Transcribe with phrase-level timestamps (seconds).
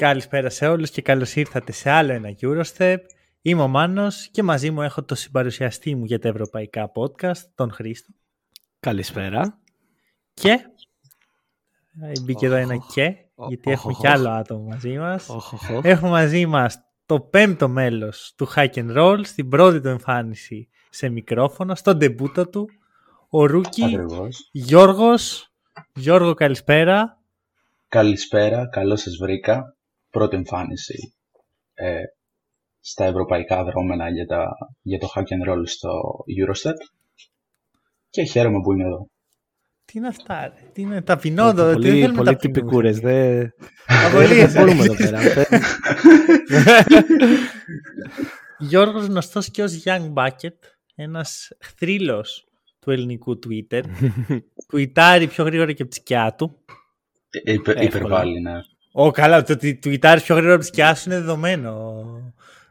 [0.00, 2.96] Καλησπέρα σε όλους και καλώς ήρθατε σε άλλο ένα Eurostep.
[3.42, 7.72] Είμαι ο Μάνος και μαζί μου έχω το συμπαρουσιαστή μου για τα ευρωπαϊκά podcast, τον
[7.72, 8.12] Χρήστο.
[8.80, 9.58] Καλησπέρα.
[10.34, 10.58] Και
[12.24, 13.14] μπήκε εδώ ένα και,
[13.48, 15.28] γιατί έχουμε κι άλλο άτομο μαζί μας.
[15.82, 21.08] Έχουμε μαζί μας το πέμπτο μέλος του Hack and Roll, στην πρώτη του εμφάνιση σε
[21.08, 22.68] μικρόφωνο, στον τεμπούτο του,
[23.28, 23.84] ο Ρούκι
[24.52, 25.52] Γιώργος.
[25.94, 27.18] Γιώργο, καλησπέρα.
[27.88, 29.74] Καλησπέρα, καλώς σας βρήκα.
[30.10, 31.14] Πρώτη εμφάνιση
[31.74, 32.02] ε,
[32.80, 34.48] στα ευρωπαϊκά δρόμενα για, τα,
[34.82, 35.90] για το hack and roll στο
[36.38, 36.76] Eurostep
[38.10, 39.08] και χαίρομαι που είμαι εδώ.
[39.84, 42.98] Τι είναι αυτά, ρε; Τι είναι ταπεινό, Πολύ, τι πολύ τυπικούρες.
[42.98, 43.52] Δεν
[44.06, 44.52] Απολύες.
[44.52, 45.20] μπορούμε εδώ πέρα.
[48.58, 50.56] Γιώργος γνωστός και ως Young Bucket,
[50.94, 53.82] ένας θρύλος του ελληνικού Twitter.
[54.68, 56.56] Τουιτάρει πιο γρήγορα και από τη σκιά του.
[57.30, 58.52] Ε, υπε, υπερβάλλει, ναι.
[58.92, 62.04] Ω, καλά, το ότι τουιτάρει πιο γρήγορα από τη σκιά σου είναι δεδομένο.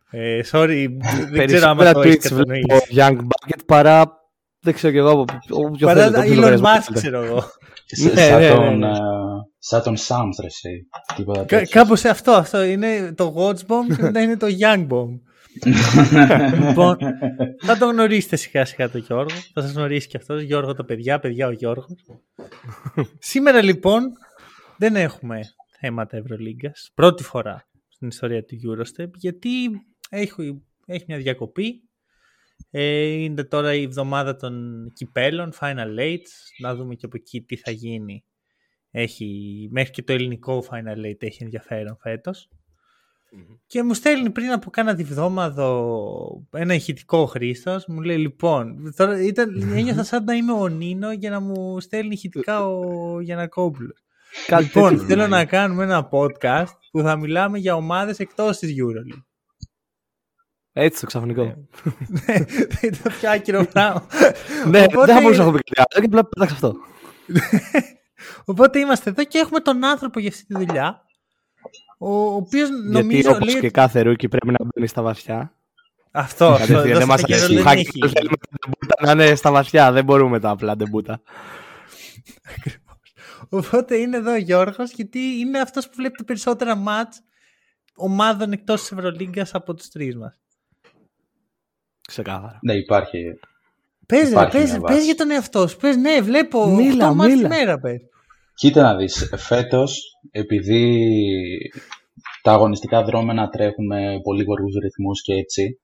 [0.09, 0.87] Ε, sorry,
[1.31, 2.67] δεν ξέρω αν το έχεις κατανοήσει.
[2.95, 4.19] Young Bucket παρά
[4.61, 5.25] δεν ξέρω κι εγώ.
[5.79, 7.43] Παρά Elon Musk, ξέρω εγώ.
[7.85, 8.83] Σαν τον,
[9.59, 10.87] σαν τον Sams, ρε εσύ.
[11.69, 12.63] Κάπως αυτό, αυτό.
[12.63, 15.19] Είναι το Watch Bomb και μετά είναι το Young Bomb.
[16.67, 16.97] λοιπόν,
[17.65, 19.37] θα τον γνωρίσετε σιγά σιγά τον Γιώργο.
[19.53, 20.41] Θα σας γνωρίσει και αυτός.
[20.41, 21.95] Γιώργο το παιδιά, παιδιά ο Γιώργος.
[23.19, 24.01] Σήμερα λοιπόν
[24.77, 25.39] δεν έχουμε
[25.79, 26.91] θέματα Ευρωλίγκας.
[26.93, 29.49] Πρώτη φορά στην ιστορία του Eurostep γιατί
[30.09, 31.89] έχει, έχει μια διακοπή
[32.71, 36.25] ε, είναι τώρα η εβδομάδα των κυπέλων, Final Eight.
[36.61, 38.23] Να δούμε και από εκεί τι θα γίνει.
[38.91, 41.97] Έχει, μέχρι και το ελληνικό Final Eight έχει ενδιαφέρον
[43.67, 47.85] Και μου στέλνει πριν από κάνα τη βδόμαδο ένα ηχητικό Χρήστος.
[47.87, 52.13] Μου λέει λοιπόν, τώρα ήταν, ένιωθα σαν να είμαι ο Νίνο για να μου στέλνει
[52.13, 54.03] ηχητικά ο Γιανακόπουλος.
[54.59, 59.23] Λοιπόν, θέλω να κάνουμε ένα podcast που θα μιλάμε για ομάδες εκτός της EuroLeague.
[60.73, 61.43] Έτσι το ξαφνικό.
[62.07, 62.35] Ναι,
[62.81, 64.05] ήταν πιο άκυρο πράγμα.
[64.71, 66.75] Ναι, δεν θα μπορούσα να έχω πει κάτι απλά πέταξα αυτό.
[68.45, 71.01] Οπότε είμαστε εδώ και έχουμε τον άνθρωπο για αυτή τη δουλειά.
[71.97, 73.09] Ο οποίος νομίζω.
[73.09, 75.53] Γιατί όπως και κάθε rookie πρέπει να μπαίνει στα βαθιά.
[76.11, 76.81] Αυτό, αυτό.
[76.81, 77.61] Δεν μας αρέσει.
[77.61, 78.35] Θέλουμε
[79.01, 79.91] να είναι στα βαθιά.
[79.91, 81.21] Δεν μπορούμε τα απλά ντεμπούτα.
[83.49, 87.21] Οπότε είναι εδώ ο Γιώργος γιατί είναι αυτός που βλέπει τα περισσότερα ματς
[87.95, 90.39] ομάδων εκτός της Ευρωλίγκας από τους τρεις μας.
[92.07, 92.59] Ξεκάθαρα.
[92.61, 93.39] Ναι, υπάρχει.
[94.05, 95.77] Πες, πες, πες για τον εαυτό σου.
[95.77, 97.41] Πες, ναι, βλέπω μίλα, 8 μίλα.
[97.41, 98.01] τη μέρα, πες.
[98.53, 101.07] Κοίτα να δεις, φέτος, επειδή
[102.41, 105.79] τα αγωνιστικά δρόμενα τρέχουν με πολύ γοργούς ρυθμούς και έτσι,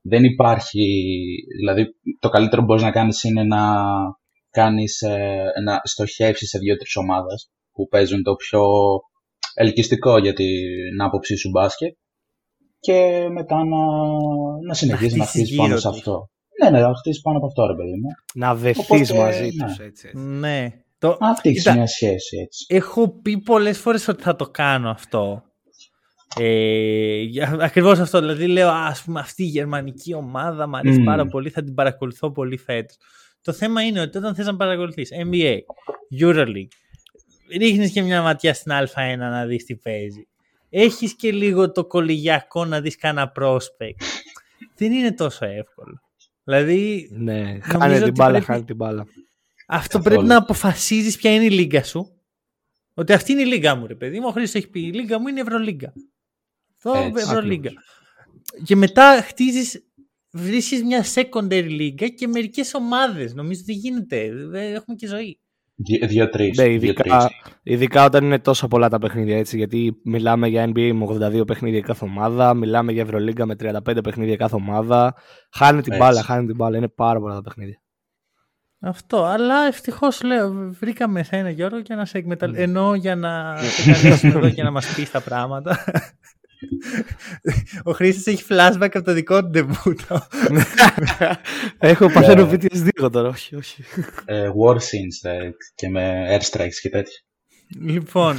[0.00, 0.84] δεν υπάρχει,
[1.58, 3.60] δηλαδή το καλύτερο που μπορείς να κάνεις είναι να
[4.50, 8.62] κάνεις, ε, να στοχεύσεις σε δύο-τρεις ομάδες που παίζουν το πιο
[9.54, 11.96] ελκυστικό για την άποψή σου μπάσκετ
[12.80, 13.86] και μετά να,
[14.66, 16.28] να συνεχίσεις να, να χτίσεις πάνω σε αυτό.
[16.62, 18.08] Ναι, ναι, να χτίσει πάνω από αυτό, ρε παιδί μου.
[18.34, 19.66] Να δεθεί μαζί ναι.
[19.66, 20.68] τους, έτσι, Ναι.
[20.98, 21.16] Το...
[21.20, 22.66] Να χτίσει μια σχέση έτσι.
[22.68, 25.42] Έχω πει πολλές φορές ότι θα το κάνω αυτό.
[26.36, 27.24] Ε,
[27.60, 28.20] Ακριβώς αυτό.
[28.20, 31.04] Δηλαδή, λέω, ας πούμε, αυτή η γερμανική ομάδα μου αρέσει mm.
[31.04, 32.96] πάρα πολύ, θα την παρακολουθώ πολύ φέτος.
[33.42, 35.56] Το θέμα είναι ότι όταν θες να παρακολουθείς NBA,
[36.20, 36.68] Euroleague,
[37.58, 40.28] ρίχνεις και μια ματιά στην Α1 να δεις τι παίζει
[40.70, 44.02] έχεις και λίγο το κολυγιακό να δεις κανένα prospect.
[44.76, 46.00] Δεν είναι τόσο εύκολο.
[46.44, 49.06] Δηλαδή, ναι, χάνει την μπάλα, χάνει την μπάλα.
[49.68, 52.12] Αυτό πρέπει να αποφασίζεις ποια είναι η λίγα σου.
[52.94, 54.26] Ότι αυτή είναι η λίγα μου, ρε παιδί μου.
[54.28, 55.92] Ο Χρήστος έχει πει: Η λίγα μου είναι η Ευρωλίγκα.
[56.76, 57.70] Αυτό Ευρωλίγκα.
[58.64, 59.87] Και μετά χτίζεις,
[60.32, 63.34] βρίσκεις μια secondary λίγα και μερικές ομάδες.
[63.34, 64.30] Νομίζω ότι γίνεται.
[64.52, 65.40] Έχουμε και ζωή.
[66.06, 66.56] Δύο-τρεις.
[66.56, 67.30] Ναι, ειδικά,
[67.62, 69.56] ειδικά όταν είναι τόσο πολλά τα παιχνίδια έτσι.
[69.56, 74.36] Γιατί μιλάμε για NBA με 82 παιχνίδια κάθε ομάδα, μιλάμε για Ευρωλίγκα με 35 παιχνίδια
[74.36, 75.14] κάθε ομάδα.
[75.52, 76.76] Χάνει την μπάλα, χάνει την μπάλα.
[76.76, 77.82] Είναι πάρα πολλά τα παιχνίδια.
[78.80, 82.62] Αυτό, αλλά ευτυχώς λέω, βρήκαμε εσένα Γιώργο για να σε εκμεταλλευτεί.
[82.62, 82.68] Mm.
[82.68, 85.76] Ενώ για να σε καλέσουμε εδώ και να μας πεις τα πράγματα.
[87.82, 90.26] Ο Χρήστος έχει flashback από το δικό του ντεμπούτο.
[91.78, 93.84] Έχω παθαίνω PTSD τώρα, όχι, όχι.
[94.24, 97.18] Ε, war scenes ε, και με airstrikes και τέτοια.
[97.80, 98.36] Λοιπόν,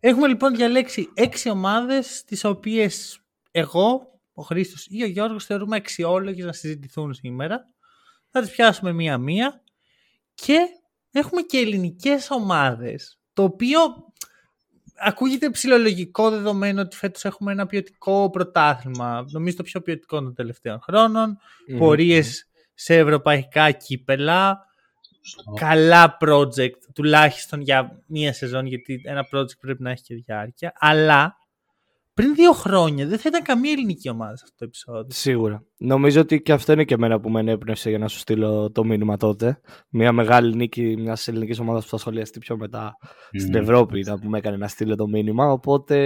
[0.00, 4.00] έχουμε λοιπόν διαλέξει έξι ομάδες τις οποίες εγώ,
[4.32, 7.64] ο Χρήστος ή ο Γιώργος θεωρούμε αξιόλογες να συζητηθούν σήμερα.
[8.30, 9.62] Θα τις πιάσουμε μία-μία
[10.34, 10.58] και
[11.10, 13.78] έχουμε και ελληνικές ομάδες το οποίο
[14.98, 19.26] ακούγεται ψηλολογικό δεδομένο ότι φέτος έχουμε ένα ποιοτικό πρωτάθλημα.
[19.30, 21.38] Νομίζω το πιο ποιοτικό των τελευταίων χρόνων.
[21.70, 21.78] Mm.
[21.78, 24.66] Πορείες σε ευρωπαϊκά κύπελα.
[25.54, 30.72] καλά project, τουλάχιστον για μία σεζόν, γιατί ένα project πρέπει να έχει και διάρκεια.
[30.78, 31.36] Αλλά
[32.18, 35.06] πριν δύο χρόνια δεν θα ήταν καμία ελληνική ομάδα σε αυτό το επεισόδιο.
[35.08, 35.64] Σίγουρα.
[35.78, 38.84] Νομίζω ότι και αυτό είναι και εμένα που με ενέπνευσε για να σου στείλω το
[38.84, 39.60] μήνυμα τότε.
[39.88, 42.96] Μια μεγάλη νίκη μιας ελληνικής ομάδας που θα σχολιαστεί πιο μετά
[43.32, 45.52] στην Ευρώπη ήταν που με έκανε να στείλω το μήνυμα.
[45.52, 45.96] Οπότε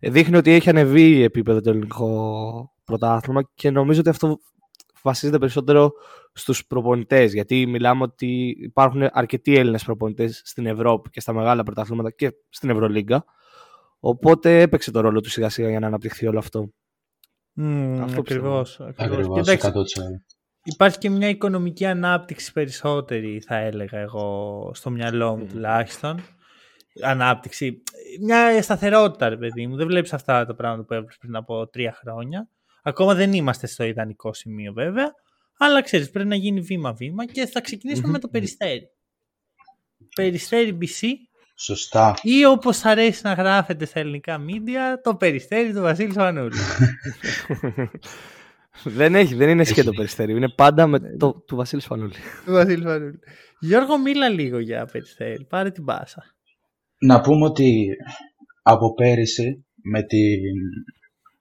[0.00, 4.38] δείχνει ότι έχει ανεβεί επίπεδο το ελληνικό πρωτάθλημα και νομίζω ότι αυτό
[5.02, 5.92] βασίζεται περισσότερο
[6.32, 7.32] στους προπονητές.
[7.32, 12.70] Γιατί μιλάμε ότι υπάρχουν αρκετοί Έλληνες προπονητές στην Ευρώπη και στα μεγάλα πρωταθλήματα και στην
[12.70, 13.24] Ευρωλίγκα.
[14.00, 16.72] Οπότε έπαιξε το ρόλο του σιγά σιγά για να αναπτυχθεί όλο αυτό.
[17.60, 19.54] Mm, αυτό ακριβώς, ακριβώς.
[20.62, 26.20] υπάρχει και μια οικονομική ανάπτυξη περισσότερη θα έλεγα εγώ στο μυαλό μου τουλάχιστον.
[27.02, 27.82] Ανάπτυξη.
[28.20, 29.76] Μια σταθερότητα ρε παιδί μου.
[29.76, 32.48] Δεν βλέπεις αυτά τα πράγματα που έβλεπες πριν από τρία χρόνια.
[32.82, 35.12] Ακόμα δεν είμαστε στο ιδανικό σημείο βέβαια.
[35.58, 38.90] Αλλά ξέρεις πρέπει να γίνει βήμα-βήμα και θα ξεκινησουμε με το Περιστέρι.
[40.14, 41.06] Περιστέρι BC
[41.60, 42.14] Σωστά.
[42.22, 46.56] Ή όπως αρέσει να γράφεται στα ελληνικά μίντια, το περιστέρι του Βασίλη Φανούλη.
[48.98, 50.32] δεν έχει, δεν είναι σκέτο περιστέρι.
[50.32, 52.12] Είναι πάντα με το του Βασίλη Φανούλη.
[52.44, 53.18] του Βασίλη Φανούλη.
[53.60, 55.44] Γιώργο, μίλα λίγο για περιστέρι.
[55.44, 56.24] Πάρε την πάσα.
[56.98, 57.86] Να πούμε ότι
[58.62, 60.18] από πέρυσι με τη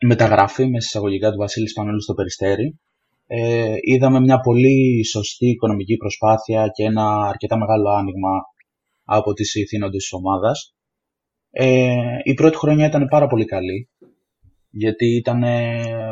[0.06, 2.80] μεταγραφή με εισαγωγικά του Βασίλη Φανούλη στο περιστέρι
[3.28, 8.30] ε, είδαμε μια πολύ σωστή οικονομική προσπάθεια και ένα αρκετά μεγάλο άνοιγμα
[9.10, 10.76] από τις ηθήνοντες της ομάδας.
[11.50, 13.90] Ε, η πρώτη χρονιά ήταν πάρα πολύ καλή,
[14.70, 15.38] γιατί ήταν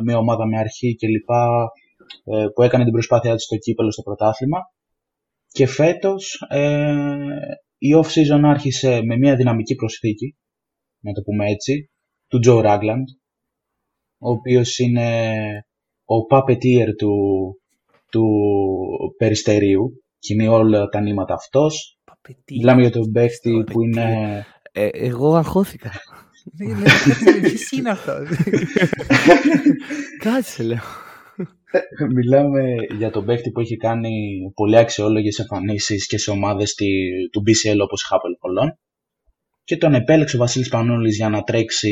[0.03, 1.71] μια ομάδα με αρχή και λοιπά
[2.23, 4.59] ε, που έκανε την προσπάθειά της στο κύπελο στο πρωτάθλημα.
[5.51, 6.95] Και φέτος ε,
[7.77, 10.37] η off-season άρχισε με μια δυναμική προσθήκη,
[10.99, 11.89] να το πούμε έτσι,
[12.27, 13.05] του Joe Ragland,
[14.17, 15.09] ο οποίος είναι
[16.05, 17.13] ο puppeteer του,
[18.11, 18.25] του
[19.17, 21.95] Περιστερίου, κινεί όλα τα νήματα αυτός,
[22.51, 24.45] Μιλάμε για τον παίχτη που είναι.
[24.71, 25.91] Ε, εγώ αγχώθηκα.
[27.69, 28.13] Τι είναι αυτό.
[30.23, 30.83] Κάτσε, λέω.
[31.71, 32.61] Ε, μιλάμε
[32.97, 34.11] για τον παίχτη που έχει κάνει
[34.55, 36.73] πολύ αξιόλογες εμφανίσεις και σε ομάδες
[37.31, 38.79] του BCL όπως η Χάπελ Πολών.
[39.63, 41.91] Και τον επέλεξε ο Βασίλης Πανούλης για να τρέξει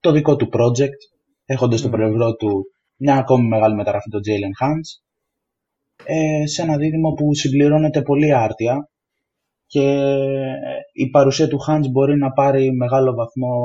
[0.00, 1.00] το δικό του project,
[1.44, 2.64] έχοντας στο πλευρό του
[2.96, 5.05] μια ακόμη μεγάλη μεταγραφή, τον Jalen Hans,
[6.04, 8.90] ε, σε ένα δίδυμο που συμπληρώνεται πολύ άρτια
[9.66, 10.14] και
[10.92, 13.56] η παρουσία του Hans μπορεί να πάρει μεγάλο βαθμό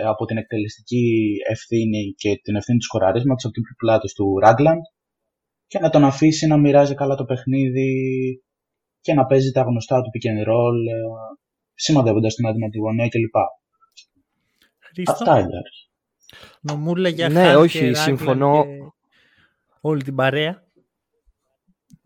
[0.00, 4.82] ε, από την εκτελεστική ευθύνη και την ευθύνη του σκοραρίσματος από την πλάτος του Ragland
[5.66, 7.92] και να τον αφήσει να μοιράζει καλά το παιχνίδι
[9.00, 11.00] και να παίζει τα γνωστά του pick and roll ε,
[11.74, 13.36] σημαδεύοντας την αντιμετωπιγωνία κλπ.
[15.10, 15.60] Αυτά είναι.
[16.60, 18.64] Νομούλα για Ναι, όχι, συμφωνώ.
[19.80, 20.64] Όλη την παρέα.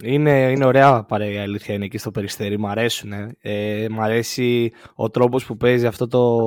[0.02, 2.58] Είναι, είναι ωραία παρέα η αλήθεια είναι εκεί στο Περιστέρι.
[2.58, 3.12] Μ' αρέσουν.
[3.40, 6.46] Ε, μ' αρέσει ο τρόπος που παίζει αυτό το,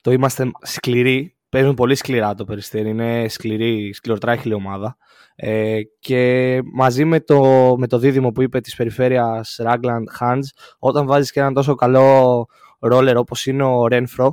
[0.00, 1.34] το είμαστε σκληροί.
[1.48, 2.88] Παίζουν πολύ σκληρά το Περιστέρι.
[2.88, 4.96] Είναι σκληρή, σκληροτράχηλη ομάδα.
[5.34, 10.42] Ε, και μαζί με το, με το δίδυμο που είπε της περιφέρειας Ragland Hans,
[10.78, 12.46] όταν βάζεις και έναν τόσο καλό
[12.78, 14.28] ρόλερ όπως είναι ο Renfro,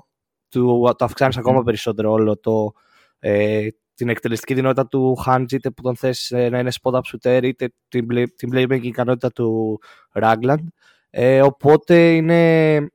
[0.49, 2.71] του, το αυξάνεις ακόμα περισσότερο όλο το,
[3.19, 7.39] ε, την εκτελεστική δυνατότητα του Χάντζ, είτε που τον θες ε, να είναι spot-up shooter,
[7.43, 9.79] είτε την, play, την playmaking ικανότητα του
[10.13, 10.63] Ragland.
[11.09, 12.91] Ε, οπότε είναι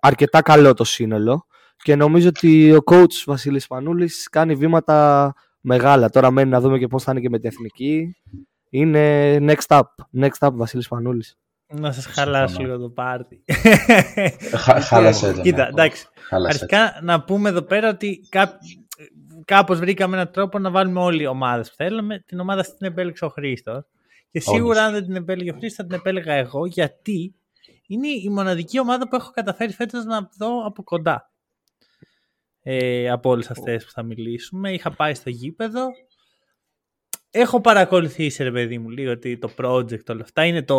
[0.00, 6.08] αρκετά καλό το σύνολο και νομίζω ότι ο coach Βασίλης Πανούλης κάνει βήματα μεγάλα.
[6.08, 8.16] Τώρα μένει να δούμε και πώς θα είναι και με την εθνική.
[8.70, 9.82] Είναι next up.
[10.20, 11.38] Next up Βασίλης Πανούλης.
[11.66, 13.44] Να σας χαλάσω λίγο το πάρτι.
[14.80, 15.40] Χάλασε.
[15.42, 16.06] Κοίτα, εντάξει.
[16.30, 18.20] Αρχικά να πούμε εδώ πέρα ότι
[19.48, 22.18] κάπως βρήκαμε έναν τρόπο να βάλουμε όλοι οι ομάδες που θέλαμε.
[22.26, 23.84] Την ομάδα αυτή την επέλεξε ο Χρήστος.
[24.30, 27.34] Και σίγουρα αν δεν την επέλεγε ο Χρήστος, θα την επέλεγα εγώ, γιατί
[27.86, 31.32] είναι η μοναδική ομάδα που έχω καταφέρει φέτος να δω από κοντά.
[32.62, 34.72] Ε, από όλες αυτές που θα μιλήσουμε.
[34.72, 35.86] Είχα πάει στο γήπεδο
[37.30, 40.76] έχω παρακολουθήσει ρε παιδί μου λίγο ότι το project όλα αυτά είναι το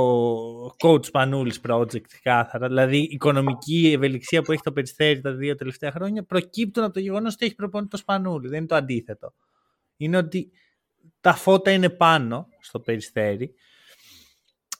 [0.84, 2.68] coach Πανούλης project κάθαρα.
[2.68, 7.00] Δηλαδή η οικονομική ευελιξία που έχει το Περιστέρι τα δύο τελευταία χρόνια προκύπτουν από το
[7.00, 9.34] γεγονός ότι έχει προπονητή το Σπανούλη δεν είναι το αντίθετο.
[9.98, 10.52] Είναι ότι
[11.22, 13.54] τα φώτα είναι πάνω στο Περιστέρι.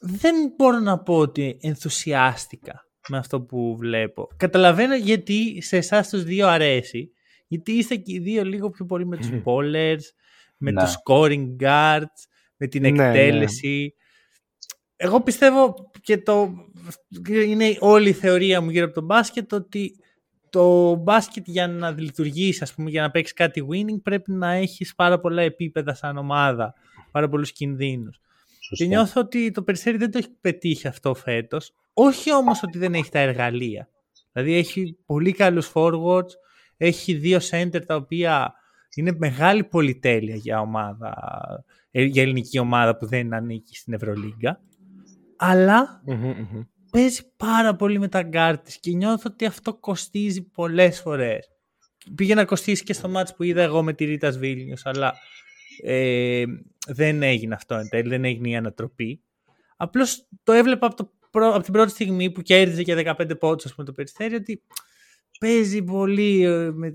[0.00, 4.28] Δεν μπορώ να πω ότι ενθουσιάστηκα με αυτό που βλέπω.
[4.36, 7.12] Καταλαβαίνω γιατί σε εσάς τους δύο αρέσει
[7.46, 10.02] γιατί είστε και οι δύο λίγο πιο πολύ με τους bowlers
[10.60, 10.82] με ναι.
[10.82, 12.20] τους scoring guards,
[12.56, 13.06] με την ναι, ναι.
[13.06, 13.94] εκτέλεση.
[14.96, 16.52] Εγώ πιστεύω και το
[17.26, 19.94] είναι όλη η θεωρία μου γύρω από το μπάσκετ ότι
[20.50, 24.94] το μπάσκετ για να λειτουργήσει, ας πούμε, για να παίξεις κάτι winning πρέπει να έχεις
[24.94, 26.74] πάρα πολλά επίπεδα σαν ομάδα,
[27.10, 28.20] πάρα πολλούς κινδύνους.
[28.76, 31.72] Και νιώθω ότι το Περιστέρι δεν το έχει πετύχει αυτό φέτος.
[31.92, 33.88] Όχι όμως ότι δεν έχει τα εργαλεία.
[34.32, 36.30] Δηλαδή έχει πολύ καλούς forwards,
[36.76, 38.54] έχει δύο center τα οποία
[38.94, 41.14] είναι μεγάλη πολυτέλεια για ομάδα,
[41.90, 44.60] ε, για ελληνική ομάδα που δεν ανήκει στην Ευρωλίγκα.
[45.36, 46.02] Αλλά
[46.90, 51.48] παίζει πάρα πολύ με τα γκάρ και νιώθω ότι αυτό κοστίζει πολλές φορές.
[52.14, 55.14] Πήγε να κοστίσει και στο ματς που είδα εγώ με τη Rytas Βίλνιους, αλλά
[55.82, 56.44] ε,
[56.86, 59.22] δεν έγινε αυτό εν τέλει, δεν έγινε η ανατροπή.
[59.76, 63.84] Απλώς το έβλεπα από, το, από την πρώτη στιγμή που κέρδιζε και 15 πόντους με
[63.84, 64.62] το Περιστέρι ότι
[65.40, 66.92] παίζει πολύ, ε, με,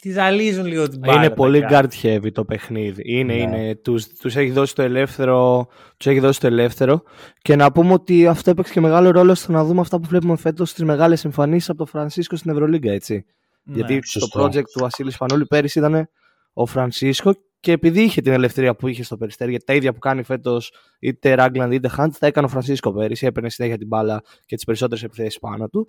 [0.00, 1.24] τη ζαλίζουν λίγο την μπάλα.
[1.24, 3.02] Είναι πολύ guard heavy το παιχνίδι.
[3.04, 3.40] Είναι, ναι.
[3.40, 3.74] είναι.
[3.74, 7.02] Τους, τους, έχει δώσει το ελεύθερο, τους έχει δώσει το ελεύθερο.
[7.42, 10.36] Και να πούμε ότι αυτό έπαιξε και μεγάλο ρόλο στο να δούμε αυτά που βλέπουμε
[10.36, 13.24] φέτος στις μεγάλες εμφανίσεις από τον Φρανσίσκο στην Ευρωλίγκα, έτσι.
[13.62, 16.08] Ναι, Γιατί το project του Βασίλης Σπανούλη πέρυσι ήταν
[16.52, 19.98] ο Φρανσίσκο και επειδή είχε την ελευθερία που είχε στο περιστέρι, γιατί τα ίδια που
[19.98, 23.26] κάνει φέτος είτε Ragland είτε Hunt, τα έκανε ο Φρανσίσκο πέρυσι.
[23.26, 25.88] Έπαιρνε συνέχεια την μπάλα και τις περισσότερες επιθέσεις πάνω του.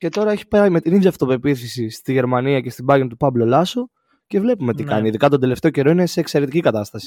[0.00, 3.44] Και τώρα έχει πάει με την ίδια αυτοπεποίθηση στη Γερμανία και στην Bayern του Πάμπλο
[3.44, 3.90] Λάσο
[4.26, 4.90] και βλέπουμε τι ναι.
[4.90, 5.08] κάνει.
[5.08, 7.06] Ειδικά τον τελευταίο καιρό είναι σε εξαιρετική κατάσταση.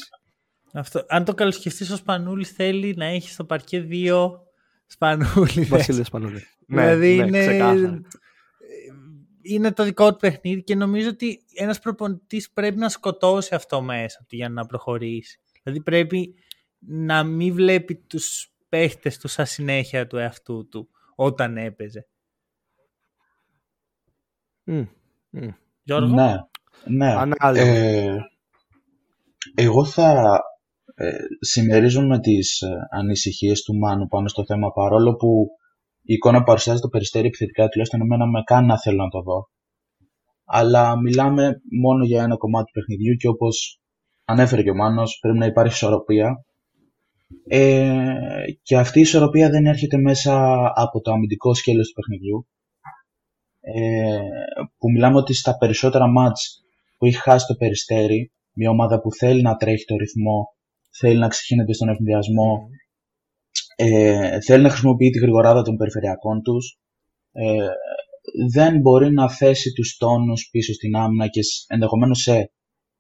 [0.73, 1.05] Αυτό.
[1.07, 4.39] Αν το καλοσκεφτεί, ο Σπανούλης θέλει να έχει στο παρκέ δύο
[4.85, 5.63] Σπανούλη.
[5.69, 6.41] Βασίλειο Σπανούλη.
[6.67, 8.01] Ναι, δηλαδή ναι, είναι...
[9.41, 14.25] είναι το δικό του παιχνίδι και νομίζω ότι ένας προπονητής πρέπει να σκοτώσει αυτό μέσα
[14.29, 15.39] του για να προχωρήσει.
[15.63, 16.33] Δηλαδή πρέπει
[16.79, 22.07] να μην βλέπει τους παίχτες του σαν συνέχεια του εαυτού του όταν έπαιζε.
[24.67, 24.87] Mm.
[25.83, 26.35] Γιώργο; Ναι,
[26.85, 27.13] ναι.
[27.53, 28.15] Ε,
[29.55, 30.39] εγώ θα
[30.95, 35.47] ε, συμμερίζομαι τις ε, ανησυχίες του Μάνου πάνω στο θέμα παρόλο που
[36.01, 39.49] η εικόνα παρουσιάζει το περιστέρι επιθετικά τουλάχιστον εμένα με κάνει να θέλω να το δω.
[40.45, 43.81] Αλλά μιλάμε μόνο για ένα κομμάτι του παιχνιδιού και όπως
[44.25, 46.45] ανέφερε και ο Μάνος πρέπει να υπάρχει ισορροπία
[47.47, 48.15] ε,
[48.61, 52.47] και αυτή η ισορροπία δεν έρχεται μέσα από το αμυντικό σκέλος του παιχνιδιού
[53.65, 54.19] ε,
[54.77, 56.63] που μιλάμε ότι στα περισσότερα μάτς
[56.97, 60.47] που έχει χάσει το Περιστέρι, μια ομάδα που θέλει να τρέχει το ρυθμό,
[60.99, 62.69] θέλει να ξεχύνεται στον ευνηδιασμό,
[63.75, 66.77] ε, θέλει να χρησιμοποιεί τη γρηγοράδα των περιφερειακών τους,
[67.31, 67.67] ε,
[68.51, 72.51] δεν μπορεί να θέσει τους τόνους πίσω στην άμυνα και ενδεχομένως σε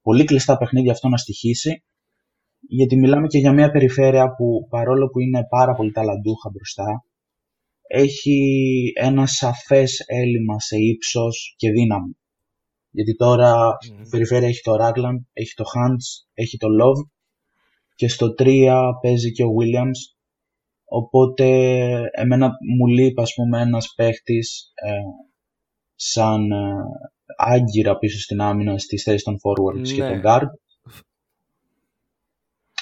[0.01, 1.83] πολύ κλειστά παιχνίδια αυτό να στοιχήσει,
[2.59, 7.05] γιατί μιλάμε και για μια περιφέρεια που παρόλο που είναι πάρα πολύ ταλαντούχα μπροστά,
[7.95, 12.17] έχει ένα σαφές έλλειμμα σε ύψος και δύναμη.
[12.89, 17.09] Γιατί τώρα η περιφέρεια έχει το Ragland, έχει το Hans, έχει το Love
[17.95, 18.71] και στο 3
[19.01, 20.17] παίζει και ο Williams.
[20.85, 21.45] Οπότε
[22.11, 24.91] εμένα μου λείπει ας πούμε ένας παίχτης ε,
[25.95, 26.73] σαν ε,
[27.37, 30.21] άγκυρα πίσω στην άμυνα στις θέσεις των forwards και των ναι.
[30.23, 30.49] guard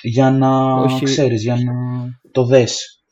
[0.01, 1.06] για να Όχι.
[1.06, 1.74] ξέρεις, για να
[2.32, 3.03] το δεσει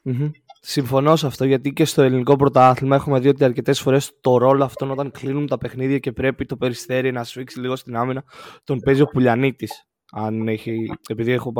[0.61, 4.63] Συμφωνώ σε αυτό γιατί και στο ελληνικό πρωτάθλημα έχουμε δει ότι αρκετές φορές το ρόλο
[4.63, 8.23] αυτόν όταν κλείνουν τα παιχνίδια και πρέπει το περιστέρι να σφίξει λίγο στην άμυνα,
[8.63, 9.83] τον παίζει ο Πουλιανίτης.
[10.11, 11.51] Αν έχει, επειδή έχω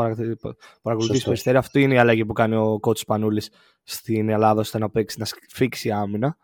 [0.82, 3.50] παρακολουθήσει το περιστέρι, αυτή είναι η αλλαγή που κάνει ο κότσο Πανούλης
[3.84, 6.38] στην Ελλάδα ώστε να παίξει, να σφίξει άμυνα.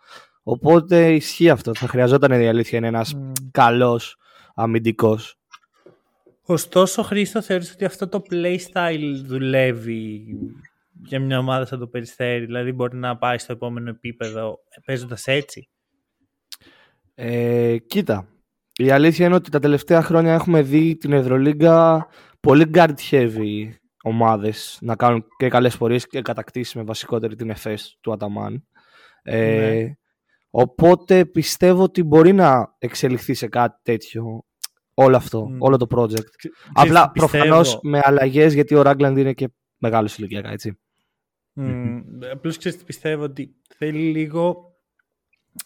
[0.44, 1.74] Οπότε ισχύει αυτό.
[1.76, 3.32] Θα χρειαζόταν η αλήθεια είναι ένας mm.
[3.52, 4.18] καλός
[4.56, 5.38] αμυντικός.
[6.46, 10.26] Ωστόσο, Χρήστο, θεωρείς ότι αυτό το playstyle δουλεύει
[11.04, 15.70] για μια ομάδα σαν το Περιστέρι, δηλαδή μπορεί να πάει στο επόμενο επίπεδο παίζοντας έτσι;
[17.16, 18.28] Ε, κοίτα,
[18.78, 22.08] η αλήθεια είναι ότι τα τελευταία χρόνια έχουμε δει την Ευρωλίγκα
[22.40, 23.70] πολύ guard heavy
[24.04, 28.68] ομάδες να κάνουν και καλές πορείες και κατακτήσεις με βασικότερη την ΕΦΕΣ του Αταμάν.
[29.22, 29.96] Ε, ναι.
[30.50, 34.46] οπότε πιστεύω ότι μπορεί να εξελιχθεί σε κάτι τέτοιο
[34.94, 36.50] όλο αυτό, όλο το project.
[36.74, 40.80] Απλά προφανώς με αλλαγές γιατί ο Ράγκλαντ είναι και μεγάλος ηλικιακά, έτσι.
[41.56, 44.76] Mm, Απλώς ξέρεις πιστεύω ότι θέλει λίγο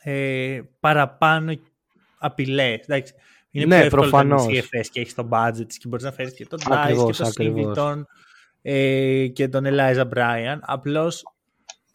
[0.03, 1.53] ε, παραπάνω
[2.17, 2.85] απειλές.
[3.51, 4.45] Είναι ναι, πιο εύκολο προφανώς.
[4.45, 7.31] να CFS και έχεις το budget και μπορείς να φέρεις και τον Dice και τον
[7.31, 8.07] Σίβιτον
[8.61, 10.57] ε, και τον Eliza Bryan.
[10.61, 11.23] Απλώς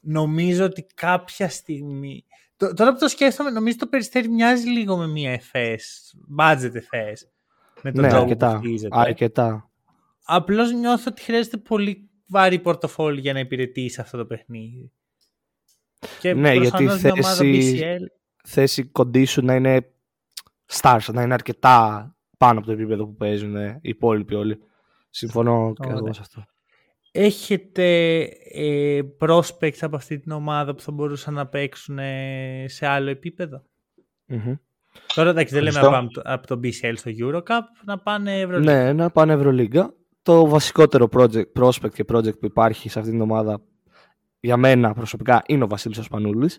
[0.00, 2.24] νομίζω ότι κάποια στιγμή.
[2.56, 5.76] Τώρα που το σκέφτομαι, νομίζω το περιστέρι μοιάζει λίγο με μια FS,
[6.38, 7.18] budget FS.
[7.82, 9.70] Με τον ναι, τρόπο αρκετά, που αρκετά.
[10.24, 14.92] Απλώς νιώθω ότι χρειάζεται πολύ βάρη πορτοφόλι για να υπηρετήσει αυτό το παιχνίδι.
[16.20, 17.98] Και ναι, γιατί θέση,
[18.44, 19.92] θέση condition να είναι
[20.72, 24.58] stars, να είναι αρκετά πάνω από το επίπεδο που παίζουν οι υπόλοιποι όλοι.
[25.10, 26.44] Συμφωνώ και εγώ σε αυτό.
[27.10, 28.18] Έχετε
[28.52, 31.98] ε, prospects από αυτή την ομάδα που θα μπορούσαν να παίξουν
[32.66, 33.64] σε άλλο επίπεδο;
[34.28, 34.58] Mm-hmm.
[35.14, 38.72] Τώρα εντάξει δεν λέμε να πάμε από το BCL στο Eurocup, να πάνε Ευρωλίγκα.
[38.72, 39.94] Ναι, να πάνε Ευρωλίγκα.
[40.24, 43.60] Το βασικότερο project, prospect και project που υπάρχει σε αυτήν την ομάδα
[44.40, 46.58] για μένα προσωπικά είναι ο Βασίλης Οσπανούλης.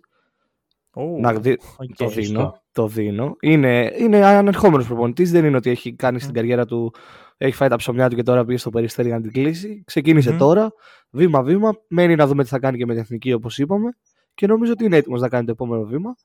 [0.97, 1.85] Oh, να δει, okay.
[1.95, 3.35] το, δίνω, το δίνω.
[3.41, 6.93] Είναι, είναι ανερχόμενος προπονητής, δεν είναι ότι έχει κάνει στην καριέρα του,
[7.37, 9.83] έχει φάει τα ψωμιά του και τώρα πήγε στο περιστέρι για να την κλείσει.
[9.85, 10.37] Ξεκίνησε mm.
[10.37, 10.73] τώρα,
[11.09, 13.97] βήμα-βήμα, μένει να δούμε τι θα κάνει και με την εθνική όπως είπαμε
[14.33, 16.15] και νομίζω ότι είναι έτοιμος να κάνει το επόμενο βήμα.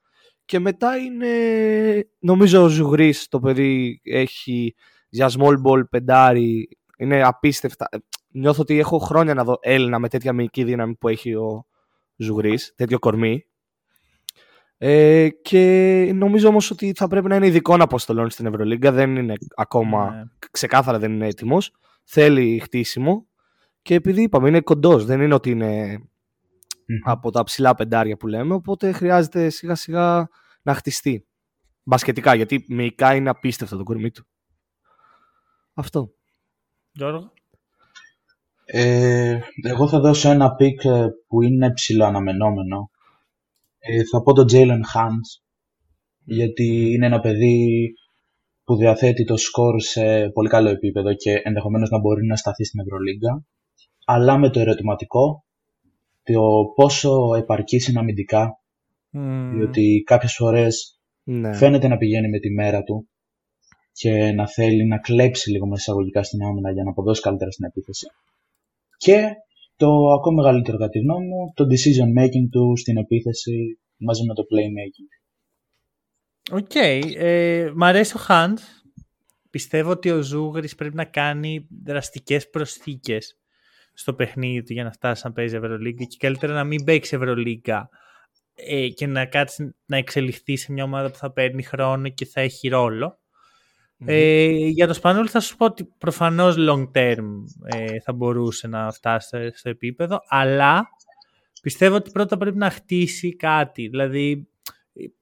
[0.45, 1.29] Και μετά είναι,
[2.19, 4.75] νομίζω ο Ζουγρής, το παιδί έχει
[5.09, 6.69] για small ball πεντάρι,
[7.01, 7.89] είναι απίστευτα.
[8.29, 11.67] Νιώθω ότι έχω χρόνια να δω Έλληνα με τέτοια μυϊκή δύναμη που έχει ο
[12.17, 13.45] Ζουγρής, τέτοιο κορμί.
[14.77, 18.93] Ε, και νομίζω όμως ότι θα πρέπει να είναι ειδικό αποστολών στην Ευρωλίγκα.
[18.93, 20.23] Δεν είναι ακόμα, ναι.
[20.51, 21.75] ξεκάθαρα δεν είναι έτοιμος.
[22.05, 23.27] Θέλει χτίσιμο.
[23.83, 26.01] Και επειδή είπαμε είναι κοντός, δεν είναι ότι είναι
[27.05, 30.29] από τα ψηλά πεντάρια που λέμε, οπότε χρειάζεται σιγά σιγά
[30.63, 31.27] να χτιστεί.
[31.83, 34.27] Μπασκετικά, γιατί μυϊκά είναι απίστευτο το κορμί του.
[35.75, 36.15] Αυτό.
[36.93, 37.33] Γιώργο.
[38.65, 42.91] Ε, εγώ θα δώσω ένα pick ε, που είναι ψιλοαναμενόμενο.
[43.79, 45.43] Ε, θα πω τον Jalen Hands,
[46.25, 47.93] γιατί είναι ένα παιδί
[48.65, 52.81] που διαθέτει το σκορ σε πολύ καλό επίπεδο και ενδεχομένως να μπορεί να σταθεί στην
[52.81, 53.45] Ευρωλίγκα,
[54.05, 55.45] αλλά με το ερωτηματικό
[56.23, 56.43] το
[56.75, 58.61] πόσο επαρκής είναι αμυντικά,
[59.13, 59.51] mm.
[59.55, 61.53] διότι κάποιες φορές ναι.
[61.53, 63.10] φαίνεται να πηγαίνει με τη μέρα του
[64.01, 67.65] και να θέλει να κλέψει λίγο μέσα εισαγωγικά στην άμυνα για να αποδώσει καλύτερα στην
[67.65, 68.07] επίθεση.
[68.97, 69.29] Και
[69.77, 69.87] το
[70.19, 74.43] ακόμα μεγαλύτερο κατά τη γνώμη μου, το decision making του στην επίθεση μαζί με το
[74.51, 75.11] playmaking.
[76.53, 76.71] OK.
[76.75, 77.01] Okay.
[77.17, 78.59] Ε, μ' αρέσει ο Hunt.
[79.51, 83.39] Πιστεύω ότι ο Ζούγρης πρέπει να κάνει δραστικές προσθήκες
[83.93, 87.89] στο παιχνίδι του για να φτάσει να παίζει Ευρωλίγκα και καλύτερα να μην παίξει Ευρωλίγκα
[88.55, 92.41] ε, και να κάτσει να εξελιχθεί σε μια ομάδα που θα παίρνει χρόνο και θα
[92.41, 93.20] έχει ρόλο.
[94.05, 97.27] Ε, για το Σπανούλη θα σου πω ότι προφανώς long term
[97.65, 100.89] ε, θα μπορούσε να φτάσει στο επίπεδο, αλλά
[101.63, 103.89] πιστεύω ότι πρώτα πρέπει να χτίσει κάτι.
[103.89, 104.49] Δηλαδή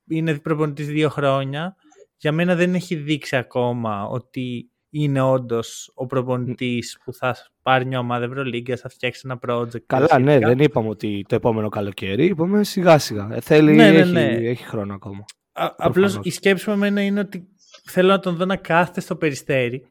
[0.08, 1.76] είναι προπονητής δύο χρόνια.
[2.16, 7.98] Για μένα δεν έχει δείξει ακόμα ότι είναι όντως ο προπονητής που θα πάρει μια
[7.98, 9.82] ομάδα Ευρωλίγκας, θα φτιάξει ένα project.
[9.86, 12.24] Καλά, ναι, δεν είπαμε ότι το επόμενο καλοκαίρι.
[12.24, 13.28] Είπαμε σιγά σιγά.
[13.32, 14.24] Ε, θέλει, ναι, ναι, ναι.
[14.24, 15.24] Έχει, έχει χρόνο ακόμα.
[15.76, 17.48] Απλώς η σκέψη μου εμένα είναι ότι
[17.90, 19.86] θέλω να τον δω να κάθεται στο περιστερι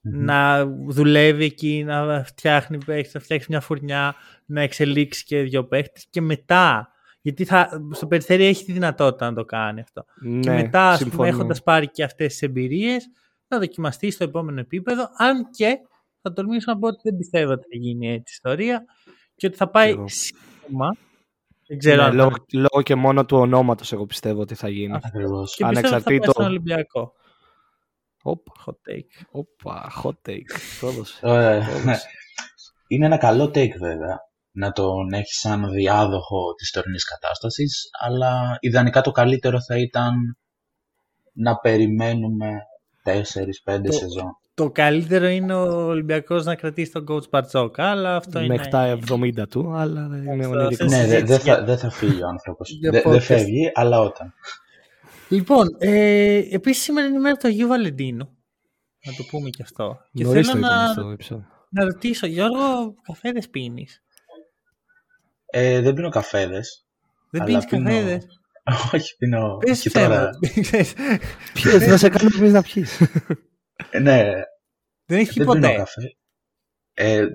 [0.00, 4.14] να δουλεύει εκεί, να φτιάχνει παίχτες, να φτιάξει μια φουρνιά,
[4.46, 9.36] να εξελίξει και δύο παίχτες και μετά, γιατί θα, στο περιστέρι έχει τη δυνατότητα να
[9.36, 10.04] το κάνει αυτό.
[10.20, 13.10] Ναι, και μετά, ας πούμε, έχοντας πάρει και αυτές τις εμπειρίες,
[13.48, 15.78] να δοκιμαστεί στο επόμενο επίπεδο, αν και
[16.22, 18.84] θα τολμήσω να πω ότι δεν πιστεύω ότι θα γίνει έτσι ιστορία
[19.34, 20.96] και ότι θα πάει σύντομα
[21.68, 24.98] δεν ξέρω ναι, λόγω, λόγω, και μόνο του ονόματος, εγώ πιστεύω ότι θα γίνει.
[25.02, 25.54] Ακριβώς.
[25.56, 26.00] Και Ανεξαρτήτω.
[26.00, 27.12] πιστεύω ότι θα πάει στον Ολυμπιακό.
[28.22, 29.26] Όπα, hot take.
[29.30, 30.50] Όπα, hot take.
[32.86, 34.18] Είναι ένα καλό take βέβαια
[34.50, 40.14] να τον έχει σαν διάδοχο της τωρινής κατάστασης, αλλά ιδανικά το καλύτερο θα ήταν
[41.32, 42.62] να περιμένουμε
[43.04, 43.12] 4-5
[43.88, 48.54] σεζόν το καλύτερο είναι ο Ολυμπιακός να κρατήσει τον coach Μπαρτζόκα, αλλά αυτό είναι.
[48.54, 50.84] Μέχρι τα 70 του, αλλά δεν είναι ονειρικό.
[50.84, 52.78] Ναι, δεν δε θα, δε θα φύγει ο άνθρωπος.
[52.80, 54.34] Δεν δε φεύγει, αλλά όταν.
[55.28, 58.28] Λοιπόν, ε, επίσης σήμερα είναι η μέρα του Αγίου Βαλεντίνου.
[59.06, 59.98] Να το πούμε και αυτό.
[60.12, 60.94] Και θέλω να,
[61.70, 64.02] να ρωτήσω, Γιώργο, καφέδες πίνεις;
[65.46, 66.86] Ε, δεν πίνω καφέδες.
[67.30, 67.84] Δεν πίνεις πίνω...
[67.84, 68.26] καφέδες;
[68.94, 69.56] Όχι, πίνω.
[69.56, 70.30] Πες και τώρα.
[71.54, 73.00] Ποιος θα σε κάνει να πιεις.
[73.90, 74.32] Ε, ναι.
[75.04, 75.60] Δεν έχει ποτέ.
[75.60, 76.00] Δεν καφέ.
[76.94, 77.26] Ε,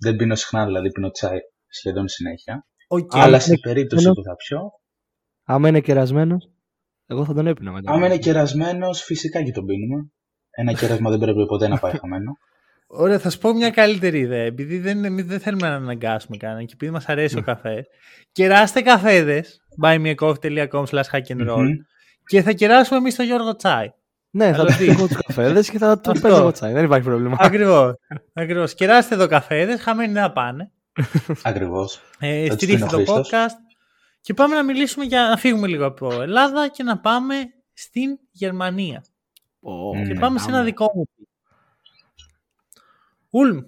[0.00, 2.66] δεν πίνω συχνά, δηλαδή πίνω τσάι σχεδόν συνέχεια.
[2.88, 3.18] Okay.
[3.18, 4.60] Αλλά σε περίπτωση που θα πιω.
[5.44, 6.50] Άμα είναι κερασμένος,
[7.06, 7.92] εγώ θα τον έπινα μετά.
[7.92, 10.10] Άμα είναι κερασμένος, φυσικά και τον πίνουμε.
[10.50, 12.32] Ένα κέρασμα δεν πρέπει ποτέ να πάει χαμένο.
[12.86, 14.44] Ωραία, θα σου πω μια καλύτερη ιδέα.
[14.44, 17.44] Επειδή δεν, εμείς δεν θέλουμε να αναγκάσουμε κανέναν και επειδή μας αρέσει ο ναι.
[17.44, 17.86] καφέ,
[18.32, 19.60] κεράστε καφέδες.
[19.82, 21.68] buymeacoffee.com slash hack and roll
[22.26, 23.88] και θα κεράσουμε εμείς το Γιώργο Τσάι.
[24.36, 26.72] Ναι, θα τους δείχνω τους καφέδες και θα τους παίρνω τσάι.
[26.72, 27.36] Δεν υπάρχει πρόβλημα.
[27.38, 27.94] Ακριβώς.
[28.32, 28.74] Ακριβώς.
[28.74, 30.70] Κεράστε εδώ καφέδες, χαμένοι να πάνε.
[31.42, 32.00] Ακριβώς.
[32.18, 33.56] Ε, στηρίχτε το podcast.
[34.20, 37.34] Και πάμε να μιλήσουμε για να φύγουμε λίγο από Ελλάδα και να πάμε
[37.72, 39.04] στην Γερμανία.
[39.60, 41.08] Oh, και πάμε σε ένα δικό μου.
[43.30, 43.58] Ούλμ.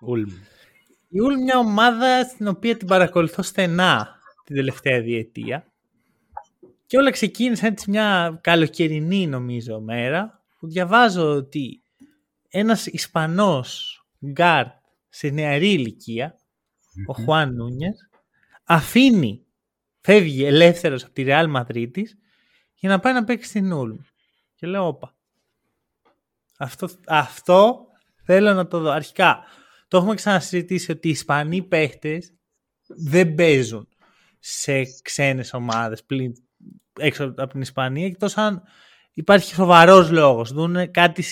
[0.00, 0.28] Ούλμ.
[1.08, 5.67] Η Ούλμ μια ομάδα στην οποία την παρακολουθώ στενά την τελευταία διετία.
[6.88, 11.82] Και όλα ξεκίνησε έτσι μια καλοκαιρινή νομίζω μέρα που διαβάζω ότι
[12.48, 14.74] ένας Ισπανός γκαρντ
[15.08, 16.38] σε νεαρή ηλικία,
[17.06, 18.10] ο Χουάν Νούνιες,
[18.64, 19.46] αφήνει,
[20.00, 22.18] φεύγει ελεύθερος από τη Ρεάλ Μαδρίτης
[22.74, 23.96] για να πάει να παίξει στην Ούλμ.
[24.54, 25.16] Και λέω, όπα.
[26.58, 27.86] Αυτό, αυτό
[28.24, 28.90] θέλω να το δω.
[28.90, 29.44] Αρχικά,
[29.88, 32.34] το έχουμε ξανασυζητήσει ότι οι Ισπανοί παίχτες
[32.86, 33.88] δεν παίζουν
[34.38, 36.32] σε ξένες ομάδες πλην,
[36.98, 38.62] έξω από την Ισπανία εκτός αν
[39.12, 41.24] υπάρχει σοβαρός λόγος, δουν κάτι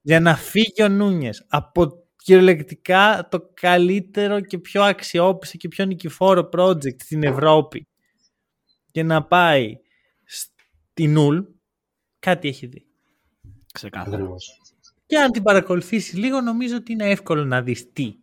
[0.00, 6.48] Για να φύγει ο Νούνιες από κυριολεκτικά το καλύτερο και πιο αξιόπιστο και πιο νικηφόρο
[6.52, 7.88] project στην Ευρώπη
[8.90, 9.76] και να πάει
[10.24, 11.38] στην Νουλ,
[12.18, 12.86] κάτι έχει δει.
[13.72, 14.28] Ξεκάθαρα.
[15.06, 18.14] Και αν την παρακολουθήσεις λίγο νομίζω ότι είναι εύκολο να δεις τι.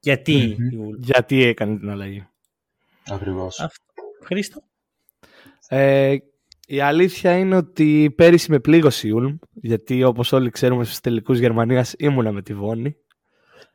[0.00, 0.56] Γιατί
[0.98, 2.28] Γιατί έκανε την αλλαγή.
[3.06, 3.66] Ακριβώς.
[4.24, 4.62] Χρήστο;
[5.72, 6.16] Ε,
[6.66, 11.38] η αλήθεια είναι ότι πέρυσι με πλήγωσε η Ούλμ, γιατί όπως όλοι ξέρουμε στους τελικούς
[11.38, 12.96] Γερμανίας ήμουνα με τη Βόνη.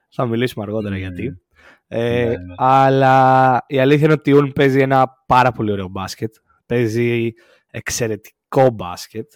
[0.09, 1.41] Θα μιλήσουμε αργότερα γιατί.
[1.87, 2.35] Ε, ναι, ναι.
[2.57, 6.35] Αλλά η αλήθεια είναι ότι η Ούλμ παίζει ένα πάρα πολύ ωραίο μπάσκετ.
[6.65, 7.33] Παίζει
[7.71, 9.31] εξαιρετικό μπάσκετ.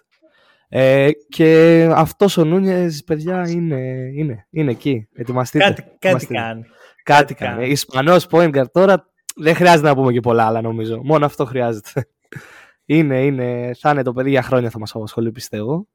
[0.69, 5.07] Ε, και αυτός ο Νούνιες, παιδιά, είναι, είναι, είναι εκεί.
[5.13, 5.63] Ετοιμαστείτε.
[5.63, 6.63] Κάτι, κάτι κάνει.
[7.03, 7.55] Κάτι, κάνει.
[7.55, 7.69] κάνει.
[7.69, 11.01] Ισπανός point τώρα δεν χρειάζεται να πούμε και πολλά άλλα νομίζω.
[11.03, 12.07] Μόνο αυτό χρειάζεται.
[12.85, 15.87] Είναι, είναι, θα είναι το παιδί για χρόνια θα μας απασχολεί πιστεύω.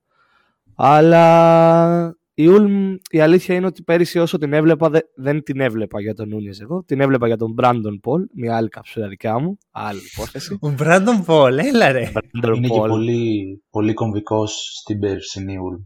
[0.75, 6.15] Αλλά η Ούλμ, η αλήθεια είναι ότι πέρυσι όσο την έβλεπα, δεν την έβλεπα για
[6.15, 6.85] τον Νούνιες εγώ.
[6.85, 10.59] Την έβλεπα για τον Μπράντον Πολ, μια άλλη καψούρα δικιά μου, άλλη υπόθεση.
[10.61, 12.13] Ο Μπράντον Πολ, έλα ρε.
[12.55, 15.83] είναι και πολύ, πολύ κομβικός στην περσινή Ούλμ.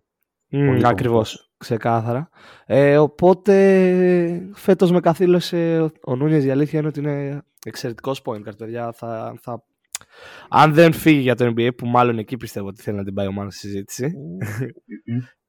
[0.52, 2.28] Mm, Ακριβώς, ξεκάθαρα.
[2.66, 8.58] Ε, οπότε φέτος με καθήλωσε ο Νούνιες, η αλήθεια είναι ότι είναι εξαιρετικός point guard,
[8.58, 8.92] παιδιά.
[8.92, 9.64] Θα, θα...
[10.48, 13.26] Αν δεν φύγει για το NBA, που μάλλον εκεί πιστεύω ότι θέλει να την πάει
[13.26, 14.12] ο Μάνος στη συζήτηση.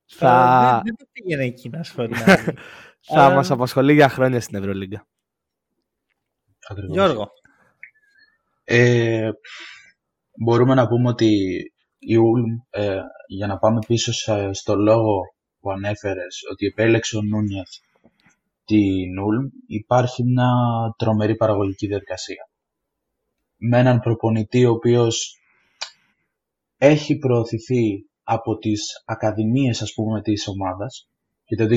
[0.06, 0.82] θα...
[0.86, 1.96] Δεν, το πήγαινε εκεί να σου
[3.14, 5.08] Θα μας απασχολεί για χρόνια στην Ευρωλίγκα.
[6.92, 7.28] Γιώργο.
[8.64, 9.30] Ε,
[10.44, 11.28] μπορούμε να πούμε ότι
[12.00, 14.12] η Ούλμ, ε, για να πάμε πίσω
[14.52, 15.22] στο λόγο
[15.60, 17.70] που ανέφερες, ότι επέλεξε ο Νούνιεθ
[18.66, 20.50] την Ούλμ, υπάρχει μια
[20.98, 22.50] τρομερή παραγωγική διαδικασία.
[23.60, 25.38] Με έναν προπονητή ο οποίος
[26.78, 31.10] έχει προωθηθεί από τις ακαδημίες ας πούμε της ομάδας
[31.46, 31.70] και το 2022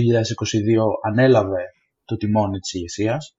[1.03, 1.65] ανέλαβε
[2.05, 3.37] το τιμόνι της ηγεσίας.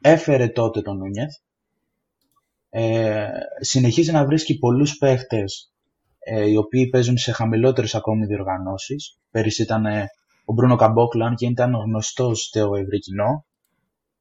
[0.00, 1.32] έφερε τότε τον Νούνιεθ
[2.76, 3.28] ε,
[3.60, 5.72] συνεχίζει να βρίσκει πολλούς παίχτες
[6.18, 9.18] ε, οι οποίοι παίζουν σε χαμηλότερες ακόμη διοργανώσεις.
[9.30, 10.06] Πέρυσι ήταν ε,
[10.44, 13.44] ο Μπρούνο Καμπόκλαν και ήταν γνωστός στο ευρύ κοινό.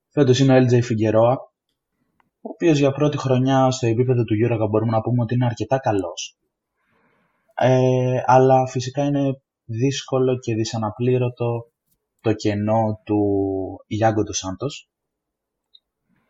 [0.10, 1.36] Φέτος είναι ο LJ Figueroa,
[2.46, 5.78] ο οποίος για πρώτη χρονιά στο επίπεδο του Eurocup μπορούμε να πούμε ότι είναι αρκετά
[5.78, 6.38] καλός.
[7.56, 11.72] Ε, αλλά φυσικά είναι δύσκολο και δυσαναπλήρωτο
[12.22, 13.20] το κενό του
[13.88, 14.90] Γιάνγκο του Σάντος.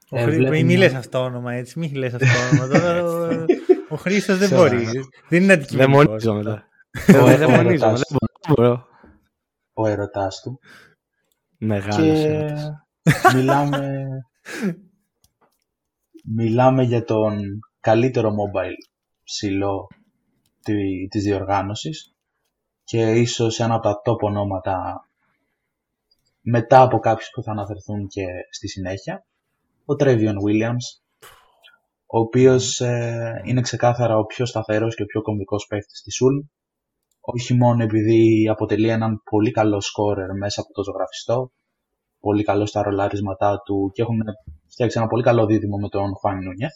[0.10, 0.62] Ο ε, βλέπουμε...
[0.62, 2.80] Μην λες αυτό όνομα έτσι, μην λες αυτό όνομα.
[2.80, 3.46] Τώρα
[3.90, 4.86] ο Χρήστος δεν μπορεί.
[5.30, 6.24] Δεν είναι αντικειμενικός.
[6.24, 6.68] Δαιμονίζω μετά.
[7.38, 8.18] Δαιμονίζω, δεν
[8.50, 8.86] μπορώ.
[9.74, 10.60] Ο ερωτάς του.
[11.58, 12.54] Μεγάλος και
[13.36, 14.08] μιλάμε,
[16.24, 18.90] μιλάμε για τον καλύτερο mobile
[19.24, 19.88] ψηλό
[21.10, 22.16] της διοργάνωσης
[22.84, 25.08] και ίσως ένα από τα top ονόματα
[26.42, 29.26] μετά από κάποιους που θα αναφερθούν και στη συνέχεια.
[29.86, 31.02] Ο Τρέβιον Williams
[32.06, 36.40] ο οποίος ε, είναι ξεκάθαρα ο πιο σταθερός και ο πιο κομβικός παίκτης της Σουλ
[37.20, 41.52] όχι μόνο επειδή αποτελεί έναν πολύ καλό σκόρερ μέσα από το ζωγραφιστό
[42.24, 44.20] πολύ καλό στα ρολάρισματά του και έχουν
[44.68, 46.74] φτιάξει ένα πολύ καλό δίδυμο με τον Χουάν Νούνιεθ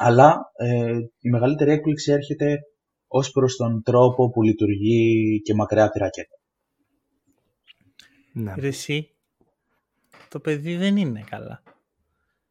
[0.00, 2.58] αλλά ε, η μεγαλύτερη έκπληξη έρχεται
[3.06, 6.36] ως προς τον τρόπο που λειτουργεί και μακριά τη ρακέτα.
[8.32, 8.54] Ναι.
[8.56, 9.10] Εσύ,
[10.28, 11.62] το παιδί δεν είναι καλά.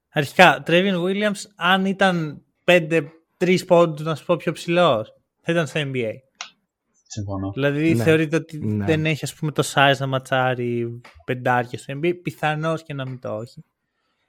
[0.09, 3.09] Αρχικά, Τρέβιν Williams, αν ήταν 5-3
[3.67, 6.11] πόντους, να σου πω πιο ψηλός, θα ήταν στο NBA.
[7.07, 7.51] Συμφωνώ.
[7.51, 8.03] Δηλαδή ναι.
[8.03, 8.85] θεωρείτε ότι ναι.
[8.85, 13.19] δεν έχει ας πούμε το size να ματσάρει πεντάρια στο NBA, πιθανώς και να μην
[13.19, 13.63] το έχει.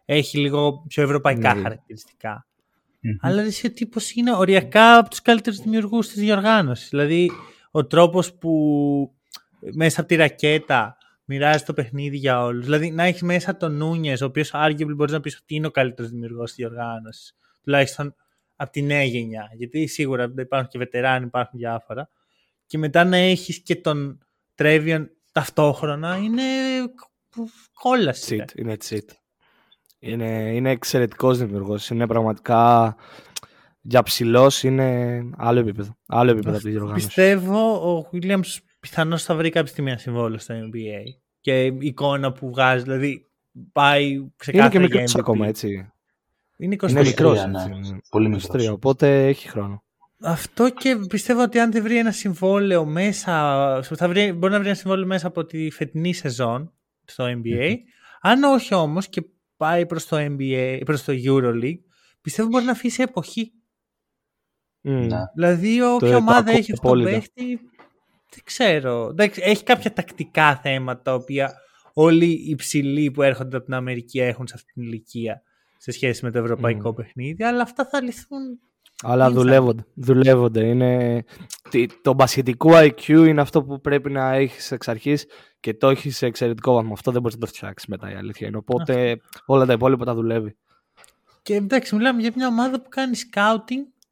[0.04, 1.62] Έχει λίγο πιο ευρωπαϊκά ναι.
[1.62, 2.46] χαρακτηριστικά.
[2.94, 3.18] Mm-hmm.
[3.20, 6.88] Αλλά εσύ ο τύπος είναι οριακά από τους καλύτερους δημιουργούς της διοργάνωσης.
[6.88, 7.30] Δηλαδή,
[7.70, 8.50] ο τρόπος που
[9.74, 12.64] μέσα από τη ρακέτα μοιράζει το παιχνίδι για όλους.
[12.64, 15.70] Δηλαδή, να έχει μέσα τον Νούνιες, ο οποίος arguably μπορείς να πεις ότι είναι ο
[15.70, 17.36] καλύτερος δημιουργός της διοργάνωσης.
[17.62, 18.14] Τουλάχιστον
[18.56, 19.48] από τη νέα γενιά.
[19.56, 22.10] Γιατί σίγουρα υπάρχουν και βετεράνοι, υπάρχουν διάφορα.
[22.68, 24.18] Και μετά να έχεις και τον
[24.54, 26.42] Τρέβιον ταυτόχρονα είναι
[27.72, 28.44] κόλαση.
[28.54, 29.08] είναι cheat.
[29.98, 31.90] Είναι, είναι εξαιρετικός δημιουργός.
[31.90, 32.96] Είναι πραγματικά
[33.80, 35.96] για ψηλός είναι άλλο επίπεδο.
[36.06, 37.06] Άλλο επίπεδο από τη διοργάνωση.
[37.06, 41.02] Πιστεύω ο Williams πιθανώς θα βρει κάποια στιγμή ένα συμβόλαιο στο NBA.
[41.40, 43.26] Και η εικόνα που βγάζει, δηλαδή
[43.72, 44.74] πάει ξεκάθαρα.
[44.74, 45.92] Είναι και μικρός ακόμα, έτσι.
[46.56, 46.88] Είναι 23.
[46.88, 47.46] Είναι μικρός.
[47.46, 47.98] Ναι.
[48.10, 48.68] Πολύ μικρός.
[48.68, 49.82] Οπότε έχει χρόνο.
[50.20, 53.32] Αυτό και πιστεύω ότι αν δεν βρει ένα συμβόλαιο μέσα,
[53.82, 56.72] θα βρει, μπορεί να βρει ένα συμβόλαιο μέσα από τη φετινή σεζόν
[57.04, 57.74] στο NBA.
[58.20, 59.22] Αν όχι όμως και
[59.56, 61.80] πάει προς το NBA, προς το EuroLeague,
[62.20, 63.52] πιστεύω μπορεί να αφήσει εποχή.
[64.80, 65.18] Ναι.
[65.34, 67.60] Δηλαδή όποια ομάδα έχει αυτό το παίχτη,
[68.30, 69.14] δεν ξέρω.
[69.34, 71.54] Έχει κάποια τακτικά θέματα τα οποία
[71.92, 75.42] όλοι οι ψηλοί που έρχονται από την Αμερική έχουν σε αυτή την ηλικία
[75.76, 78.60] σε σχέση με το ευρωπαϊκό παιχνίδι, αλλά αυτά θα λυθούν
[79.02, 79.84] αλλά δουλεύονται.
[79.94, 80.66] δουλεύονται.
[80.66, 81.24] Είναι...
[82.02, 85.26] Το μπασχετικό IQ είναι αυτό που πρέπει να έχεις εξ αρχής
[85.60, 86.92] και το έχεις σε εξαιρετικό βαθμό.
[86.92, 88.56] Αυτό δεν μπορείς να το φτιάξεις μετά η αλήθεια είναι.
[88.56, 90.56] Οπότε όλα τα υπόλοιπα τα δουλεύει.
[91.42, 94.02] Και εντάξει, μιλάμε για μια ομάδα που κάνει scouting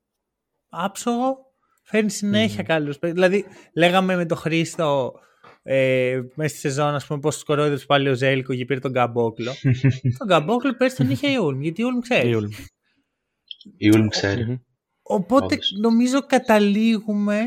[0.68, 1.36] άψογο,
[1.82, 2.66] φέρνει συνέχεια mm.
[2.66, 2.94] καλού.
[3.00, 3.44] Δηλαδή,
[3.74, 5.12] λέγαμε με τον Χρήστο
[5.62, 8.90] ε, μέσα στη σεζόν, ας πούμε, πώς τους κορόιδε πάλι ο Ζέλικο και πήρε τον
[8.90, 9.52] Γκαμπόκλο.
[10.18, 12.36] τον Γκαμπόκλο πέρσι τον είχε η Ούλμ, γιατί η Ούλμ ξέρεις.
[13.76, 14.60] Η Ούλμ ξέρει.
[15.08, 17.46] Οπότε νομίζω καταλήγουμε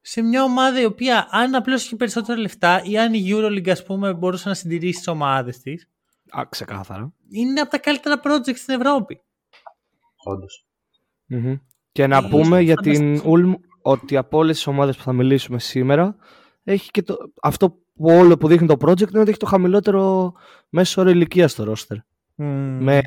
[0.00, 3.84] σε μια ομάδα η οποία αν απλώς έχει περισσότερα λεφτά ή αν η Euroleague ας
[3.84, 5.88] πούμε μπορούσε να συντηρήσει τις ομάδες της.
[6.30, 7.12] Α, ξεκάθαρα.
[7.30, 9.20] Είναι από τα καλύτερα project στην Ευρώπη.
[11.92, 16.16] Και να πούμε για την Ulm ότι από όλες τις ομάδες που θα μιλήσουμε σήμερα
[16.64, 20.32] έχει και το, αυτό που όλο που δείχνει το project είναι ότι έχει το χαμηλότερο
[20.68, 21.96] μέσο όρο ηλικίας στο roster
[22.34, 23.00] με,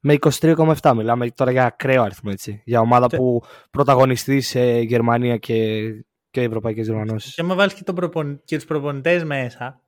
[0.00, 2.62] με 23,7 μιλάμε τώρα για ακραίο αριθμό έτσι.
[2.64, 5.88] Για ομάδα που πρωταγωνιστεί σε Γερμανία και,
[6.30, 7.34] και ευρωπαϊκές διοργανώσεις.
[7.34, 8.40] Και άμα βάλεις και, τον προπον...
[8.44, 9.82] και τους προπονητές μέσα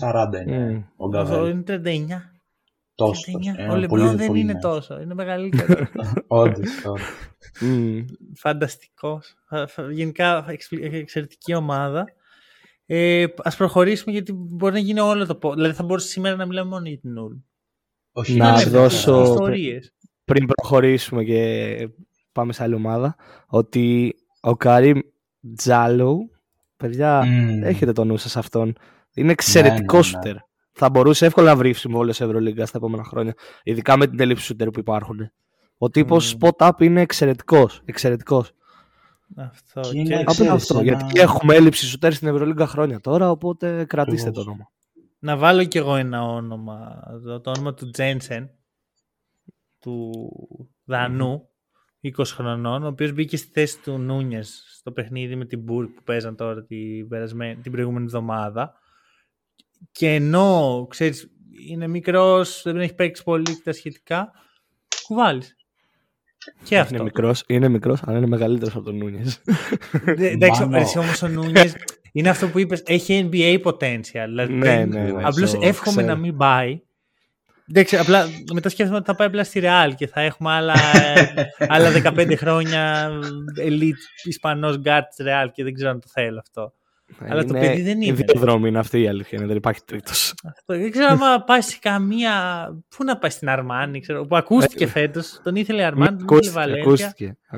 [0.00, 0.92] 40 είναι.
[0.98, 1.50] Mm.
[1.50, 2.34] είναι 39.
[2.94, 3.34] Τόσος.
[3.70, 5.00] Ο Λεμπρόν δεν είναι τόσο.
[5.00, 5.86] Είναι μεγαλύτερο.
[6.26, 6.68] Όντως.
[8.36, 9.34] Φανταστικός.
[9.90, 10.46] Γενικά
[10.80, 12.04] εξαιρετική ομάδα.
[12.86, 15.54] Ε, ας προχωρήσουμε γιατί μπορεί να γίνει όλο το πόδι.
[15.54, 17.34] Δηλαδή θα μπορούσε σήμερα να μιλάμε μόνο για την Ούλ.
[18.16, 19.36] Όχι, να δώσω
[20.24, 21.88] πριν προχωρήσουμε και
[22.32, 24.98] πάμε σε άλλη ομάδα ότι ο Καρύμ
[25.56, 26.30] Τζάλου
[26.76, 27.24] παιδιά
[27.62, 28.76] έχετε το νου σας αυτόν
[29.14, 30.38] είναι εξαιρετικό ναι, ναι, ναι.
[30.72, 34.44] θα μπορούσε εύκολα να βρει συμβόλαιο σε Ευρωλίγκα στα επόμενα χρόνια ειδικά με την έλλειψη
[34.44, 35.30] σούτερ που υπάρχουν
[35.78, 36.48] ο τύπος mm.
[36.48, 38.52] spot up είναι εξαιρετικός εξαιρετικός
[39.36, 39.80] αυτό.
[39.80, 40.48] Και είναι και...
[40.48, 44.70] αυτό, γιατί έχουμε έλλειψη σούτερ στην Ευρωλίγκα χρόνια τώρα, οπότε κρατήστε το όνομα.
[45.24, 47.02] Να βάλω κι εγώ ένα όνομα,
[47.42, 48.50] το όνομα του Τζένσεν,
[49.80, 50.10] του
[50.84, 51.48] Δανού,
[52.02, 56.02] 20 χρονών, ο οποίος μπήκε στη θέση του Νούνιες στο παιχνίδι με την Μπουρκ που
[56.02, 57.08] παίζαν τώρα την,
[57.62, 58.74] την προηγούμενη εβδομάδα.
[59.92, 61.30] Και ενώ, ξέρεις,
[61.68, 64.32] είναι μικρός, δεν έχει παίξει πολύ τα σχετικά,
[65.06, 65.56] κουβάλεις.
[66.64, 66.94] Και αυτό.
[66.94, 69.42] Είναι μικρός, είναι μικρός, αλλά είναι μεγαλύτερος από τον Νούνιες.
[70.06, 71.74] Εντάξει, εσύ όμως ο Νούνιες
[72.16, 74.24] είναι αυτό που είπες, έχει NBA potential.
[74.26, 76.80] Δηλαδή, ναι, ναι, ναι, απλώς εύχομαι να μην πάει.
[77.70, 80.74] Εντάξει, απλά μετά σκέφτομαι ότι θα πάει απλά στη Real και θα έχουμε άλλα,
[81.74, 83.10] άλλα 15 χρόνια
[83.60, 86.72] elite Ισπανός guard της Real και δεν ξέρω αν το θέλω αυτό.
[87.18, 88.12] Αλλά είναι, το παιδί δεν είναι.
[88.12, 90.34] Δύο δρόμοι είναι αυτή η αλήθεια, δεν υπάρχει τρίτος.
[90.66, 92.32] Δεν ξέρω αν πάει σε καμία.
[92.96, 94.26] Πού να πάει στην Αρμάνη, ξέρω.
[94.26, 95.40] Που ακούστηκε ε, φέτος.
[95.42, 97.14] Τον ήθελε η Αρμάνη, τον ήθελε η Βαλένθια.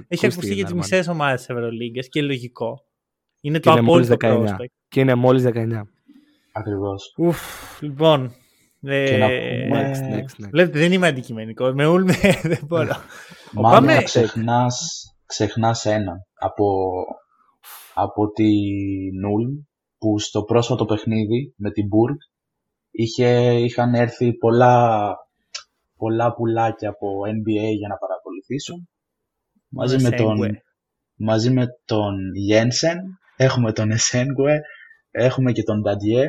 [0.08, 2.85] Έχει ακουστεί για τις μισές ομάδες της Ευρωλίγκας και λογικό.
[3.46, 4.74] Είναι το απόλυτο prospect.
[4.88, 5.82] Και είναι μόλις 19.
[6.52, 7.14] Ακριβώς.
[7.80, 8.34] Λοιπόν.
[8.82, 9.18] Ε,
[9.72, 10.48] next, next, next.
[10.50, 11.72] Βλέπετε, δεν είμαι αντικειμενικό.
[11.72, 12.96] Με ούλμε δεν μπορώ.
[13.52, 14.02] Μάλλον
[15.26, 16.66] ξεχνάς, ένα από,
[17.94, 18.50] από τη
[19.20, 19.44] Νουλ
[19.98, 22.16] που στο πρόσφατο παιχνίδι με την Μπουργκ
[22.90, 25.16] είχε, είχαν έρθει πολλά,
[25.96, 28.88] πολλά πουλάκια από NBA για να παρακολουθήσουν
[29.68, 30.38] μαζί με, τον,
[31.14, 32.98] μαζί με τον Γένσεν
[33.36, 34.60] Έχουμε τον Εσένγκουε,
[35.10, 36.24] έχουμε και τον Νταντιέ,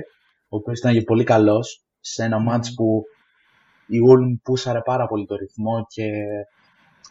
[0.48, 3.04] ο οποίος ήταν και πολύ καλός σε ένα μάτς που
[3.88, 6.04] η Ούλμ πούσαρε πάρα πολύ το ρυθμό και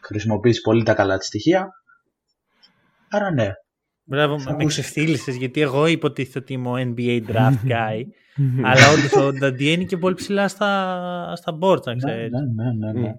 [0.02, 1.68] χρησιμοποίησε πολύ τα καλά της στοιχεία.
[3.10, 3.50] Άρα ναι.
[4.04, 8.02] Μπράβο, με ξεφτύλισες γιατί εγώ υποτίθεται ότι είμαι ο NBA draft guy
[8.68, 12.30] αλλά όντως ο Νταντιέ είναι και πολύ ψηλά στα, στα boards, να ξέρεις.
[12.30, 13.14] Ναι, ναι, ναι, ναι.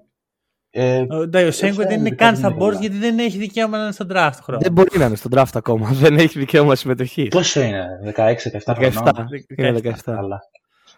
[0.70, 1.06] Ε,
[1.46, 4.40] ο Σέγκο δεν είναι καν στα boards γιατί δεν έχει δικαίωμα να είναι στο draft
[4.42, 4.62] χρόνο.
[4.62, 5.90] Δεν μπορεί να είναι στο draft ακόμα.
[6.04, 7.28] Δεν έχει δικαίωμα συμμετοχής.
[7.28, 8.32] Πόσο είναι, 16-17
[8.66, 9.28] χρόνια.
[9.58, 9.92] Είναι 17.
[10.06, 10.40] Αλλά.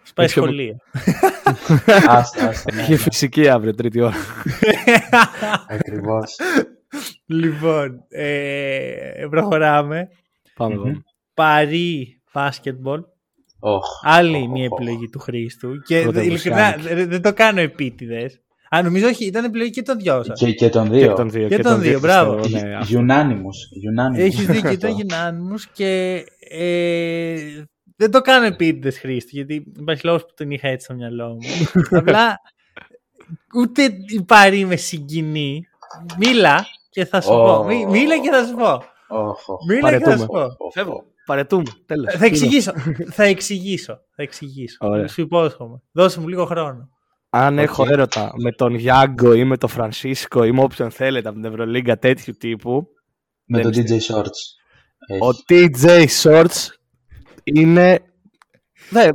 [0.04, 0.76] Σπάει σχολείο.
[2.08, 2.80] Άστα, άστα.
[2.80, 4.16] Έχει φυσική αύριο, τρίτη ώρα.
[5.78, 6.36] Ακριβώς.
[7.26, 10.10] Λοιπόν, ε, προχωράμε.
[10.56, 11.02] Πάμε εδώ.
[11.34, 13.02] Παρί μπάσκετμπολ.
[14.02, 15.82] Άλλη μια επιλογή του Χρήστου.
[15.82, 16.76] Και ειλικρινά
[17.08, 18.42] δεν το κάνω επίτηδες.
[18.70, 20.40] Α, νομίζω όχι, ήταν επιλογή και των δυο σας.
[20.40, 21.08] Και, και των δύο.
[21.08, 22.48] Και των δύο, και, και των δύο, μπράβο.
[22.48, 24.16] Ναι, Unanimous.
[24.16, 27.64] Έχεις δίκιο, ήταν Unanimous και ε,
[27.96, 31.40] δεν το κάνω επίτηδε Χρήστη, γιατί υπάρχει λόγος που τον είχα έτσι στο μυαλό μου.
[32.00, 32.40] Απλά
[33.56, 35.68] ούτε η Παρή με συγκινεί.
[36.18, 37.64] Μίλα, και θα σου πω.
[37.64, 38.84] Μίλα και θα σου πω.
[39.68, 40.48] Μίλα και θα σου πω.
[40.74, 41.04] Φεύγω.
[41.26, 41.64] Παρετούμε.
[41.86, 42.14] Τέλος.
[42.14, 42.74] Θα εξηγήσω.
[43.10, 43.94] θα εξηγήσω.
[44.16, 44.78] Θα εξηγήσω.
[45.08, 45.82] Σου υπόσχομαι.
[45.92, 46.90] Δώσε μου λίγο χρόνο.
[47.30, 51.40] Αν έχω έρωτα με τον Γιάνγκο ή με τον Φρανσίσκο ή με όποιον θέλετε από
[51.40, 52.88] την Ευρωλίγκα τέτοιου τύπου.
[53.46, 54.40] Με τον DJ Shorts.
[55.20, 56.68] Ο TJ Shorts
[57.44, 58.00] είναι.
[58.90, 59.08] Ναι,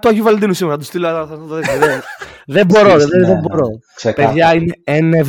[0.00, 1.08] το Αγίου Βαλεντίνου σήμερα, να του στείλω.
[2.46, 3.68] δεν μπορώ, δεν, δεν μπορώ.
[4.14, 5.22] Παιδιά είναι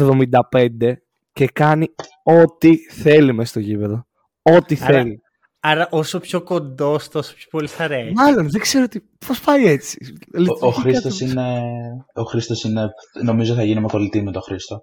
[0.79, 0.93] 1,75
[1.33, 1.87] και κάνει
[2.23, 4.05] ό,τι θέλει μέσα στο γήπεδο.
[4.41, 5.21] Ό,τι θέλει.
[5.59, 8.11] Άρα όσο πιο κοντός, τόσο πιο πολύ θα αρέσει.
[8.15, 8.99] Μάλλον, δεν ξέρω τι.
[9.27, 9.97] Πώς πάει έτσι.
[10.61, 11.61] Ο, ο Χρήστος είναι.
[12.13, 12.89] Ο Χρήστος είναι.
[13.23, 14.79] Νομίζω θα γίνουμε κολλητοί με τον Χρήστο.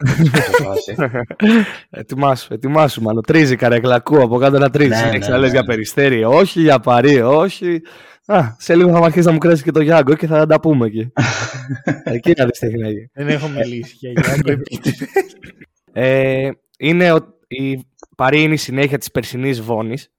[1.91, 3.23] ετοιμάσου, ετοιμάσου μάλλον.
[3.23, 4.89] Τρίζει καρέκλα, ακούω από κάτω να τρίζει.
[4.89, 7.81] Ναι, ναι, ναι, για περιστέρι, όχι για παρή, όχι.
[8.27, 10.61] Α, σε λίγο θα μου αρχίσει να μου κρέσεις και το Γιάνγκο και θα τα
[10.61, 11.13] πούμε εκεί.
[12.05, 13.11] εκεί να δεις τι έχει να γίνει.
[13.15, 14.63] Δεν έχω μιλήσει για Γιάνγκο
[15.93, 20.14] ε, είναι ο, η Παρή είναι η συνέχεια της περσινής Βόνης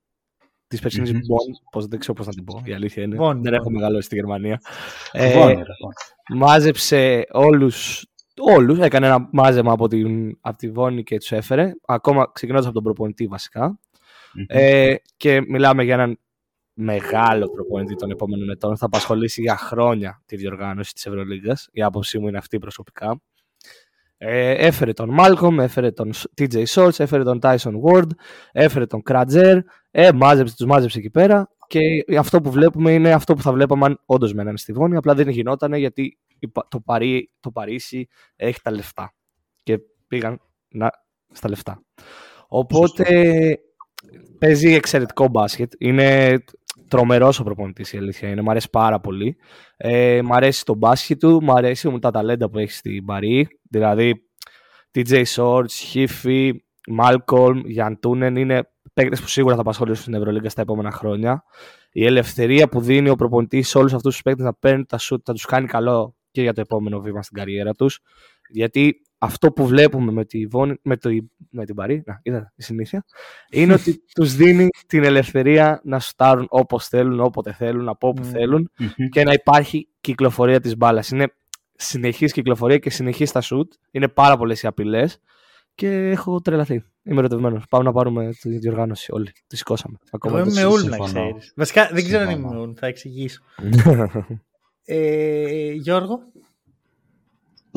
[0.76, 1.80] τη περσινη mm-hmm.
[1.80, 3.18] Bonn, δεν ξέρω πώς να την πω, η αλήθεια είναι.
[3.20, 4.62] Bon, δεν έχω μεγαλώσει στη Γερμανία.
[5.12, 5.56] ε,
[6.34, 8.06] μάζεψε όλους.
[8.38, 12.76] Όλους, έκανε ένα μάζεμα από, την, από τη Βόνη και τους έφερε, ακόμα ξεκινώντας από
[12.76, 13.80] τον προπονητή βασικά.
[13.80, 14.46] Mm-hmm.
[14.48, 16.20] Ε, και μιλάμε για έναν
[16.74, 18.78] μεγάλο προπονητή των επόμενων ετών.
[18.78, 21.68] Θα απασχολήσει για χρόνια τη διοργάνωση της Ευρωλίγκας.
[21.72, 23.22] Η άποψή μου είναι αυτή προσωπικά.
[24.18, 28.10] Ε, έφερε τον Μάλκομ, έφερε τον TJ Shorts, έφερε τον Tyson Ward,
[28.52, 29.60] έφερε τον Kratzer,
[29.92, 31.80] ε, μάζεψε, τους μάζεψε εκεί πέρα και
[32.18, 35.30] αυτό που βλέπουμε είναι αυτό που θα βλέπαμε αν όντως μέναν στη Βόνη, απλά δεν
[35.30, 36.20] γινόταν γιατί
[36.70, 39.14] το, Παρί, το Παρίσι έχει τα λεφτά
[39.64, 40.92] και πήγαν να,
[41.32, 41.84] στα λεφτά.
[42.48, 43.14] Οπότε
[44.40, 45.74] παίζει εξαιρετικό μπάσκετ.
[45.78, 46.44] Είναι
[46.88, 48.42] τρομερός ο προπονητής η αλήθεια είναι.
[48.42, 49.38] Μ' αρέσει πάρα πολύ.
[49.78, 53.48] Ε, μ' αρέσει το μπάσκετ του, μ' αρέσει τα ταλέντα που έχει στην Παρή.
[53.70, 54.30] Δηλαδή,
[54.94, 56.54] TJ Shorts, Χίφι,
[57.00, 61.44] Malcolm, Γιαντούνεν είναι παίκτες που σίγουρα θα απασχολήσουν στην Ευρωλίγκα στα επόμενα χρόνια.
[61.92, 65.22] Η ελευθερία που δίνει ο προπονητής σε όλους αυτούς τους παίκτες να παίρνουν τα σουτ
[65.26, 68.00] θα τους κάνει καλό και για το επόμενο βήμα στην καριέρα τους.
[68.50, 70.48] Γιατί αυτό που βλέπουμε με, τη
[70.82, 71.10] με, το,
[71.50, 73.06] με την Παρή, να, είδα η συνήθεια,
[73.52, 78.72] είναι ότι τους δίνει την ελευθερία να σουτάρουν όπως θέλουν, όποτε θέλουν, από όπου θελουν
[79.10, 81.10] και να υπάρχει κυκλοφορία της μπάλας.
[81.10, 81.34] Είναι
[81.76, 83.74] συνεχής κυκλοφορία και συνεχής στα σουτ.
[83.92, 85.20] Είναι πάρα πολλές οι απειλές
[85.76, 86.84] και έχω τρελαθεί.
[87.04, 87.64] Είμαι ερωτευμένος.
[87.70, 89.32] Πάμε να πάρουμε τη διοργάνωση όλοι.
[89.48, 89.98] Τη σηκώσαμε.
[90.12, 91.54] Ακόμα Εγώ είμαι ούλ, να ξέρεις.
[91.56, 93.42] Βασικά δεν ξέρω αν είμαι ούλ, θα εξηγήσω.
[94.86, 96.20] ε, Γιώργο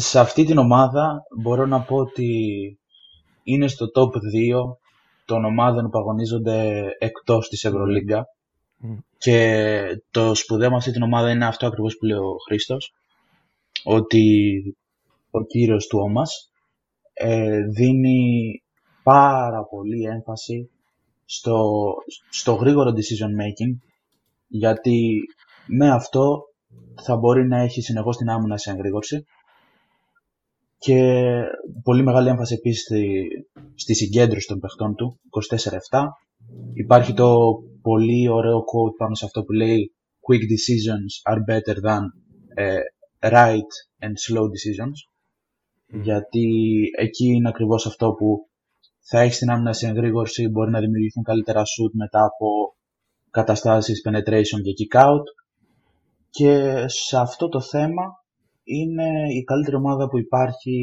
[0.01, 2.31] σε αυτή την ομάδα μπορώ να πω ότι
[3.43, 4.11] είναι στο top 2
[5.25, 8.27] των ομάδων που αγωνίζονται εκτός της Ευρωλίγκα.
[9.19, 12.95] Και το σπουδαίο με αυτή την ομάδα είναι αυτό ακριβώς που λέει ο Χρήστος
[13.85, 14.63] ότι
[15.31, 16.51] ο κύριος του Όμας
[17.13, 18.63] ε, δίνει
[19.03, 20.71] πάρα πολύ έμφαση
[21.25, 21.65] στο,
[22.31, 23.77] στο γρήγορο decision making
[24.47, 25.19] γιατί
[25.67, 26.43] με αυτό
[27.03, 29.27] θα μπορεί να έχει συνεχώς την άμυνα σε εγρήγορση
[30.79, 31.33] και
[31.83, 33.29] πολύ μεγάλη έμφαση επίσης στη,
[33.75, 35.21] στη συγκέντρωση των παιχτών του,
[35.91, 36.05] 24-7.
[36.75, 37.39] Υπάρχει το
[37.83, 39.93] πολύ ωραίο quote πάνω σε αυτό που λέει
[40.29, 42.03] Quick decisions are better than
[42.63, 43.73] uh, right
[44.05, 44.99] and slow decisions.
[46.03, 46.47] Γιατί
[46.99, 48.49] εκεί είναι ακριβώς αυτό που
[49.01, 52.77] θα έχεις την άμυνα σε εγρήγορση, μπορεί να δημιουργηθούν καλύτερα shoot μετά από
[53.31, 55.23] καταστάσεις penetration και kick out.
[56.31, 58.03] Και σε αυτό το θέμα
[58.77, 60.77] είναι η καλύτερη ομάδα που υπάρχει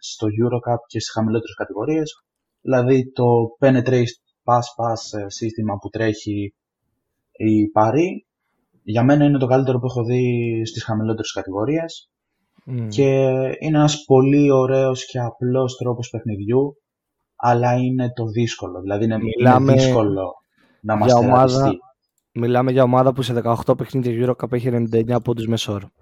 [0.00, 2.24] στο Eurocup και στις χαμηλότερες κατηγορίες.
[2.60, 3.24] Δηλαδή το
[3.60, 6.54] penetrate pass-pass ε, σύστημα που τρέχει
[7.32, 8.26] η Παρή
[8.82, 10.22] για μένα είναι το καλύτερο που έχω δει
[10.66, 12.10] στις χαμηλότερες κατηγορίες
[12.88, 13.10] και
[13.60, 16.76] είναι ένας πολύ ωραίος και απλός τρόπος παιχνιδιού
[17.36, 20.32] αλλά είναι το δύσκολο, δηλαδή είναι, Μιλάμε δύσκολο
[20.80, 21.72] να μας ομάδα...
[22.32, 25.86] Μιλάμε για ομάδα που σε 18 παιχνίδια Eurocup έχει 99 πόντους μεσόρο.
[25.86, 25.97] Ε,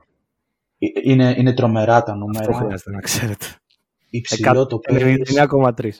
[0.79, 2.41] είναι, είναι τρομερά τα νούμερα.
[2.41, 3.47] Αυτό χρειάζεται να ξέρετε.
[4.11, 5.17] Υψηλό το pace.
[5.37, 5.91] 99,3.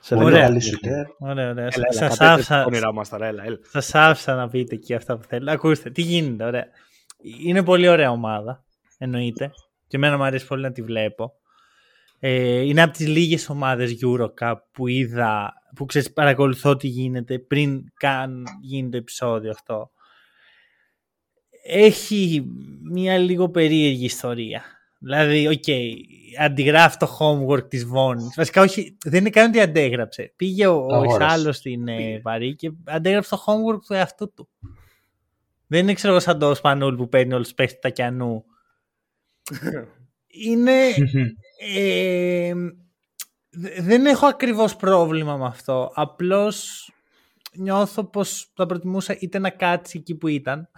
[0.00, 0.50] Σε ωραία,
[1.18, 1.70] ωραία, ωραία.
[1.90, 2.66] Σας άφησα,
[3.70, 5.50] σας άφησα να πείτε και αυτά που θέλετε.
[5.50, 6.66] Ακούστε, τι γίνεται, ωραία.
[7.44, 8.64] Είναι πολύ ωραία ομάδα,
[8.98, 9.50] εννοείται.
[9.86, 11.32] Και εμένα μου αρέσει πολύ να τη βλέπω.
[12.18, 17.82] Ε, είναι από τις λίγες ομάδες Eurocup που είδα, που ξέρεις, παρακολουθώ τι γίνεται πριν
[17.94, 19.90] καν γίνει το επεισόδιο αυτό
[21.66, 22.46] έχει
[22.82, 24.62] μια λίγο περίεργη ιστορία.
[24.98, 25.92] Δηλαδή, OK, okay,
[26.40, 28.34] αντιγράφει το homework της Βόνης.
[28.36, 30.32] Βασικά, όχι, δεν είναι καν ότι αντέγραψε.
[30.36, 34.48] Πήγε ο, ο στην ε, Παρή και αντέγραψε το homework του εαυτού του.
[35.66, 38.44] Δεν είναι, ξέρω σαν το Σπανούλ που παίρνει όλους τους παίχτες τα κιανού.
[40.46, 40.72] είναι...
[41.76, 42.52] ε,
[43.78, 45.90] δεν έχω ακριβώς πρόβλημα με αυτό.
[45.94, 46.90] Απλώς
[47.52, 50.68] νιώθω πως θα προτιμούσα είτε να κάτσει εκεί που ήταν,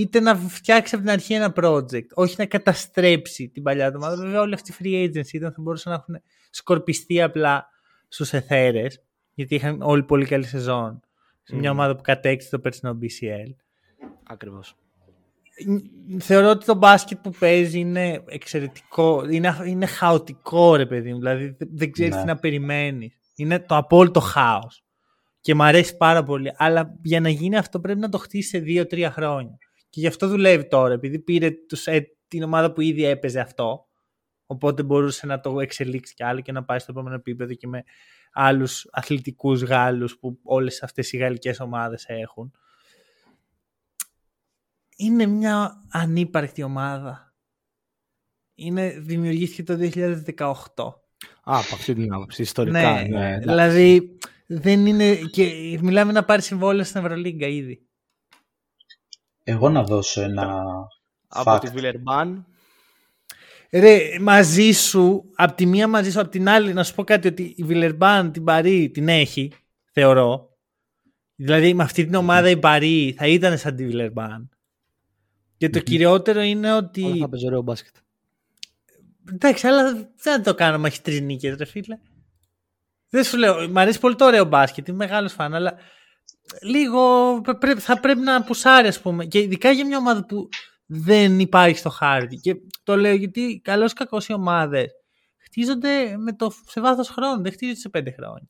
[0.00, 4.16] είτε να φτιάξει από την αρχή ένα project, όχι να καταστρέψει την παλιά του ομάδα.
[4.16, 7.68] Βέβαια, όλη αυτή η free agency ήταν, θα μπορούσαν να έχουν σκορπιστεί απλά
[8.08, 9.02] στους εθέρες,
[9.34, 11.00] γιατί είχαν όλοι πολύ καλή σεζόν
[11.42, 13.54] σε μια ομάδα που κατέκτησε το περσινό BCL.
[14.26, 14.76] Ακριβώς.
[16.18, 21.56] Θεωρώ ότι το μπάσκετ που παίζει είναι εξαιρετικό, είναι, είναι χαοτικό ρε παιδί μου, δηλαδή
[21.58, 22.20] δεν ξέρεις Ναι.
[22.20, 23.18] τι να περιμένεις.
[23.34, 24.84] Είναι το απόλυτο χάος
[25.40, 28.58] και μου αρέσει πάρα πολύ, αλλά για να γίνει αυτό πρέπει να το χτίσει σε
[28.58, 29.58] 2-3 χρόνια.
[29.90, 33.88] Και γι' αυτό δουλεύει τώρα, επειδή πήρε τους, ε, την ομάδα που ήδη έπαιζε αυτό,
[34.46, 37.84] οπότε μπορούσε να το εξελίξει κι άλλο και να πάει στο επόμενο επίπεδο και με
[38.32, 42.52] άλλους αθλητικούς Γάλλους που όλες αυτές οι γαλλικές ομάδες έχουν.
[44.96, 47.34] Είναι μια ανύπαρκτη ομάδα.
[48.54, 51.00] Είναι, δημιουργήθηκε το 2018.
[51.42, 52.80] Α, από αυτή την άποψη, ιστορικά.
[52.80, 53.48] Ναι, ναι, εντάξει.
[53.48, 55.14] δηλαδή δεν είναι.
[55.14, 57.85] Και μιλάμε να πάρει συμβόλαιο στην Ευρωλίγκα ήδη.
[59.48, 60.64] Εγώ να δώσω ένα
[61.28, 61.60] Από fact.
[61.60, 62.46] τη Βιλερμπάν.
[63.70, 67.28] Ρε, μαζί σου, απ' τη μία μαζί σου, απ' την άλλη, να σου πω κάτι
[67.28, 69.52] ότι η Βιλερμπάν την Παρή την έχει,
[69.92, 70.56] θεωρώ.
[71.34, 74.48] Δηλαδή με αυτή την ομάδα η Παρή θα ήταν σαν τη Βιλερμπάν.
[75.56, 75.84] Και το Μμμ.
[75.84, 77.02] κυριότερο είναι ότι.
[77.02, 77.94] Όλα θα παίζει ωραίο μπάσκετ.
[79.32, 81.98] Εντάξει, αλλά δεν θα το κάνω μα έχει τρεις νίκες, ρε φίλε.
[83.08, 85.74] Δεν σου λέω, μ' αρέσει πολύ το ωραίο μπάσκετ, είμαι μεγάλος φαν, αλλά
[86.62, 87.00] λίγο
[87.40, 89.24] πρέ- πρέ- θα πρέπει να πουσάρει, ας πούμε.
[89.26, 90.48] Και ειδικά για μια ομάδα που
[90.86, 92.36] δεν υπάρχει στο χάρτη.
[92.36, 94.90] Και το λέω γιατί καλώς ή κακό οι ομάδες
[95.36, 98.48] χτίζονται με το, σε βάθος χρόνου, δεν χτίζονται σε πέντε χρόνια.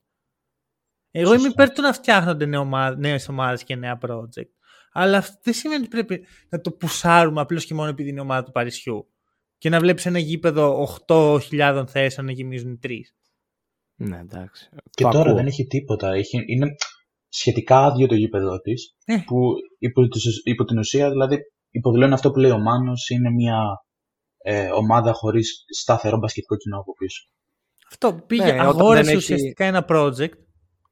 [1.10, 1.62] Εγώ είμαι Σωστά.
[1.62, 2.46] υπέρ του να φτιάχνονται
[2.96, 4.50] νέες ομάδες και νέα project.
[4.92, 8.22] Αλλά αυτό δεν σημαίνει ότι πρέπει να το πουσάρουμε απλώς και μόνο επειδή είναι η
[8.22, 9.10] ομάδα του Παρισιού.
[9.58, 13.14] Και να βλέπεις ένα γήπεδο 8.000 θέσεων να γεμίζουν τρεις.
[13.94, 14.68] Ναι, εντάξει.
[14.90, 15.34] Και Το τώρα ακούω.
[15.34, 16.12] δεν έχει τίποτα.
[16.12, 16.66] Έχει, είναι
[17.38, 18.94] σχετικά άδειο το γήπεδο της.
[19.04, 19.16] Ε.
[19.26, 19.36] Που
[19.78, 21.38] υπό, τους- υπό την ουσία, δηλαδή,
[21.70, 23.58] υποδηλώνει αυτό που λέει ο Μάνος, είναι μια
[24.38, 27.22] ε, ομάδα χωρίς σταθερό μπασκετικό κοινό από πίσω.
[27.90, 30.32] Αυτό πήγε, Ναι, όταν αγόρασε δεν έχει- ουσιαστικά ένα project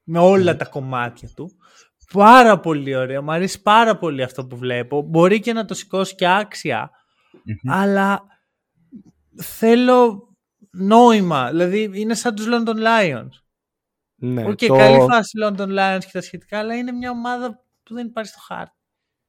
[0.03, 1.49] με όλα τα κομμάτια του.
[2.13, 3.21] Πάρα πολύ ωραίο.
[3.23, 5.01] Μου αρέσει πάρα πολύ αυτό που βλέπω.
[5.01, 6.89] Μπορεί και να το σηκώσει και άξια,
[7.43, 7.73] Μμμ.
[7.73, 8.21] αλλά
[9.41, 10.19] θέλω
[10.71, 11.49] νόημα.
[11.49, 13.29] Δηλαδή είναι σαν τους London Lions.
[14.15, 17.93] Ναι, Οκ, το, καλή φάση London Lions και τα σχετικά, αλλά είναι μια ομάδα που
[17.93, 18.75] δεν υπάρχει στο χάρτη.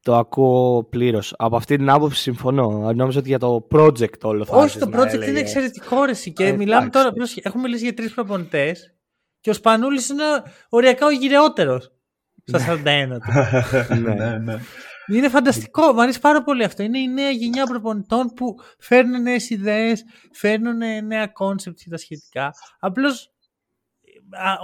[0.02, 1.34] το ακούω πλήρως.
[1.38, 2.92] Από αυτή την άποψη συμφωνώ.
[2.92, 5.40] Νόμιζα ότι για το project όλο θα Όχι, έρθεις το να project είναι έλεγες.
[5.40, 6.32] εξαιρετικό ρε, εσύ.
[6.32, 6.90] Και Ε, μιλάμε εντάξει.
[7.02, 8.94] τώρα, πρόσεχε, έχουμε μιλήσει για τρεις προπονητές
[9.40, 10.22] και ο Σπανούλης είναι
[10.68, 11.92] οριακά ο γηραιότερος
[12.44, 13.32] στα 41 του.
[14.02, 14.14] Ναι.
[14.14, 14.56] ναι, ναι.
[15.06, 16.82] είναι φανταστικό, μου αρέσει πάρα πολύ αυτό.
[16.82, 20.76] Είναι η νέα γενιά προπονητών που φέρνουν νέες ιδέες, φέρνουν
[21.06, 22.50] νέα κόνσεπτ και τα σχετικά.
[22.78, 23.30] Απλώς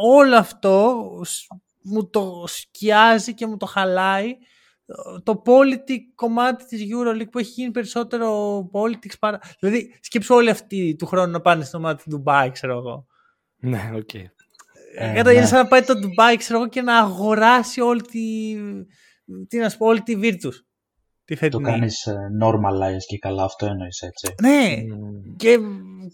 [0.03, 1.47] όλο αυτό σ-
[1.83, 4.37] μου το σκιάζει και μου το χαλάει
[5.23, 9.41] το politics κομμάτι της EuroLeague που έχει γίνει περισσότερο politics παρά...
[9.61, 13.07] Δηλαδή σκέψου όλοι αυτοί του χρόνου να πάνε στην ομάδα του Dubai, ξέρω εγώ.
[13.57, 14.15] Ναι, οκ.
[14.15, 14.33] Ε,
[14.95, 15.33] Ε, ναι.
[15.33, 18.55] Είναι σαν να πάει το Dubai, ξέρω εγώ, και να αγοράσει όλη τη,
[19.49, 20.55] τι να σου πω, όλη τη Virtus.
[21.35, 21.71] Τη Το φετινή.
[21.71, 24.35] κάνεις ε, normalize και καλά, αυτό εννοείς έτσι.
[24.43, 25.37] Ναι, Μμμ.
[25.37, 25.59] και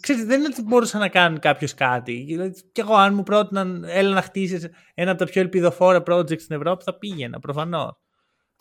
[0.00, 2.24] ξέρετε, δεν είναι ότι μπορούσε να κάνει κάποιος κάτι.
[2.28, 6.40] Δηλαδή, και εγώ, αν μου πρότειναν, έλα να χτίσεις ένα από τα πιο ελπιδοφόρα project
[6.40, 7.92] στην Ευρώπη, θα πήγαινα προφανώς.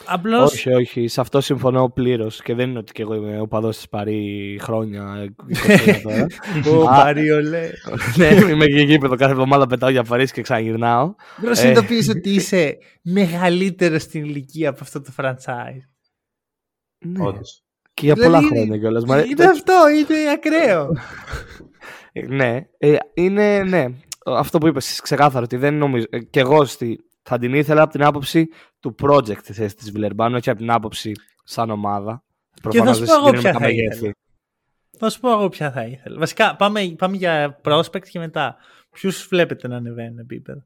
[0.06, 0.52] Απλώς.
[0.52, 2.42] Όχι, όχι, σε αυτό συμφωνώ πλήρως.
[2.42, 5.34] Και δεν είναι ότι και εγώ είμαι ο παδός της Παρή χρόνια.
[5.68, 6.26] 20 τώρα.
[6.78, 7.04] Ο Α.
[7.04, 7.70] Παρίολε.
[8.18, 11.14] ναι, είμαι και γήπεδο κάθε εβδομάδα πετάω για Παρίσι και ξαναγυρνάω.
[11.36, 15.84] Πρέπει να συνειδητοποιήσει ότι είσαι μεγαλύτερος στην ηλικία από αυτό το franchise.
[17.12, 17.26] Ναι.
[17.28, 17.62] Όντως.
[17.94, 19.06] Και για Δηλαδή, πολλά είναι- χρόνια κιόλας.
[19.06, 20.92] Μα- Είναι αυτό, είναι ακραίο;
[22.12, 23.86] Ε, Ναι, ε, είναι ναι.
[24.26, 26.06] Αυτό που είπες ξεκάθαρο ότι δεν νομίζω.
[26.10, 28.48] ε, και εγώ στη, θα την ήθελα από την άποψη
[28.80, 31.12] του project τη θέση της Βιλερμπάν, όχι από την άποψη
[31.44, 32.24] σαν ομάδα.
[32.62, 33.96] Προφανώς σου δεν πω εγώ συγκρίνουμε ποια τα θα μεγέθη.
[33.98, 34.12] ήθελα.
[35.00, 36.20] Θα σου πω εγώ ποια θα ήθελα.
[36.20, 38.56] Βασικά, πάμε, πάμε για prospect και μετά.
[38.92, 40.64] Ποιους βλέπετε να ανεβαίνουν επίπεδο;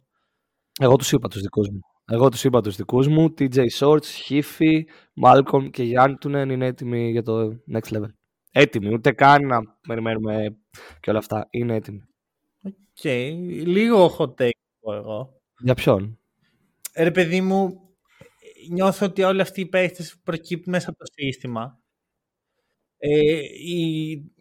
[0.80, 1.80] Εγώ τους είπα τους δικούς μου.
[2.06, 3.34] Εγώ τους είπα τους δικούς μου.
[3.38, 4.86] TJ Shorts, Χίφι,
[5.24, 8.10] Malcolm και Γιαντούνεν είναι έτοιμοι για το next level.
[8.52, 10.58] Έτοιμοι, ούτε καν να περιμένουμε
[11.00, 11.48] και όλα αυτά.
[11.50, 12.02] Είναι έτοιμοι.
[12.64, 13.04] Οκ,
[13.66, 14.50] λίγο hot take
[14.80, 15.42] πω εγώ.
[15.60, 16.20] Για ποιον;
[16.94, 17.80] Ε, Ρε παιδί μου,
[18.70, 21.80] νιώθω ότι όλοι αυτοί οι παίχτες προκύπτουν μέσα από το σύστημα.
[22.98, 24.32] Ε, η...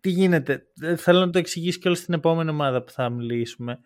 [0.00, 3.80] Τι γίνεται, ε, θέλω να το εξηγήσω και όλη στην επόμενη ομάδα που θα μιλήσουμε.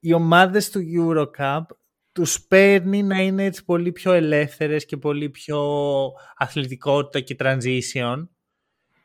[0.00, 1.62] Οι ομάδες του Eurocup
[2.16, 5.60] τους παίρνει να είναι έτσι πολύ πιο ελεύθερες και πολύ πιο
[6.36, 8.26] αθλητικότητα και transition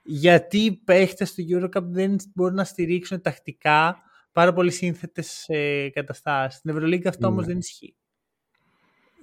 [0.04, 3.98] γιατί οι παίχτες του Eurocup δεν μπορούν να στηρίξουν τακτικά
[4.32, 6.60] πάρα πολύ σύνθετες ε, καταστάσεις.
[6.60, 7.48] Στην Ευρωλίγκα αυτό όμως Ναι.
[7.48, 7.96] δεν ισχύει.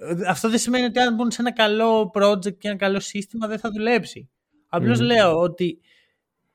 [0.00, 3.46] Ε, Αυτό δεν σημαίνει ότι αν μπουν σε ένα καλό project και ένα καλό σύστημα
[3.46, 4.30] δεν θα δουλέψει.
[4.68, 5.06] Απλώς Μμμ.
[5.06, 5.78] λέω ότι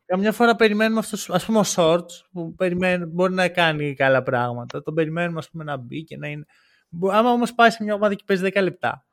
[0.05, 4.81] καμιά φορά περιμένουμε αυτούς, ας πούμε ο Shorts που περιμένει, μπορεί να κάνει καλά πράγματα.
[4.81, 6.45] Τον περιμένουμε ας πούμε να μπει και να είναι...
[6.95, 9.05] Μπο- Άμα όμως πάει σε μια ομάδα και παίζει 10 λεπτά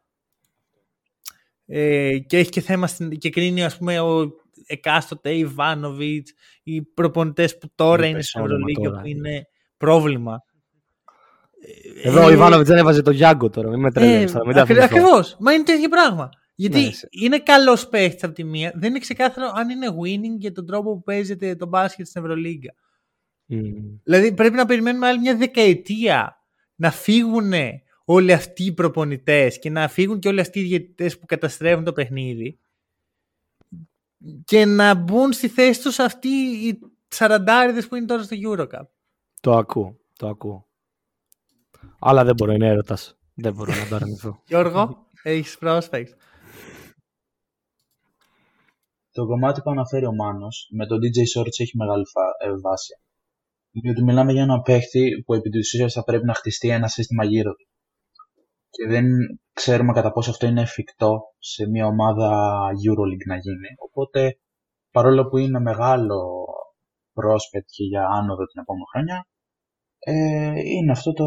[1.67, 4.31] ε, και έχει και θέμα στην, και κρίνει ας πούμε ο
[4.67, 9.01] εκάστοτε Ιβάνοβιτς οι προπονητές που τώρα Είναι είναι στην πεσόνομα Ευρωλίγκα τώρα.
[9.03, 10.43] που είναι πρόβλημα.
[12.03, 13.69] Εδώ Ε, ο Ιβάνοβιτς δεν έβαζε το Γιάνγκο τώρα.
[13.69, 14.47] Μην με τρελαίνεις ε, τώρα.
[14.47, 14.97] Μην τα ακρι- θυμηθώ.
[14.99, 15.37] Ακριβώς.
[15.41, 16.29] Μα είναι το ίδιο πράγμα.
[16.55, 20.39] Γιατί Ναι, σε- είναι καλός παίχτης από τη μία, δεν είναι ξεκάθαρο αν είναι winning
[20.39, 22.75] για τον τρόπο που παίζεται το μπάσκετ στην Ευρωλίγκα.
[23.47, 23.59] Μμ.
[24.05, 26.40] Δηλαδή πρέπει να περιμένουμε άλλη μια δεκαετία
[26.81, 27.53] να φύγουν
[28.05, 31.93] όλοι αυτοί οι προπονητές και να φύγουν και όλοι αυτοί οι διαιτητές που καταστρέφουν το
[31.93, 32.59] παιχνίδι
[34.45, 36.79] και να μπουν στη θέση τους αυτοί οι
[37.09, 38.87] σαραντάριδες που είναι τώρα στο Eurocup.
[39.41, 39.97] Το ακούω.
[40.19, 40.67] Το ακούω.
[41.99, 43.19] Αλλά δεν μπορώ, είναι έρωτας.
[43.35, 44.43] Δεν μπορώ να το αρνηθώ.
[44.49, 46.13] Γιώργο, έχεις prospects.
[49.13, 52.95] Το κομμάτι που αναφέρει ο Μάνος με τον DJ Shorts έχει μεγάλη φα- ε, βάση.
[53.73, 57.25] Διότι μιλάμε για ένα παίχτη που επί της ουσίας θα πρέπει να χτιστεί ένα σύστημα
[57.25, 57.67] γύρω του.
[58.71, 59.05] Και δεν
[59.53, 62.29] ξέρουμε κατά πόσο αυτό είναι εφικτό σε μια ομάδα
[62.87, 63.69] Euroleague να γίνει.
[63.79, 64.39] Οπότε,
[64.91, 66.45] παρόλο που είναι μεγάλο
[67.13, 69.27] prospect και για άνοδο την επόμενη χρονιά,
[69.99, 71.25] ε, είναι αυτό το,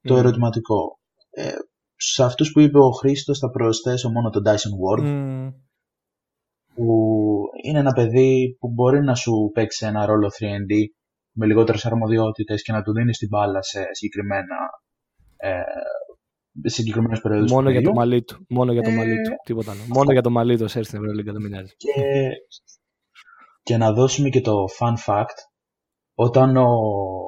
[0.00, 0.18] το Μμμ.
[0.18, 0.98] ερωτηματικό.
[1.30, 1.52] Ε,
[1.96, 5.50] σε αυτούς που είπε ο Χρήστος θα προσθέσω μόνο τον Dyson Ward, Μμμ.
[6.74, 6.86] που
[7.64, 10.72] είναι ένα παιδί που μπορεί να σου παίξει ένα ρόλο 3D
[11.36, 14.56] με λιγότερες αρμοδιότητες και να του δίνεις την μπάλα σε συγκεκριμένα
[15.36, 15.60] ε,
[16.62, 18.10] σε συγκεκριμένες περιόδους Μόνο του για το παιχνιδιού.
[18.10, 18.46] μαλλί του.
[18.48, 19.30] Μόνο για το Ε, μαλλί του.
[19.44, 19.80] Τίποτα άλλο.
[19.88, 21.74] Μόνο για το μαλλί του έρθει στην Ευρωλίγκα, δεν με νοιάζει.
[21.76, 22.30] και,
[23.62, 25.36] και να δώσουμε και το fun fact
[26.14, 26.68] όταν ο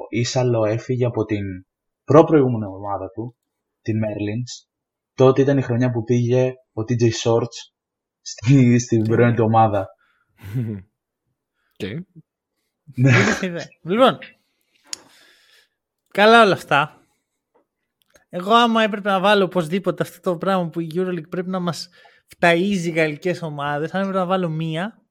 [0.09, 1.43] Ίσαλο έφυγε από την
[2.03, 3.37] προ-προηγούμενη ομάδα του
[3.81, 4.67] την Merlins
[5.13, 7.57] τότε ήταν η χρονιά που πήγε ο TJ Shorts
[8.21, 9.87] στη, στην πρώην του ομάδα
[11.83, 11.93] Okay.
[11.93, 11.99] Ναι.
[11.99, 12.78] Δεν είχε ιδέα.
[13.81, 14.17] Λοιπόν,
[16.07, 16.93] καλά όλα αυτά.
[18.29, 21.89] Εγώ άμα έπρεπε να βάλω οπωσδήποτε αυτό το πράγμα που η EuroLeague πρέπει να μας
[22.37, 25.01] φταΐζει γαλλικές ομάδες, αν έπρεπε να βάλω μία,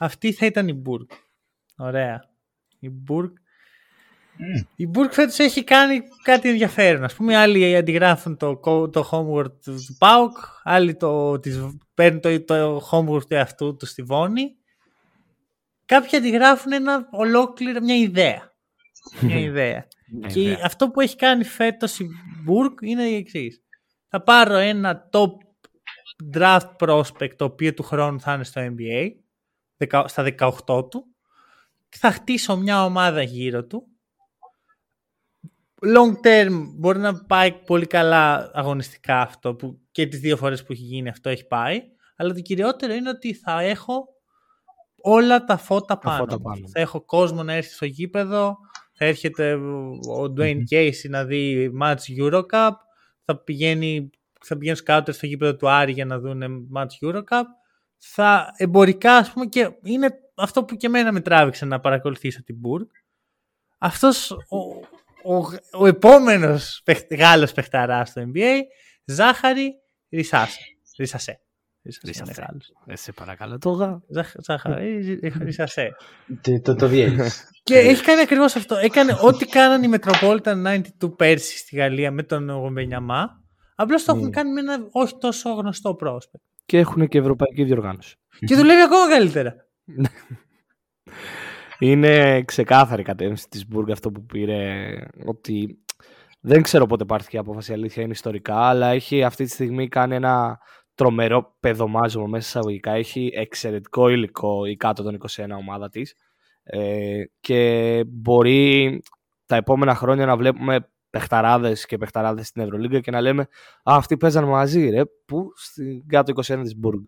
[0.00, 1.08] αυτή θα ήταν η Μπουργκ.
[1.76, 2.24] Ωραία.
[2.78, 3.32] Η Μπουργκ.
[4.76, 7.04] Η Μπουργκ φέτος έχει κάνει κάτι ενδιαφέρον.
[7.04, 11.58] Ας πούμε, άλλοι αντιγράφουν το, κο- το homework του του ΠΑΟΚ, άλλοι το, τις,
[11.94, 14.56] παίρνουν το, το homework του εαυτού τους στη Βόνη.
[15.90, 18.52] Κάποιοι αντιγράφουν ένα ολόκληρο, μια ιδέα.
[19.20, 19.86] Μια ιδέα.
[20.26, 20.60] Και ιδέα.
[20.64, 22.08] αυτό που έχει κάνει φέτος η
[22.44, 23.62] Μπουργκ είναι η εξής.
[24.08, 25.30] Θα πάρω ένα top
[26.34, 29.10] draft prospect το οποίο του χρόνου θα είναι στο NBA
[29.76, 30.22] δεκα- στα
[30.66, 31.06] 18 του
[31.88, 33.86] και θα χτίσω μια ομάδα γύρω του
[35.94, 40.72] long term μπορεί να πάει πολύ καλά αγωνιστικά αυτό που και τις δύο φορές που
[40.72, 41.82] έχει γίνει αυτό έχει πάει
[42.16, 44.08] αλλά το κυριότερο είναι ότι θα έχω
[45.02, 46.42] όλα τα φώτα πάνω, φώτα μου.
[46.42, 46.68] πάνω.
[46.68, 48.56] θα έχω κόσμο να έρθει στο γήπεδο
[48.92, 49.54] θα έρχεται
[50.08, 52.70] ο Dwayne Casey να δει match Eurocup
[53.24, 56.42] θα πηγαίνει θα πηγαίνουν σκάουτερ στο γήπεδο του Άρη για να δουν
[56.76, 57.42] match Eurocup
[57.96, 62.56] θα εμπορικά ας πούμε και είναι αυτό που και εμένα με τράβηξε να παρακολουθήσω την
[62.56, 62.86] Μπουργκ
[63.78, 64.58] αυτός ο,
[65.34, 68.58] ο, ο επόμενος παιχ, Γάλλος παιχταράς στο NBA
[69.04, 69.74] Ζάχαρη
[70.08, 70.60] Ρισάσε
[70.96, 71.40] Ρισασέ
[71.82, 72.42] Ρισασέ είναι Ρισασέ.
[72.48, 72.72] Γάλλος.
[72.86, 74.02] Ε, σε παρακαλώ τώρα.
[74.08, 75.90] Ζάχ- Ζάχαρη Ρισασέ
[76.40, 77.44] Το, το, το διέλυσε.
[77.62, 78.76] και έχει κάνει ακριβώς αυτό.
[78.76, 80.66] Έκανε ό,τι κάνανε οι Metropolitan
[81.02, 83.42] 92 πέρσι στη Γαλλία με τον Γομπενιαμά.
[83.74, 84.30] Απλώς το έχουν Mm.
[84.30, 86.40] κάνει με ένα όχι τόσο γνωστό prospect.
[86.66, 88.16] Και έχουν και ευρωπαϊκή διοργάνωση.
[88.46, 89.54] και δουλεύει ακόμα καλύτερα.
[91.78, 94.92] Είναι ξεκάθαρη η κατεύθυνση της Μπουργκ αυτό που πήρε
[95.26, 95.78] ότι
[96.40, 99.88] δεν ξέρω πότε πάρθηκε η απόφαση, η αλήθεια είναι ιστορικά, αλλά έχει αυτή τη στιγμή
[99.88, 100.58] κάνει ένα
[101.00, 102.92] τρομερό παιδομάζωμα μέσα εισαγωγικά.
[102.92, 106.14] Έχει εξαιρετικό υλικό η κάτω των 21 ομάδα της
[106.62, 109.02] ε, και μπορεί
[109.46, 113.46] τα επόμενα χρόνια να βλέπουμε παιχταράδες και παιχταράδες στην Ευρωλίγκα και να λέμε «Α,
[113.82, 117.02] αυτοί παίζαν μαζί ρε, που στην κάτω 21 της Μπουργκ».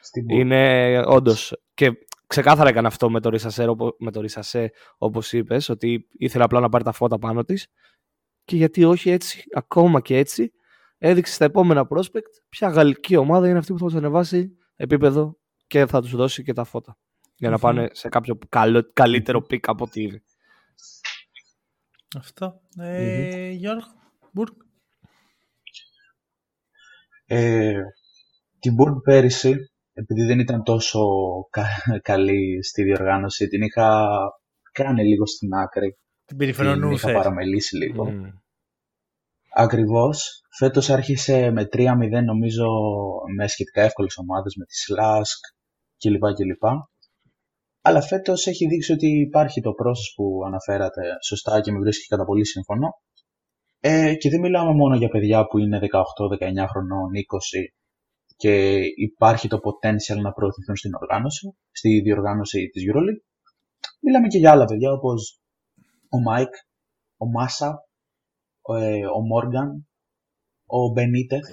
[0.00, 0.40] Στην Μπουργκ.
[0.40, 1.60] Είναι όντως.
[1.74, 1.92] Και
[2.26, 3.66] ξεκάθαρα έκανε αυτό με το Ρισασέ,
[3.98, 7.66] με το Ρισασέ όπως είπες, ότι ήθελε απλά να πάρει τα φώτα πάνω της.
[8.44, 10.52] Και γιατί όχι έτσι, ακόμα και έτσι,
[10.98, 15.86] έδειξε στα επόμενα prospect ποια γαλλική ομάδα είναι αυτή που θα τους ανεβάσει επίπεδο και
[15.86, 16.98] θα τους δώσει και τα φώτα.
[17.36, 17.62] Για να Μμμ.
[17.62, 20.22] πάνε σε κάποιο καλό, καλύτερο pick από ό,τι ήδη.
[22.18, 22.60] Αυτό.
[22.78, 23.86] Ε, Γιώργο,
[24.32, 24.54] Μπουργκ.
[27.26, 27.80] Ε,
[28.58, 29.56] την Μπουργκ πέρυσι,
[29.92, 31.00] επειδή δεν ήταν τόσο
[31.50, 34.08] κα- καλή στη διοργάνωση, την είχα
[34.72, 35.98] κάνει λίγο στην άκρη.
[36.24, 37.10] Την περιφρονούσε.
[37.10, 38.06] είχα παραμελήσει λίγο.
[38.10, 38.32] Mm.
[39.58, 40.40] Ακριβώς.
[40.58, 42.66] Φέτος άρχισε με 3-0 νομίζω
[43.36, 45.40] με σχετικά εύκολες ομάδες, με τη Slask
[45.98, 46.24] κλπ.
[46.34, 46.64] κλπ.
[47.80, 52.24] Αλλά φέτος έχει δείξει ότι υπάρχει το process που αναφέρατε σωστά και με βρίσκει κατά
[52.24, 52.88] πολύ σύμφωνο.
[53.80, 55.84] Ε, και δεν μιλάμε μόνο για παιδιά που είναι 18,
[56.62, 57.72] 19 χρονών, 20
[58.36, 63.22] και υπάρχει το potential να προωθηθούν στην οργάνωση, στη διοργάνωση της EuroLeague.
[64.00, 65.40] Μιλάμε και για άλλα παιδιά όπως
[66.08, 66.52] ο Μάικ,
[67.16, 67.85] ο Μάσα,
[69.16, 69.84] ο Μόργαν, ε,
[70.66, 71.44] ο Μπενίτεθ,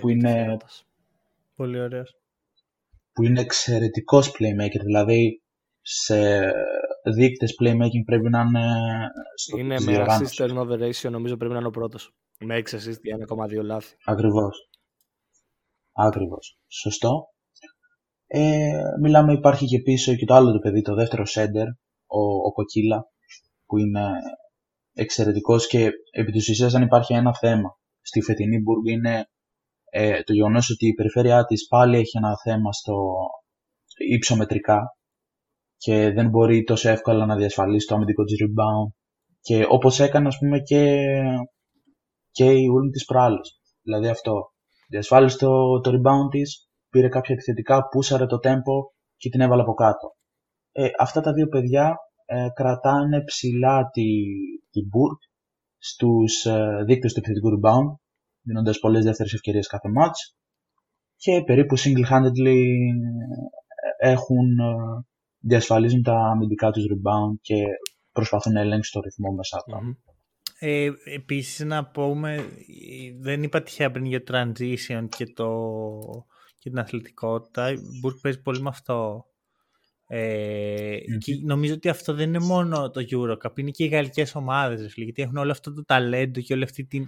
[0.00, 0.56] που είναι...
[1.54, 2.18] Πολύ ωραίος.
[3.12, 5.42] Που είναι εξαιρετικός playmaker, δηλαδή
[5.80, 6.40] σε
[7.14, 8.68] δείκτες playmaking πρέπει να είναι
[9.34, 12.14] στο Είναι με assist turnover ratio νομίζω πρέπει να είναι ο πρώτος.
[12.38, 13.96] Με 6 assist για 1,2 λάθη.
[14.04, 14.68] Ακριβώς.
[15.92, 16.58] Ακριβώς.
[16.68, 17.28] Σωστό.
[18.26, 21.66] Ε, μιλάμε, υπάρχει και πίσω και το άλλο το παιδί, το δεύτερο center,
[22.06, 23.06] ο, ο Κοκίλα,
[23.66, 24.00] που είναι
[24.94, 29.26] εξαιρετικός και επί της ουσίας αν υπάρχει ένα θέμα στη φετινή Μπουργκ είναι
[29.90, 32.94] ε, το γεγονός ότι η περιφέρειά της πάλι έχει ένα θέμα στο
[34.08, 34.96] υψομετρικά
[35.76, 38.92] και δεν μπορεί τόσο εύκολα να διασφαλίσει το αμυντικό της rebound
[39.40, 41.04] και όπως έκανε ας πούμε και,
[42.30, 43.60] και η Ούλm της προάλλης.
[43.82, 44.52] Δηλαδή αυτό.
[44.88, 48.74] Διασφάλισε το, το rebound της, πήρε κάποια επιθετικά, πούσαρε το tempo
[49.16, 50.14] και την έβαλε από κάτω.
[50.72, 54.02] Ε, αυτά τα δύο παιδιά ε, κρατάνε ψηλά τη,
[54.74, 55.18] τη Burg
[55.78, 57.88] στους ε, δείκτες του επιθετικού rebound,
[58.42, 60.18] δίνοντας πολλές δεύτερες ευκαιρίες κάθε match
[61.16, 62.62] και περίπου single-handedly
[63.98, 64.74] ε, έχουν, ε,
[65.38, 67.64] διασφαλίζουν τα αμυντικά τους rebound και
[68.12, 70.12] προσπαθούν να ελέγξουν το ρυθμό μέσα από mm-hmm.
[70.58, 72.36] Ε, επίσης να πούμε,
[73.20, 75.48] δεν είπα τυχαία πριν για το transition και, το,
[76.58, 77.70] και την αθλητικότητα.
[77.70, 79.24] Η Burke παίζει πολύ με αυτό
[80.06, 84.94] ε, και νομίζω ότι αυτό δεν είναι μόνο το Eurocup, είναι και οι γαλλικές ομάδες,
[84.96, 87.06] γιατί έχουν όλο αυτό το ταλέντο και όλη αυτή την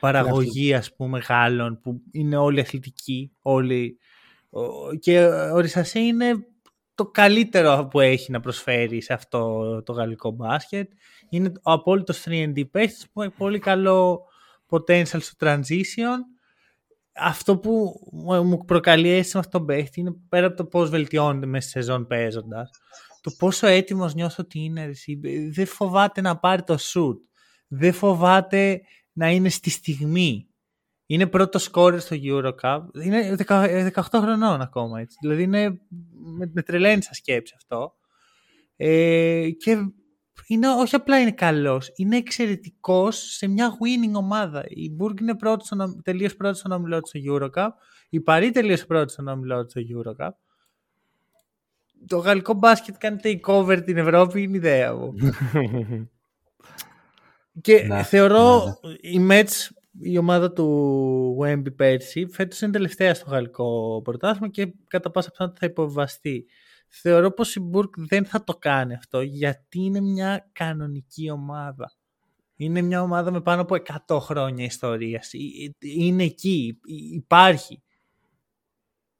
[0.00, 3.98] παραγωγή ας πούμε Γάλλων που είναι όλοι αθλητικοί, όλοι
[5.00, 6.46] και ο Ρισασέ είναι
[6.94, 10.90] το καλύτερο που έχει να προσφέρει σε αυτό το γαλλικό μπάσκετ.
[11.28, 14.24] Είναι ο απόλυτος 3D παίχτης που έχει πολύ καλό
[14.68, 16.18] potential στο transition
[17.20, 18.00] αυτό που
[18.44, 21.78] μου προκαλεί αίσθηση με αυτόν τον παίχτη είναι πέρα από το πώς βελτιώνεται μέσα στη
[21.78, 22.70] σεζόν παίζοντας,
[23.20, 24.90] το πόσο έτοιμος νιώθω ότι είναι.
[25.52, 27.16] Δεν φοβάται να πάρει το shoot.
[27.68, 28.80] Δεν φοβάται
[29.12, 30.48] να είναι στη στιγμή.
[31.06, 32.80] Είναι πρώτος σκόρερ στο Eurocup.
[33.04, 33.36] Είναι
[33.94, 35.00] 18 χρονών ακόμα.
[35.00, 35.16] Έτσι.
[35.20, 35.68] Δηλαδή είναι,
[36.36, 37.92] με, με τρελαίνει σαν σκέψη αυτό.
[38.76, 39.76] Ε, και
[40.46, 44.64] είναι, όχι απλά είναι καλός, είναι εξαιρετικός σε μια winning ομάδα.
[44.68, 47.68] Η Μπουργκ είναι πρώτη στον, τελείως πρώτη στον ομιλό του στο Eurocup,
[48.08, 50.30] η Παρή τελείως πρώτη στον ομιλό του στο Eurocup.
[52.06, 55.14] Το γαλλικό μπάσκετ κάνει takeover την Ευρώπη, είναι ιδέα μου.
[57.60, 59.68] και να, θεωρώ ναι, η Mets,
[60.00, 65.66] η ομάδα του Wemby πέρσι, φέτος είναι τελευταία στο γαλλικό πρωτάθλημα και κατά πάσα πιθανότητα
[65.66, 66.46] θα υποβαστεί.
[66.88, 71.92] Θεωρώ πως η Μπουρκ δεν θα το κάνει αυτό γιατί είναι μια κανονική ομάδα.
[72.56, 73.76] Είναι μια ομάδα με πάνω από
[74.06, 75.30] 100 χρόνια ιστορίας.
[75.78, 76.80] Είναι εκεί,
[77.12, 77.82] υπάρχει.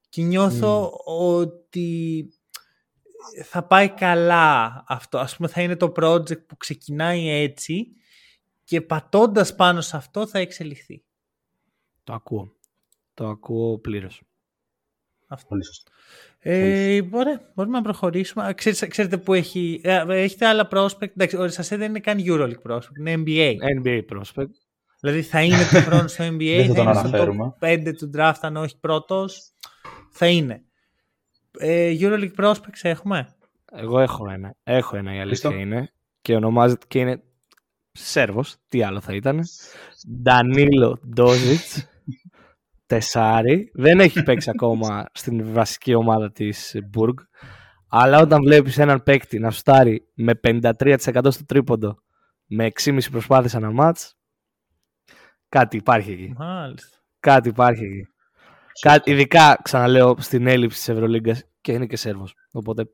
[0.09, 2.29] Και νιώθω ότι
[3.45, 5.19] θα πάει καλά αυτό.
[5.19, 7.93] Ας πούμε θα είναι το project που ξεκινάει έτσι
[8.65, 11.05] και πατώντας πάνω σε αυτό θα εξελιχθεί.
[12.05, 12.57] Το ακούω.
[13.15, 14.23] Το ακούω πλήρως.
[15.27, 15.49] Αυτό.
[15.49, 15.93] Πολύ σωστό.
[16.41, 18.53] Ε, ωραία, μπορούμε να προχωρήσουμε.
[18.57, 22.71] Ξέρετε, ξέρετε που έχει, ε, έχετε άλλα prospect; Εντάξει, ο Ρισασέ δεν είναι καν EuroLeague
[22.73, 23.53] prospect, είναι NBA.
[23.83, 24.51] NBA prospect.
[25.01, 28.57] Δηλαδή θα είναι το χρόνο στο NBA, θα, θα είναι στο 5 του draft, αν
[28.57, 29.53] όχι πρώτος,
[30.11, 30.63] θα είναι.
[31.59, 33.37] Ε, EuroLeague prospects έχουμε;
[33.73, 34.55] Εγώ έχω ένα.
[34.63, 35.93] Έχω ένα, η αλήθεια είναι.
[36.21, 37.23] Και ονομάζεται και είναι
[37.93, 39.45] Σέρβος, τι άλλο θα ήταν;
[40.23, 41.89] Ντανίλο Ντόζιτς
[42.89, 43.71] τεσάρι.
[43.75, 47.17] Δεν έχει παίξει ακόμα στην βασική ομάδα της Μπουργκ.
[47.89, 52.03] Αλλά όταν βλέπεις έναν παίκτη να στάρει με 53% στο τρίποντο
[52.47, 54.17] με 6,5 προσπάθειες ανά μάτς,
[55.49, 56.35] κάτι υπάρχει εκεί.
[56.37, 56.97] Μάλιστα.
[57.21, 58.09] Κάτι υπάρχει εκεί.
[58.81, 62.35] Κάτι, ειδικά, ξαναλέω, στην έλλειψη της Ευρωλίγκας και είναι και Σέρβος.
[62.53, 62.85] Οπότε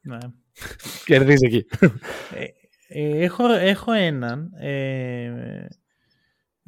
[0.00, 0.18] ναι.
[1.04, 1.64] κερδίζει εκεί.
[2.34, 2.44] Ε,
[2.88, 4.50] ε, έχω, έχω έναν.
[4.60, 5.66] Ε,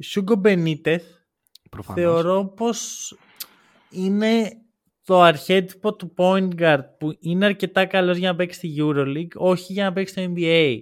[0.03, 1.03] Σούγκο Μπενίτεθ
[1.71, 2.01] Προφανώς.
[2.03, 3.13] θεωρώ πως
[3.89, 4.51] είναι
[5.05, 9.73] το αρχέτυπο του point guard που είναι αρκετά καλός για να παίξει στη EuroLeague, όχι
[9.73, 10.75] για να παίξει στο NBA.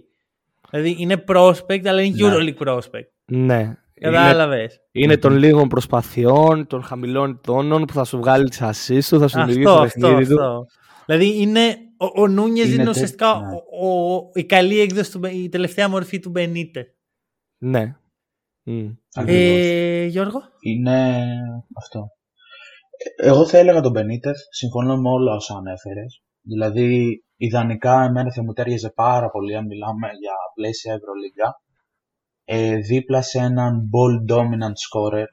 [0.69, 2.33] Δηλαδή είναι prospect, αλλά είναι ναι.
[2.35, 3.07] EuroLeague prospect.
[3.25, 3.73] Ναι.
[4.01, 4.79] Κατάλαβες.
[4.91, 9.19] Είναι, είναι των λίγων προσπαθειών, των χαμηλών τόνων που θα σου βγάλει τις ασίστ του,
[9.19, 10.65] θα σου δημιουργήσει το παιχνίδι του.
[11.05, 13.55] Δηλαδή είναι, ο, ο Νούνιες είναι, Είναι ουσιαστικά τε- ναι.
[13.81, 16.85] ο, ο- η καλή έκδοση, του, Μπε- η τελευταία μορφή του Μπενίτε.
[17.57, 17.95] Ναι.
[18.71, 18.89] Μμ.
[19.13, 19.57] Ακριβώς.
[19.57, 21.25] Ε, Γιώργο; Είναι
[21.77, 22.11] αυτό.
[22.97, 26.21] Ε, Εγώ θα έλεγα τον Benitez, συμφωνώ με όλα όσα ανέφερες.
[26.41, 31.61] Δηλαδή, ιδανικά εμένα θα μου τέριαζε πάρα πολύ αν μιλάμε για πλαίσια Ευρωλίγκα.
[32.45, 35.25] Ε, δίπλα σε έναν ball dominant scorer,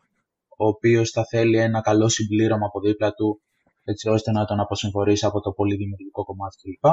[0.56, 3.40] ο οποίος θα θέλει ένα καλό συμπλήρωμα από δίπλα του,
[3.84, 6.92] έτσι ώστε να τον αποσυμφορήσει από το πολύ δημιουργικό κομμάτι κλπ.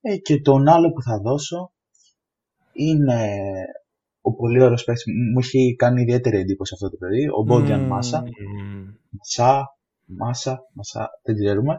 [0.00, 1.72] Ε, και τον άλλο που θα δώσω
[2.72, 3.38] είναι
[4.20, 7.88] ο πολύ ωραίος παίκτης, μου έχει κάνει ιδιαίτερη εντύπωση αυτό το παιδί, ο Μπόντιαν Μμμ.
[7.88, 8.20] Μάσα.
[8.20, 8.84] Μμ.
[9.10, 9.66] Μασά,
[10.04, 11.76] Μάσα, Μασά, δεν ξέρουμε.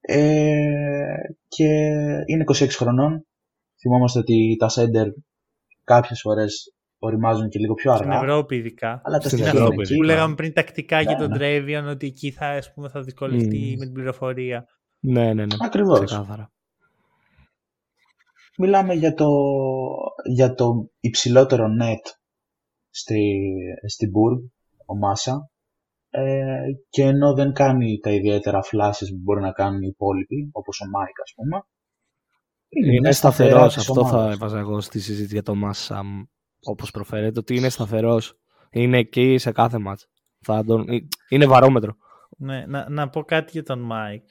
[0.00, 1.14] Ε,
[1.48, 1.64] και
[2.26, 3.26] είναι 26 χρονών.
[3.80, 5.06] Θυμόμαστε ότι τα σέντερ
[5.84, 8.18] κάποιες φορές οριμάζουν και λίγο πιο Στην αργά.
[8.22, 9.00] Ευρώπη ειδικά.
[9.04, 9.94] Αλλά τα Στην στοιχεία Ευρώπη, είναι εκεί.
[9.94, 11.36] Που λέγαμε πριν τακτικά για Ναι, τον ναι.
[11.36, 13.78] Τρέβιον ότι εκεί θα, ας πούμε, θα δυσκολευτεί Μμ.
[13.78, 14.64] με την πληροφορία.
[15.00, 15.54] Ναι, ναι, ναι.
[15.60, 16.00] Ακριβώς.
[16.04, 16.52] Ξεκάθαρα.
[18.58, 19.28] Μιλάμε για το,
[20.30, 22.12] για το υψηλότερο net
[22.90, 23.40] στη,
[23.88, 24.48] στη Burg,
[24.86, 25.48] ο Μάσα.
[26.10, 30.80] Ε, και ενώ δεν κάνει τα ιδιαίτερα flashes που μπορεί να κάνουν οι υπόλοιποι, όπως
[30.80, 31.62] ο Μάικ ας πούμε,
[32.68, 33.74] Είναι μια σταθερά σταθερός.
[33.74, 34.34] της Αυτό θα ομάδας.
[34.34, 36.02] έβαζα εγώ στη συζήτηση για το Μάσα
[36.60, 37.38] όπως προφέρεται.
[37.38, 38.38] Ότι είναι σταθερός.
[38.70, 40.08] Είναι εκεί σε κάθε ματς.
[40.40, 40.86] Θα τον...
[41.28, 41.96] Είναι βαρόμετρο.
[42.38, 44.24] Ναι, να, να πω κάτι για τον Μάικ.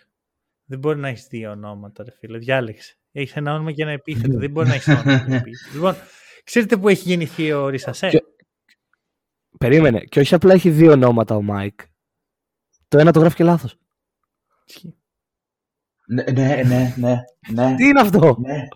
[0.65, 2.37] Δεν μπορεί να έχεις δύο ονόματα, ρε φίλε.
[2.37, 2.97] Διάλεξε.
[3.15, 4.37] Έχεις ένα όνομα και ένα επίθετο.
[4.37, 5.73] δεν μπορεί να έχεις όνομα και ένα επίθετο.
[5.73, 5.95] Λοιπόν,
[6.43, 8.09] ξέρετε που έχει γεννηθεί ο Ρισασέ.
[8.09, 8.23] Και-
[9.57, 9.99] Περίμενε.
[9.99, 11.79] Και όχι απλά έχει δύο ονόματα ο Μάικ.
[12.87, 13.77] Το ένα το γράφει και λάθος.
[16.07, 17.15] Ναι, ναι, ναι, ναι,
[17.49, 18.67] ναι, Τι είναι αυτό; ναι.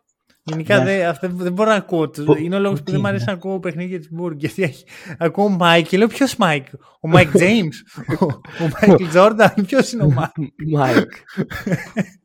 [0.44, 0.84] Γενικά Ναι.
[0.84, 2.10] δεν, αυτό δεν μπορώ να ακούω.
[2.10, 2.26] τους.
[2.26, 4.40] Πού- Είναι ο λόγος που τι δεν μου είναι; αρέσει να ακούω παιχνίδια της Μπουργκ.
[4.40, 4.86] Γιατί έχει-
[5.18, 6.68] ακούω Μάικ και λέω ποιος Μάικ;
[7.02, 7.84] Ο Μάικ Τζέιμς.
[8.20, 8.26] ο
[8.64, 9.54] ο Μάικ Τζόρνταν.
[9.66, 10.32] Ποιος είναι ο Μάικ;
[10.68, 11.12] Μάικ.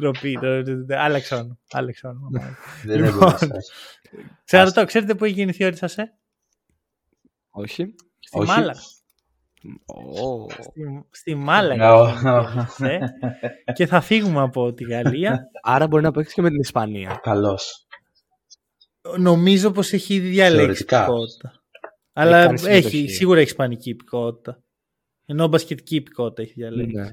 [0.00, 0.38] Ντροπή.
[0.40, 1.58] ντρο- ντρο- ντρο- Άλλαξε όνομα.
[1.72, 2.28] Άλλαξε όνομα.
[2.32, 2.54] Μάικ.
[2.84, 3.18] Δεν Λοιπόν.
[3.18, 3.70] δεν μπορείς, όχι.
[4.44, 6.14] Ξέρω το, ξέρετε που έχει γεννηθεί ο Ρισασέ.
[7.50, 7.94] όχι.
[8.18, 8.48] Στη Όχι.
[8.50, 8.80] Μάλαγα.
[9.86, 10.50] Ω.
[10.50, 11.94] Στη, στη Μάλαγα.
[11.94, 13.14] Ω, έχει γεννηθεί ο Ρισασέ.
[13.72, 15.50] και θα φύγουμε από τη Γαλλία.
[15.62, 17.18] Άρα μπορεί να παίξεις και με την Ισπανία.
[17.22, 17.86] Καλός.
[19.18, 21.02] Νομίζω πως έχει ήδη διαλέξει Θεωρητικά.
[21.02, 21.52] υπηκότητα.
[22.12, 23.08] Αλλά κάνει έχει, συμμετοχή.
[23.08, 24.62] σίγουρα έχει ισπανική υπηκότητα.
[25.26, 26.94] Ενώ μπασκετική υπηκότητα έχει διαλέξει.
[26.96, 27.10] Ναι.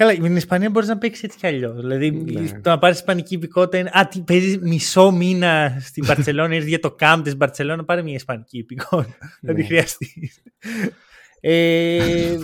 [0.00, 1.80] Καλά, με την Ισπανία μπορείς να παίξεις έτσι κι αλλιώς.
[1.80, 2.60] Δηλαδή, Ναι.
[2.60, 3.90] το να πάρεις ισπανική υπηκότητα είναι.
[3.92, 8.14] Α, τι παίζεις μισό μήνα στην Παρσελόνα, ήρθε για το κάμπ της Μπαρσελόνα, πάρε μια
[8.14, 9.16] ισπανική υπηκότητα.
[9.46, 9.66] Θα τη Ναι.
[9.66, 10.42] χρειαστείς.
[11.40, 12.36] Ε,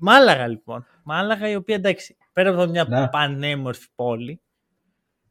[0.00, 0.86] Μάλαγα λοιπόν.
[1.04, 3.08] Μάλαγα η οποία εντάξει, πέρα από μια Ναι.
[3.08, 4.40] πανέμορφη πόλη,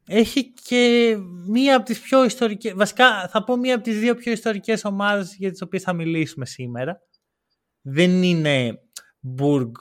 [0.06, 1.16] έχει και
[1.48, 5.34] μία από τις πιο ιστορικές, βασικά θα πω μία από τις δύο πιο ιστορικές ομάδες
[5.38, 7.00] για τις οποίες θα μιλήσουμε σήμερα.
[7.80, 8.80] Δεν είναι
[9.20, 9.72] Μπουργκ,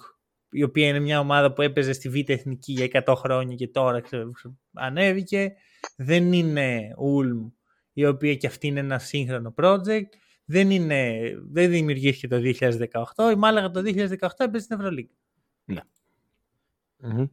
[0.56, 4.01] η οποία είναι μια ομάδα που έπαιζε στη Β' Εθνική για 100 χρόνια και τώρα
[4.01, 4.32] ξέρω,
[4.74, 5.53] ανέβηκε.
[5.97, 7.47] Δεν είναι Ούλμ,
[7.93, 10.10] η οποία και αυτή είναι ένα σύγχρονο project.
[10.45, 11.20] Δεν, είναι,
[11.51, 12.38] δεν δημιουργήθηκε το
[13.26, 13.32] 2018.
[13.32, 15.14] Η Μάλαγα το 2018 έπαιζε στην Ευρωλίγκα.
[16.97, 17.26] Μμμ.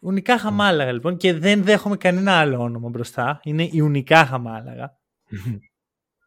[0.00, 3.40] Ουνικάχα Μάλαγα λοιπόν και δεν δέχομαι κανένα άλλο όνομα μπροστά.
[3.42, 4.98] Είναι η Ουνικάχα Μάλαγα.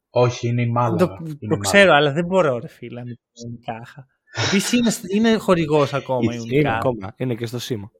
[0.09, 0.95] Όχι, είναι η Μάλαγα.
[1.07, 1.61] το Είναι η το Μάλαγα.
[1.61, 4.07] ξέρω, αλλά δεν μπορώ ρε φίλε να μην πω Ουνικάχα.
[4.47, 4.91] Επίσης είναι,
[5.27, 6.75] είναι χορηγός ακόμα η Είναι Είναι Ουνικάχα.
[6.77, 7.13] ακόμα.
[7.17, 7.91] Είναι και στο σήμα.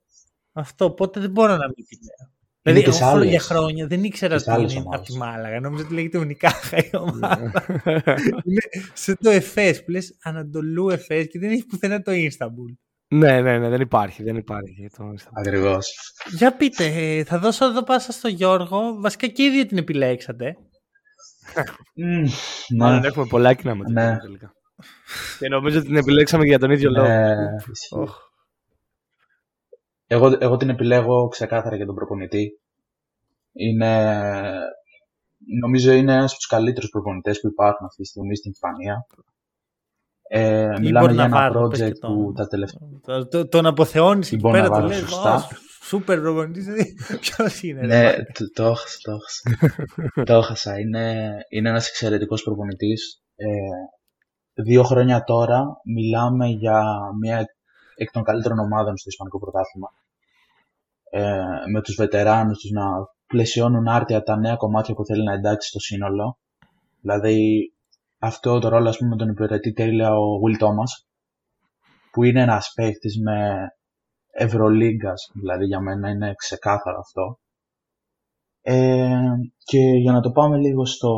[0.54, 2.30] Αυτό, οπότε δεν μπορώ να μην τη λέω.
[2.64, 4.82] Είναι Δηλαδή, και σε εγώ άλλες- για χρόνια δεν ήξερα και σε ότι άλλες είναι
[4.82, 5.00] ομάδες.
[5.00, 5.60] από τη Μάλαγα.
[5.60, 7.52] Νόμιζα ότι λέγεται Ουνικάχα η ομάδα.
[8.46, 8.62] είναι
[8.94, 12.72] σε το Εφές που λες Ανατολού Εφές και δεν έχει πουθενά το Ινσταμπουλ.
[13.08, 14.24] ναι, ναι, ναι, δεν υπάρχει.
[14.24, 14.90] Δεν υπάρχει.
[14.98, 15.14] Το...
[15.34, 15.88] Ακριβώς.
[16.38, 19.00] Για πείτε, ε, θα δώσω εδώ πάσα στο Γιώργο.
[19.02, 20.56] Βασικά και οι δύο την επιλέξατε.
[21.96, 22.26] Μμμ,
[22.78, 24.10] Μάλλον Ναι, έχουμε πολλά κοινά με Ναι.
[24.12, 24.54] την τελικά.
[25.40, 27.08] Και νομίζω ότι την επιλέξαμε και για τον ίδιο λόγο.
[27.08, 27.36] ναι,
[27.72, 27.96] ισχύει.
[27.96, 28.18] Οχ.
[30.08, 32.60] Εγώ, εγώ την επιλέγω ξεκάθαρα για τον προπονητή.
[33.54, 34.14] Είναι,
[35.62, 39.06] νομίζω είναι ένας από τους καλύτερους προπονητές που υπάρχουν αυτή τη στιγμή στην Ισπανία.
[40.34, 42.34] Ε, Ή μιλάμε μπορεί για να ένα βάρω, πες και project το που όνομα.
[42.34, 42.80] τα τελευταία...
[43.06, 45.36] Το- το- Τον αποθεώνεις εκεί Την πέρα, του Μποναβάρο, λες σωστά.
[45.36, 45.48] «Ω,
[45.84, 46.66] Σούπερ προπονητής.
[47.22, 48.16] Ποιος είναι, ρε, Ναι, μάνα».
[48.34, 50.24] το, το έχασα, το έχασα.
[50.34, 50.80] το έχασα.
[50.80, 53.22] Είναι, είναι ένας εξαιρετικός προπονητής.
[53.36, 53.46] Ε,
[54.54, 57.46] δύο χρόνια τώρα μιλάμε για μια
[57.96, 59.94] εκ των καλύτερων ομάδων στο Ισπανικό πρωτάθλημα.
[61.10, 62.84] Ε, με τους βετεράνους τους να
[63.28, 66.38] πλαισιώνουν άρτια τα νέα κομμάτια που θέλει να εντάξει στο σύνολο.
[67.02, 67.74] Δηλαδή
[68.20, 71.06] αυτό το ρόλο ας πούμε τον υπηρετεί τέλεια ο Will Thomas
[72.12, 73.68] που είναι ένας παίχτης με
[74.32, 77.40] Ευρωλίγκας, δηλαδή για μένα είναι ξεκάθαρο αυτό.
[78.64, 79.22] Ε,
[79.64, 81.10] και για να το πάμε λίγο στο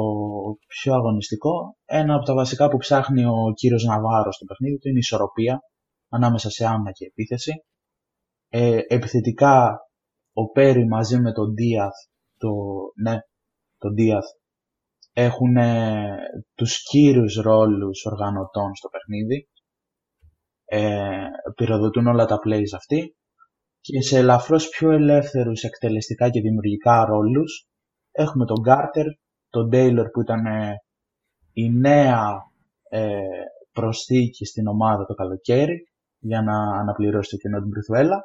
[0.67, 4.97] πιο αγωνιστικό, ένα από τα βασικά που ψάχνει ο κύριος Ναβάρος στο παιχνίδι του είναι
[4.97, 5.59] η ισορροπία
[6.09, 7.51] ανάμεσα σε άμυνα και επίθεση.
[8.49, 9.77] Ε, επιθετικά
[10.33, 11.93] ο Πέρι μαζί με τον Δίαθ,
[12.37, 12.49] το,
[13.03, 13.17] ναι,
[13.77, 14.25] τον Δίαθ,
[15.13, 16.17] έχουν ε,
[16.55, 19.47] τους κύριους ρόλους οργανωτών στο παιχνίδι.
[20.65, 23.15] Ε, πυροδοτούν όλα τα plays αυτοί
[23.85, 27.67] και σε ελαφρώς πιο ελεύθερους εκτελεστικά και δημιουργικά ρόλους
[28.11, 29.05] έχουμε τον Γκάρτερ,
[29.49, 30.75] τον Τέιλορ που ήταν ε,
[31.53, 32.31] η νέα
[32.89, 33.19] ε,
[33.71, 35.87] προσθήκη στην ομάδα το καλοκαίρι
[36.19, 38.23] για να αναπληρώσει το κενό του Μπριθουέλα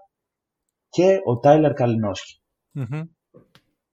[0.88, 1.72] και ο Τάιλερ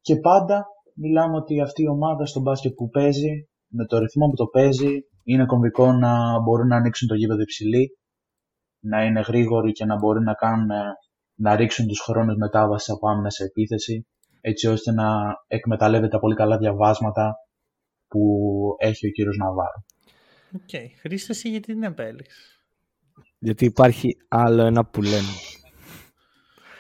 [0.01, 4.35] Και πάντα μιλάμε ότι αυτή η ομάδα στο μπάσκετ που παίζει, με το ρυθμό που
[4.35, 4.93] το παίζει,
[5.23, 7.97] είναι κομβικό να μπορούν να ανοίξουν το γήπεδο υψηλή,
[8.79, 10.69] να είναι γρήγοροι και να μπορούν να, κάνουν,
[11.35, 14.07] να ρίξουν τους χρόνους μετάβασης από άμυνα σε επίθεση,
[14.41, 15.05] έτσι ώστε να
[15.47, 17.33] εκμεταλλεύεται τα πολύ καλά διαβάσματα
[18.07, 18.21] που
[18.77, 19.85] έχει ο κύριος Ναβάρο.
[20.55, 20.61] OK.
[20.71, 20.85] Okay.
[20.99, 22.63] Χρήστε, εσύ γιατί την επέλεξες;
[23.37, 25.33] Γιατί υπάρχει άλλο ένα που λένε.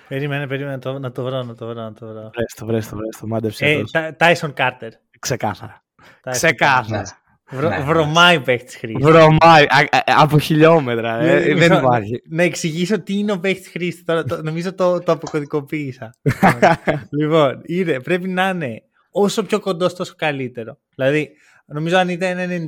[0.07, 2.29] Περίμενε, περίμενε το, να το βρω, να το βρω, να το βρω.
[2.33, 4.91] Βρες το, βρες το, βρες το, μάντεψε ε, Τάισον Κάρτερ.
[5.19, 5.83] Ξεκάθαρα.
[6.29, 7.03] Ξεκάθαρα.
[7.51, 7.83] Βρο, ναι, ναι.
[7.83, 9.03] βρωμάει παίχτης χρήστη.
[9.03, 9.65] Βρωμάει.
[10.05, 11.19] από χιλιόμετρα.
[11.19, 12.21] Ε, ναι, δεν υπάρχει.
[12.29, 14.03] Να εξηγήσω τι είναι ο παίχτης χρήστη.
[14.03, 16.15] Τώρα το, νομίζω το, το αποκωδικοποίησα.
[17.19, 18.81] λοιπόν, είναι, πρέπει να είναι
[19.11, 20.77] όσο πιο κοντός, τόσο καλύτερο.
[20.95, 21.29] Δηλαδή,
[21.65, 22.67] νομίζω αν ήταν 96,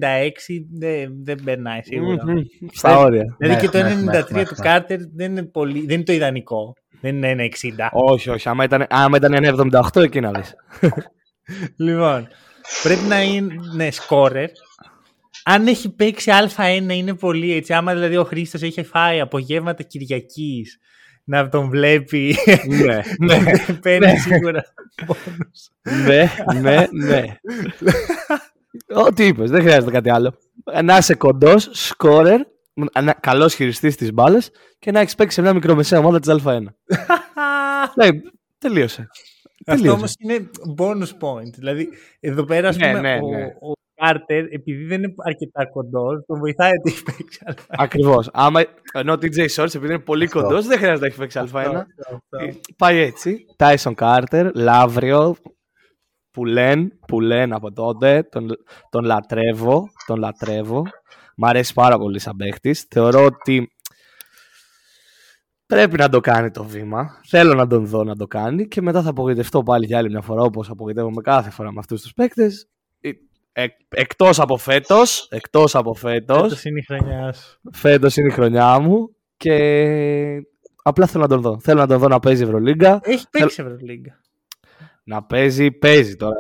[0.80, 2.24] δεν, δεν περνάει σίγουρα.
[2.72, 3.36] Στα όρια.
[3.40, 3.80] Δηλαδή και το
[4.40, 6.74] 93 του Κάρτερ δεν είναι, πολύ, δεν είναι το ιδανικό.
[7.02, 7.88] Δεν είναι ένα 60.
[7.92, 8.50] Όχι, όχι.
[8.50, 9.56] Άμα ήταν, άμα ήταν ένα
[9.94, 10.56] 78, εκεί να δεις.
[11.88, 12.28] λοιπόν,
[12.84, 14.50] πρέπει να είναι σκόρερ.
[15.50, 17.74] Αν έχει παίξει Α1 είναι πολύ έτσι.
[17.74, 20.80] Άμα δηλαδή ο Χρήστος έχει φάει απογεύματα Κυριακής
[21.24, 22.36] να τον βλέπει.
[22.68, 23.02] Ναι,
[23.34, 23.54] ναι.
[23.82, 24.64] Παίρνει σίγουρα
[26.06, 26.32] Ναι,
[26.62, 27.24] ναι, ναι.
[28.93, 30.38] Ό,τι είπες, δεν χρειάζεται κάτι άλλο.
[30.84, 32.41] Να είσαι κοντός, σκόρερ,
[33.20, 36.64] καλός χειριστής της μπάλας και να έχεις παίξει σε μια μικρομεσαία ομάδα της Α1.
[37.95, 38.08] ναι,
[38.58, 39.08] τελείωσε.
[39.66, 41.54] Αυτό όμως είναι bonus point.
[41.56, 41.89] Δηλαδή,
[42.20, 43.45] εδώ πέρα, ναι, πούμε, ναι, ναι.
[43.60, 47.54] Ο, ο Κάρτερ, επειδή δεν είναι αρκετά κοντός, τον βοηθάει ότι έχει παίξει Α1.
[47.68, 48.24] Ακριβώ.
[48.93, 51.84] Ενώ ο TJ Shorts, επειδή είναι πολύ κοντός, δεν χρειάζεται να έχει παίξει Α1.
[52.78, 53.45] Πάει έτσι.
[53.58, 55.36] Tyson Carter, Λαύριο,
[56.32, 58.48] που λένε, που λένε από τότε, τον,
[58.89, 60.84] τον λατρεύω, τον λατρεύω.
[61.36, 62.86] Μ' αρέσει πάρα πολύ σαν παίχτης.
[62.89, 63.72] Θεωρώ ότι
[65.66, 67.22] πρέπει να το κάνει το βήμα.
[67.28, 70.22] Θέλω να τον δω να το κάνει και μετά θα απογοητευτώ πάλι για άλλη μια
[70.22, 72.68] φορά όπως απογοητεύομαι κάθε φορά με αυτούς τους παίκτες.
[73.60, 76.41] Ε, εκτός από φέτος, εκτός από φέτος.
[76.41, 77.60] Φέτος είναι η χρονιά σου.
[77.72, 79.53] Φέτος είναι η χρονιά μου και
[80.84, 81.60] απλά θέλω να τον δω.
[81.60, 82.99] Θέλω να τον δω να παίζει Ευρωλίγκα.
[83.03, 84.20] Έχει παίξει Ευρωλίγκα.
[85.03, 86.36] Να παίζει, παίζει τώρα.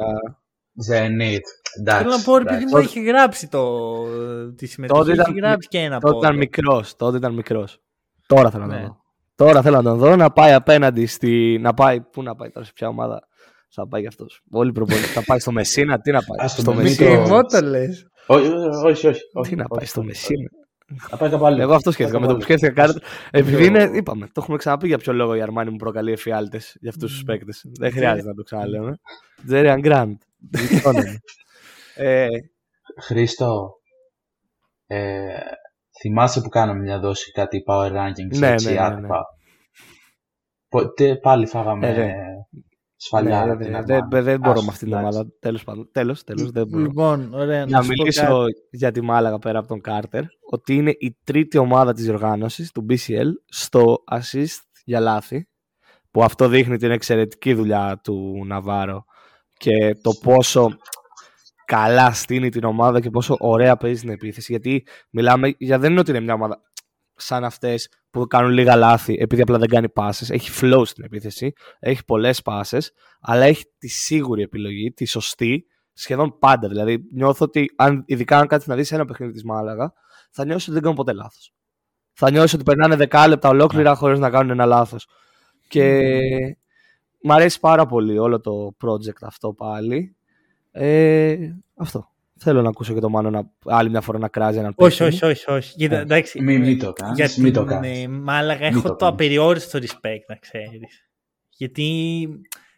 [0.89, 1.39] Zenit.
[1.85, 3.83] Θέλω να πω, επειδή μου έχει γράψει το,
[4.55, 6.95] τη συμμετοχή, τότε ήταν, έχει γράψει και ένα Τότε ήταν μικρός.
[6.95, 7.81] Τότε ήταν μικρός.
[8.27, 8.85] Τώρα θέλω να τον ναι.
[8.85, 9.01] δω.
[9.35, 11.57] Τώρα θέλω να τον δω να πάει απέναντι στη.
[11.61, 13.27] Να πάει, πού να πάει τώρα, σε ποια ομάδα
[13.69, 14.41] θα πάει γι' αυτός.
[14.51, 15.07] Όλοι προπονητέ.
[15.07, 17.43] θα πάει στο Μεσίνα, τι να πάει; στο Μεσίνα.
[17.43, 18.07] το λες.
[18.27, 19.21] Όχι, όχι.
[19.41, 20.49] Τι να πάει στο Μεσίνα;
[21.59, 22.19] Εγώ αυτό σκέφτηκα.
[22.19, 22.99] Με το που σκέφτηκα κάτι.
[23.31, 26.89] Επειδή είναι, είπαμε, το έχουμε ξαναπεί για ποιο λόγο η Αρμάνη μου προκαλεί εφιάλτες για
[26.89, 27.65] αυτούς τους παίκτες.
[27.79, 28.99] Δεν χρειάζεται να το ξαναλέμε.
[29.45, 30.11] Τζέριαν Γκραντ.
[31.95, 32.27] ε,
[33.01, 33.69] Χρήστο,
[34.87, 35.39] ε,
[35.99, 38.99] θυμάσαι που κάναμε μια δόση κάτι power rankings ναι, έτσι, ναι, ναι,
[41.05, 41.15] ναι.
[41.15, 42.13] πάλι φάγαμε ε,
[42.97, 43.45] σφαλιά.
[43.45, 45.27] Ναι, ναι, δεν, δεν μπορώ με αυτήν την ομάδα.
[45.39, 45.89] Τέλος πάντων.
[45.91, 46.83] Τέλος, τέλος, δεν μπορώ.
[46.83, 50.23] Λοιπόν, ωραία, να, να μιλήσω για τη Μάλαγα πέρα από τον Κάρτερ.
[50.51, 55.47] Ότι είναι η τρίτη ομάδα της διοργάνωσης του BCL στο assist για λάθη.
[56.11, 59.05] Που αυτό δείχνει την εξαιρετική δουλειά του Ναβάρο
[59.57, 60.77] και το πόσο
[61.65, 64.51] καλά στείνει την ομάδα και πόσο ωραία παίζει την επίθεση.
[64.51, 66.61] Γιατί μιλάμε για δεν είναι ότι είναι μια ομάδα
[67.17, 70.29] σαν αυτές που κάνουν λίγα λάθη επειδή απλά δεν κάνει πάσες.
[70.29, 72.91] Έχει flow στην επίθεση, έχει πολλές πάσες,
[73.21, 76.67] αλλά έχει τη σίγουρη επιλογή, τη σωστή, σχεδόν πάντα.
[76.67, 79.93] Δηλαδή, νιώθω ότι, αν, ειδικά αν κάτσεις να δεις ένα παιχνίδι της Μάλαγα,
[80.31, 81.53] θα νιώσεις ότι δεν κάνουν ποτέ λάθος.
[82.13, 83.93] Θα νιώσεις ότι περνάνε δεκάλεπτα ολόκληρα yeah.
[83.93, 83.99] Ναι.
[83.99, 85.07] χωρίς να κάνουν ένα λάθος.
[85.67, 86.19] Και
[87.23, 90.15] μ' αρέσει πάρα πολύ όλο το project αυτό πάλι.
[90.71, 91.37] Ε,
[91.75, 92.11] αυτό.
[92.39, 95.25] Θέλω να ακούσω και το Μάνο να, άλλη μια φορά να κράζει έναν Όχι, όχι,
[95.25, 95.51] όχι.
[95.51, 95.75] όχι.
[95.75, 97.17] Κοίτα, ε, εντάξει, μην, μην το κάνεις.
[97.17, 98.03] Για μην το κάνεις.
[98.03, 101.07] Ε, Μάλαγα έχω το, απεριόριστο respect, να ξέρεις.
[101.49, 102.27] Γιατί,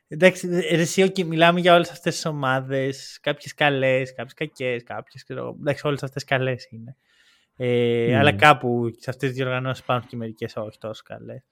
[0.07, 5.26] εντάξει, εσύ και μιλάμε για όλες αυτές τις ομάδες, κάποιες καλές, κάποιες κακές, κάποιες,
[5.60, 6.95] εντάξει, όλες αυτές καλές είναι.
[7.55, 8.20] Ε, mm.
[8.20, 11.43] Αλλά κάπου σε αυτές τις διοργανώσεις υπάρχουν και μερικές όχι τόσο καλές.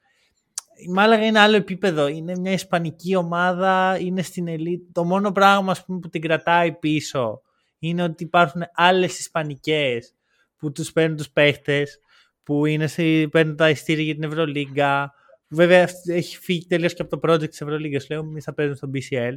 [0.77, 2.07] Η Μάλαγα είναι άλλο επίπεδο.
[2.07, 4.81] Είναι μια ισπανική ομάδα, είναι στην ελίτ.
[4.91, 7.41] Το μόνο πράγμα πούμε, που την κρατάει πίσω
[7.79, 10.13] είναι ότι υπάρχουν άλλες ισπανικές
[10.57, 11.99] που τους παίρνουν τους παίχτες,
[12.43, 15.13] που είναι σε, παίρνουν τα ειστήρια για την Ευρωλίγκα,
[15.49, 17.99] Βέβαια έχει φύγει τελείως και από το project της Ευρωλίγα.
[18.09, 19.35] Λέω, εμεί θα παίζουμε στο BCL.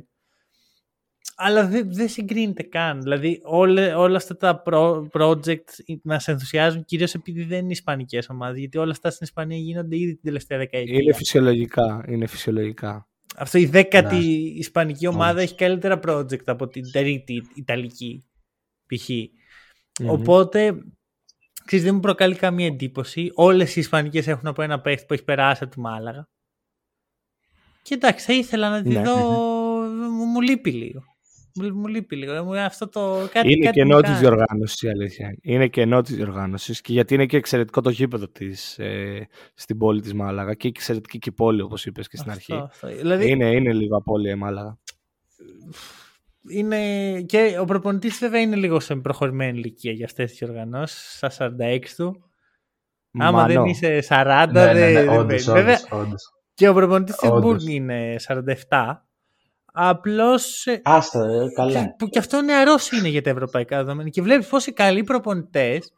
[1.37, 3.03] Αλλά δεν δεν συγκρίνεται καν.
[3.03, 5.65] Δηλαδή όλα, όλα αυτά τα προ, project
[6.03, 8.59] μας ενθουσιάζουν κυρίως επειδή δεν είναι ισπανικές ομάδες.
[8.59, 10.99] Γιατί όλα αυτά στην Ισπανία γίνονται ήδη την τελευταία δεκαετία.
[11.03, 12.05] Είναι φυσιολογικά.
[12.09, 13.09] Είναι φυσιολογικά.
[13.37, 14.23] Αυτό η δέκατη Ναι.
[14.59, 15.43] ισπανική ομάδα Όντως.
[15.43, 18.30] έχει καλύτερα project από την τρίτη ιταλική
[18.95, 19.09] π.χ.
[20.01, 20.11] Μμμ.
[20.11, 20.75] Οπότε,
[21.65, 23.31] ξέρεις, δεν μου προκαλεί καμία εντύπωση.
[23.35, 26.29] Όλες οι Ισπανικές έχουν από ένα παίχτη που έχει περάσει από τη Μάλαγα.
[27.83, 29.03] Και εντάξει, θα ήθελα να τη Ναι.
[29.03, 29.17] δω.
[30.11, 31.03] Μου, μου λείπει λίγο.
[31.55, 32.45] Μου, μου λείπει λίγο.
[32.45, 34.21] Μου- Αυτό το κάτι, Είναι κάτι κενό μου της κάνει.
[34.23, 35.37] διοργάνωσης, η αλήθεια.
[35.43, 40.01] Είναι κενό της διοργάνωσης και γιατί είναι και εξαιρετικό το γήπεδο της ε, στην πόλη
[40.01, 42.67] της Μάλαγα και εξαιρετική και η πόλη, όπως είπες και στην Αυτό, αρχή.
[42.67, 42.89] αυτό.
[42.89, 43.47] Δηλαδή, είναι...
[43.47, 44.79] Είναι, είναι λίγο απώλεια η Μάλαγα.
[47.27, 51.95] Και ο προπονητής βέβαια είναι λίγο σε προχωρημένη ηλικία για αυτές τις οργανώσεις, στα 46
[51.97, 52.25] του.
[53.19, 53.53] Άμα Μανώ.
[53.53, 55.53] δεν είσαι 40, Ναι, ναι, δεν, ναι, δεν όντως, παίζει.
[55.53, 56.33] Βέβαια, όντως, όντως.
[56.55, 57.43] και ο προπονητής της Όντως.
[57.43, 58.17] Μπουργκ είναι
[58.69, 59.05] 47.
[59.73, 61.83] Απλώς ε, Άστα, ε, καλά.
[61.83, 64.09] Και, που και αυτό νεαρός είναι για τα ευρωπαϊκά δεδομένα.
[64.09, 65.93] Και βλέπεις πόσοι καλοί προπονητές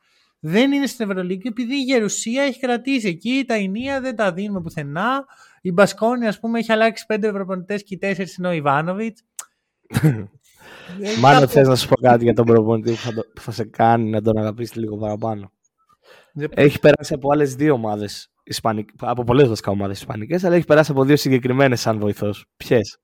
[0.45, 3.45] δεν είναι στην Ευρωλίγα επειδή η Γερουσία έχει κρατήσει εκεί.
[3.47, 5.25] Τα Ινία δεν τα δίνουμε πουθενά.
[5.61, 9.23] Η Μπασκόνη, ας πούμε, έχει αλλάξει πέντε προπονητές και οι τέσσερις είναι ο Ιβάνοβιτς.
[11.21, 13.65] Μάλλον θες να σου πω κάτι για τον προπονητή που θα, το- που θα σε
[13.65, 15.53] κάνει να τον αγαπήσεις λίγο παραπάνω;
[16.51, 18.27] Έχει περάσει από άλλες δύο ομάδες.
[18.99, 22.47] Από πολλές βασικά ομάδες Ισπανικές, αλλά έχει περάσει από δύο συγκεκριμένες σαν βοηθός.
[22.57, 22.99] Ποιες;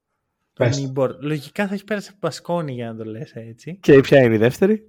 [0.52, 0.92] Πες.
[1.20, 3.78] Λογικά θα έχει πέρασει από Μπασκόνη για να το λες έτσι.
[3.82, 4.82] Και ποια είναι η δεύτερη;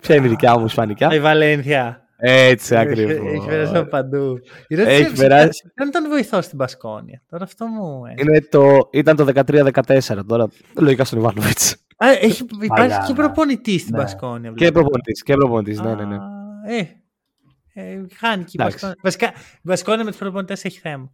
[0.00, 2.07] Ποια είναι η δικιά μου Ισπανικά; Η Βαλένθια.
[2.20, 3.32] Έτσι Έχει, ακριβώς.
[3.32, 4.38] έχει περάσει από παντού.
[4.68, 5.70] Η ερώτηση Έχει είναι, περάσει.
[5.74, 7.22] Δεν ήταν βοηθό στην Μπασκόνια.
[7.30, 8.02] Τώρα αυτό μου.
[8.06, 8.14] ε.
[8.16, 10.48] Είναι το, ήταν το 13-14 τώρα.
[10.78, 11.72] Λογικά στον Ιβάνοβιτς.
[11.96, 13.18] Α, έχει, υπάρχει Παλιά, και ναι.
[13.18, 14.02] προπονητής στην Ναι.
[14.02, 14.48] Μπασκόνια.
[14.50, 14.72] Και βλέπω.
[14.80, 15.22] προπονητής.
[15.22, 16.14] Και προπονητής, ναι, ναι, ναι.
[16.14, 16.20] Α,
[16.66, 16.78] Ε,
[17.74, 18.72] ε, χάνει και η Εντάξει.
[18.72, 18.94] Μπασκόνια.
[19.02, 21.12] Βασικά, η Μπασκόνια με τους προπονητές έχει θέμα.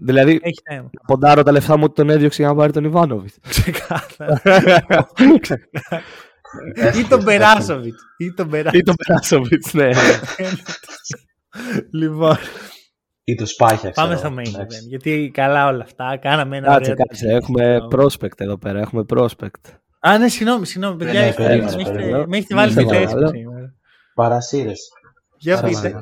[0.00, 0.90] Δηλαδή, Έχει θέμα.
[1.06, 3.38] ποντάρω τα λεφτά μου ότι τον έδιωξε για να πάρει τον Ιβάνοβιτς.
[3.48, 4.40] Ξεκάθαρα.
[6.98, 7.94] ή τον Περάσοβιτ.
[8.16, 8.84] Ή τον Ή Περάσοβιτ.
[8.86, 9.88] τον Περάσοβιτ, ναι.
[12.00, 12.36] λοιπόν,
[13.24, 14.28] Ή το σπάχια, πάμε ξέρω.
[14.32, 14.78] στο main Εντάξει.
[14.82, 14.88] event.
[14.88, 16.16] Γιατί καλά όλα αυτά.
[16.20, 17.26] Κάναμε ένα Κάτσε, ωραίο κάτσε.
[17.26, 17.32] ταξίδι.
[17.32, 18.80] Έχουμε prospect εδώ πέρα.
[18.80, 19.72] Έχουμε prospect.
[20.00, 20.96] Α, ναι, συγγνώμη, συγγνώμη.
[20.96, 22.26] Παιδιά, ναι, έχετε- περίμενε, με έχετε- περίμενε.
[22.26, 23.28] με έχετε βάλει στη Ναι, θέση μου παρακαλώ.
[23.38, 23.74] σήμερα.
[24.14, 24.80] Παρασύρες.
[25.36, 25.82] Για Παρακαλώ.
[25.82, 26.00] πείτε.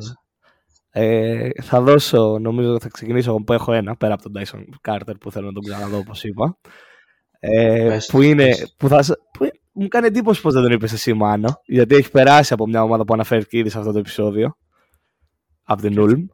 [0.91, 5.15] Ε, θα δώσω, νομίζω θα ξεκινήσω εγώ που έχω ένα, πέρα από τον Dyson Carter
[5.21, 6.59] που θέλω να τον ξαναδώ όπως είπα.
[7.41, 8.75] Ε, Πες, που είναι, πες.
[8.79, 12.11] που θα, σ- που μου κάνει εντύπωση πως δεν τον είπες εσύ Μάνο, γιατί έχει
[12.11, 14.57] περάσει από μια ομάδα που αναφέρθηκε ήδη σε αυτό το επεισόδιο,
[15.63, 16.27] από την Ulm.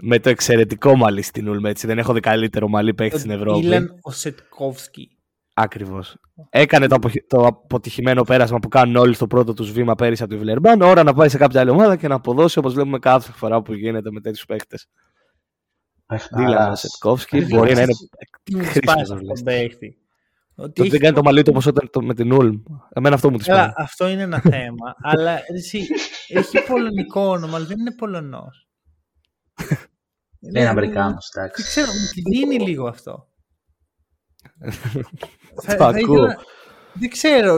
[0.00, 1.86] Με το εξαιρετικό μαλλί στην Ulm, έτσι.
[1.86, 3.66] Δεν έχω δει καλύτερο μαλλί παίκτη στην Ευρώπη.
[3.66, 5.10] Ήλαν Οσετκόφσκι.
[5.54, 6.16] Ακριβώς.
[6.50, 10.32] Έκανε το, αποχ- το αποτυχημένο πέρασμα που κάνουν όλοι στο πρώτο τους βήμα πέρυσι από
[10.32, 10.80] τη Βιλερμπάν.
[10.80, 13.72] Ώρα να πάει σε κάποια άλλη ομάδα και να αποδώσει όπως βλέπουμε κάθε φορά που
[13.72, 14.86] γίνεται με τέτοιους παίκτες.
[16.06, 16.80] Δίλαν Παιχταράς.
[16.80, 17.92] Σετκόφσκι Παιδιά, μπορεί να είναι.
[18.72, 18.80] Τι
[20.60, 22.62] Ότι Το ότι έχει δεν κάνει το μαλλί του όπως όταν το, με την Ulm.
[22.92, 23.84] Εμένα αυτό μου τη Καλά, σπάει.
[23.84, 24.94] αυτό είναι ένα θέμα.
[25.12, 25.86] αλλά εσύ,
[26.28, 28.68] έχει πολωνικό όνομα, αλλά δεν είναι Πολωνός.
[30.40, 31.62] Είναι Αμερικάνος, Δεν εντάξει.
[31.62, 33.28] ξέρω, μου τη δίνει λίγο αυτό.
[35.62, 35.98] Θα- Το θα ακούω.
[36.16, 36.38] ήθελα-
[36.92, 37.54] Δεν ξέρω.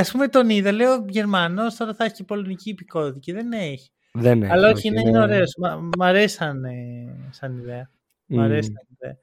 [0.00, 3.90] Α πούμε τον είδα, λέω Γερμανός, τώρα θα έχει και πολωνική υπηκότητα και δεν έχει.
[4.12, 4.52] Δεν έχει.
[4.52, 5.54] Αλλά όχι, όχι, είναι, είναι ωραίος.
[5.98, 7.90] Μ' αρέσει σαν, ε, σαν ιδέα.
[8.26, 8.40] Μ' Μμ.
[8.40, 9.16] αρέσει σαν ιδέα.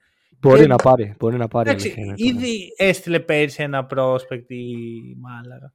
[0.49, 1.15] Μπορεί Και- να πάρει.
[1.19, 1.69] Μπορεί να πάρει.
[1.69, 2.29] Εντάξει, αλήθεια είναι τώρα.
[2.47, 5.73] ήδη έστειλε πέρυσι ένα πρόσπεκτη η Μάλαγα.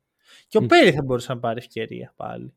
[0.49, 0.67] Και ο Μμ.
[0.67, 2.55] Πέρι θα μπορούσε να πάρει ευκαιρία πάλι.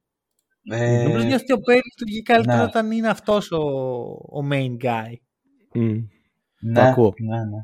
[0.69, 2.63] Ε, Νομίζω νιώθει ότι ο Πέρι λειτουργεί καλύτερα ναι.
[2.63, 3.57] όταν είναι αυτός ο,
[4.39, 5.13] ο main guy.
[5.73, 5.97] Μμ.
[6.59, 7.13] ναι, ακούω.
[7.21, 7.61] ναι, ναι.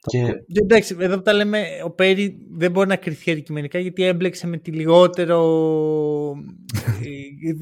[0.00, 0.32] Το Και ακούω.
[0.32, 4.46] Και Εντάξει, εδώ που τα λέμε, ο Πέρι δεν μπορεί να κρυθεί αντικειμενικά γιατί έμπλεξε
[4.46, 5.38] με τη λιγότερο,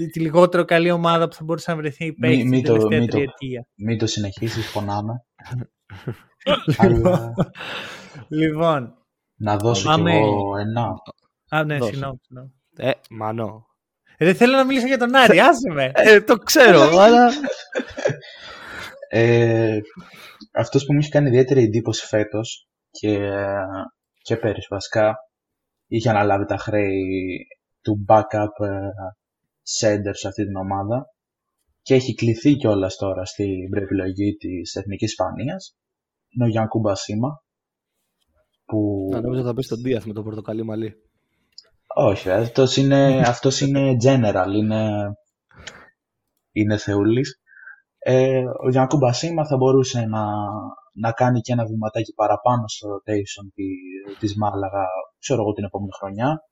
[0.01, 2.99] ε, τη λιγότερο καλή ομάδα που θα μπορούσε να βρεθεί παίκτη μη την το- τελευταία
[3.01, 3.66] μη το- τριετία.
[3.74, 5.24] μην το συνεχίσεις, φωνάμε.
[6.76, 7.34] Αλλά
[8.28, 8.95] Λοιπόν,
[9.36, 10.16] να δώσω κι Πάμε.
[10.16, 10.95] εγώ ένα.
[11.49, 11.91] α, ναι, Δώσε.
[11.93, 12.18] συγγνώμη.
[12.22, 12.53] συγγνώμη.
[12.76, 13.66] Ε, μανώ.
[14.16, 15.91] Ε, Δεν θέλω να μιλήσω για τον Άρη, άσε με.
[15.95, 17.30] Ε, το ξέρω, αλλά.
[19.09, 19.78] Ε,
[20.53, 23.28] αυτός που μου έχει κάνει ιδιαίτερη εντύπωση φέτος και,
[24.22, 25.14] και πέρυσι βασικά
[25.86, 27.47] είχε αναλάβει τα χρέη
[27.80, 28.78] του backup ε,
[29.80, 31.07] center σε αυτή την ομάδα
[31.82, 35.76] και έχει κληθεί κιόλας τώρα στην προεπιλογή της Εθνικής Ισπανίας
[36.28, 37.42] είναι ο Γιάνκου Μπασίμα
[38.64, 40.94] που Να νομίζω θα πει στον Δίαθ με το πορτοκαλί μαλλί.
[41.94, 44.90] όχι αυτός είναι, αυτός είναι general είναι,
[46.52, 47.40] είναι θεούλης
[48.02, 50.24] ε, ο Γιάνκου Μπασίμα θα μπορούσε να,
[50.92, 53.64] να κάνει και ένα βηματάκι παραπάνω στο rotation τη,
[54.18, 54.84] της Μάλαγα,
[55.18, 56.42] ξέρω εγώ την επόμενη χρονιά.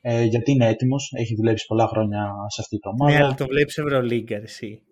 [0.00, 3.18] Ε, γιατί είναι έτοιμος, έχει δουλέψει πολλά χρόνια σε αυτή την ομάδα.
[3.18, 4.82] Ναι, αλλά το βλέπεις Ευρωλίγκα, εσύ.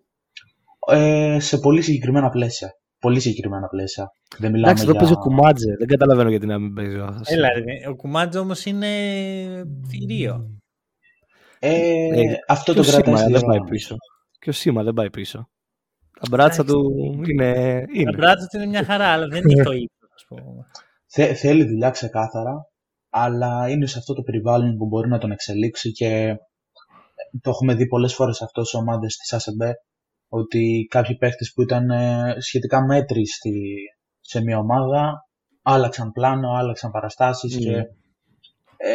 [0.91, 2.69] Ε, σε πολύ συγκεκριμένα πλαίσια.
[2.99, 4.11] Πολύ συγκεκριμένα πλαίσια.
[4.37, 4.99] Δεν μιλάμε Εντάξει, εδώ για...
[5.01, 5.75] παίζει ο Κουμάτζε.
[5.79, 7.27] Δεν καταλαβαίνω γιατί να μην παίζει ο αυτός.
[7.27, 8.87] Έλα, ρε, ο Κουμάτζο όμως είναι
[9.89, 10.49] θηρίο.
[11.59, 13.71] Ε, Ε, αυτό Και το ο κρατάει Σίμα στη δεν πάει διοργάνωση.
[13.71, 13.95] πίσω.
[14.39, 15.49] Και ο Σίμα δεν πάει πίσω.
[16.19, 16.73] Τα μπράτσα Εντάξει.
[16.81, 16.91] του
[17.29, 17.53] είναι.
[17.53, 18.11] Τα είναι.
[18.17, 20.65] μπράτσα του είναι μια χαρά, αλλά δεν είναι το ύψος, ας πούμε.
[21.05, 22.68] Θε- θέλει δουλειά ξεκάθαρα,
[23.09, 26.35] αλλά είναι σε αυτό το περιβάλλον που μπορεί να τον εξελίξει και
[27.41, 29.73] το έχουμε δει πολλές φορές αυτό σε ομάδες της ΑΣΕΜΠΕ
[30.29, 33.75] ότι κάποιοι παίχτες που ήταν ε, σχετικά μέτροι στη,
[34.19, 35.27] σε μια ομάδα
[35.61, 37.61] άλλαξαν πλάνο, άλλαξαν παραστάσεις Μμμ.
[37.61, 37.71] και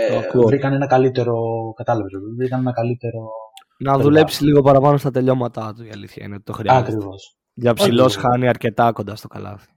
[0.09, 0.43] Το ε, ακούω.
[0.47, 1.35] βρήκαν ένα καλύτερο,
[1.77, 3.29] κατάλαβες, βρήκαν ένα καλύτερο Να
[3.77, 4.03] Περιβάλλον.
[4.03, 6.87] δουλέψει λίγο παραπάνω στα τελειώματά του η αλήθεια είναι ότι το χρειάζεται.
[6.93, 7.37] Ακριβώς.
[7.55, 8.27] Για ψηλός Όχι.
[8.27, 9.69] χάνει αρκετά κοντά στο καλάθι.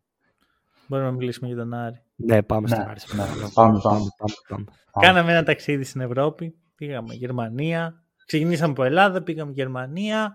[0.88, 2.01] Μπορούμε να μιλήσουμε για τον Άρη.
[2.20, 2.99] Ναι, πάμε Ναι, στην Άρη.
[2.99, 3.22] σε ναι.
[3.22, 3.51] παρακαλώ.
[3.53, 3.99] Πάμε, πάμε.
[4.18, 4.65] πάμε, πάμε.
[4.99, 6.55] Κάναμε ένα ταξίδι στην Ευρώπη.
[6.76, 8.03] Πήγαμε Γερμανία.
[8.26, 10.34] Ξεκινήσαμε από Ελλάδα, πήγαμε Γερμανία.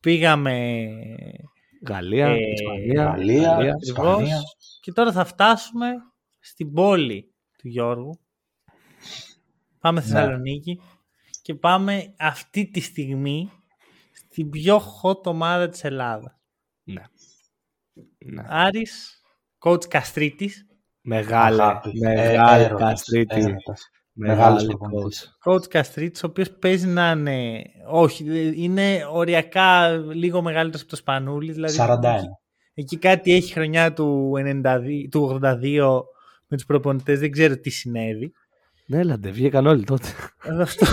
[0.00, 0.86] Πήγαμε.
[1.86, 3.72] Γαλλία, Ε, Ισπανία, Γαλλία, Γαλλία.
[3.72, 4.06] Ακριβώς.
[4.06, 4.40] Ισπανία.
[4.80, 5.86] Και τώρα θα φτάσουμε
[6.40, 8.20] στην πόλη του Γιώργου.
[9.80, 10.80] Πάμε Θεσσαλονίκη
[11.42, 13.50] και πάμε αυτή τη στιγμή
[14.12, 16.34] στην πιο hot ομάδα της Ελλάδας.
[16.82, 17.02] Ναι.
[18.18, 18.42] ναι.
[18.46, 19.22] Άρης,
[19.58, 20.64] coach Καστρίτης.
[21.02, 22.00] Μεγάλε, Αγάπης.
[22.00, 23.40] μεγάλε Ε, έρωτας, Καστρίτη.
[23.40, 23.88] έρωτας.
[24.12, 25.38] Μεγάλος Μεγάλη προπονητής.
[25.44, 25.52] coach.
[25.52, 31.52] Coach Καστρίτης, ο οποίος παίζει να είναι, όχι, είναι οριακά λίγο μεγαλύτερος από το Σπανούλη.
[31.52, 32.14] Δηλαδή 41.
[32.16, 32.30] Εκεί,
[32.74, 36.02] εκεί κάτι έχει χρονιά του, 92, του 82
[36.46, 38.32] με τους προπονητές, δεν ξέρω τι συνέβη.
[38.86, 40.08] Ναι, έλατε, βγήκαν όλοι τότε.
[40.60, 40.86] Αυτό.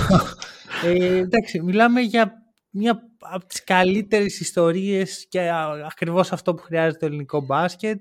[0.85, 2.31] Ε, εντάξει, μιλάμε για
[2.69, 7.99] μια από τις καλύτερες ιστορίες και α- ακριβώς αυτό που χρειάζεται το ελληνικό μπάσκετ.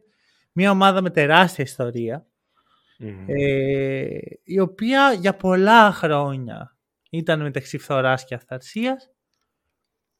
[0.59, 2.27] Μια ομάδα με τεράστια ιστορία,
[3.27, 6.77] ε, η οποία για πολλά χρόνια
[7.11, 9.11] ήταν μεταξύ φθοράς και αυθαρσίας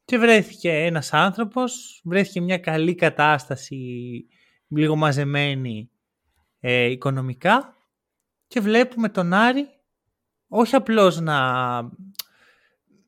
[0.05, 3.77] και βρέθηκε ένας άνθρωπος, βρέθηκε μια καλή κατάσταση,
[4.67, 5.91] λίγο μαζεμένη
[6.59, 7.75] ε, οικονομικά
[8.47, 9.67] και βλέπουμε τον Άρη
[10.47, 11.81] όχι απλώς να,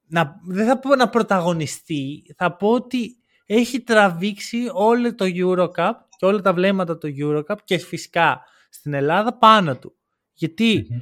[0.07, 6.25] να δεν θα πω να πρωταγωνιστεί, θα πω ότι έχει τραβήξει όλο το Eurocup και
[6.25, 9.95] όλα τα βλέμματα του Eurocup και φυσικά στην Ελλάδα πάνω του.
[10.33, 10.99] Γιατί Μμμ.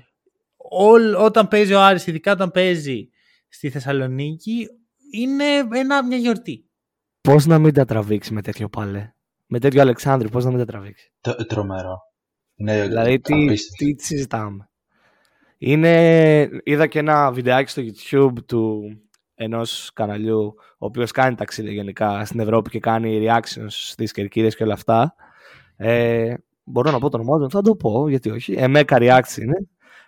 [0.58, 3.10] όλ- όταν παίζει ο Άρης, ειδικά όταν παίζει
[3.50, 4.68] στη Θεσσαλονίκη,
[5.12, 5.44] είναι
[5.74, 6.70] ένα, μια γιορτή.
[7.22, 9.14] Πώς να μην τα τραβήξει με τέτοιο παλέ;
[9.48, 11.98] Με τέτοιο Αλεξάνδρου, πώς να μην τα τραβήξει; Τ- Τρομερό.
[12.56, 13.96] Είναι Δηλαδή, τι, απίστευτο.
[13.96, 14.70] τι συζητάμε;
[15.58, 18.82] Είναι, είδα και ένα βιντεάκι στο YouTube του
[19.38, 24.64] ενός καναλιού ο οποίος κάνει ταξίδια γενικά στην Ευρώπη και κάνει reactions στις κερκίδες και
[24.64, 25.16] όλα αυτά.
[25.76, 26.34] Ε,
[26.64, 28.54] μπορώ να πω το όνομά του, θα το πω, γιατί όχι.
[28.54, 29.68] Εμέκα Reacts είναι.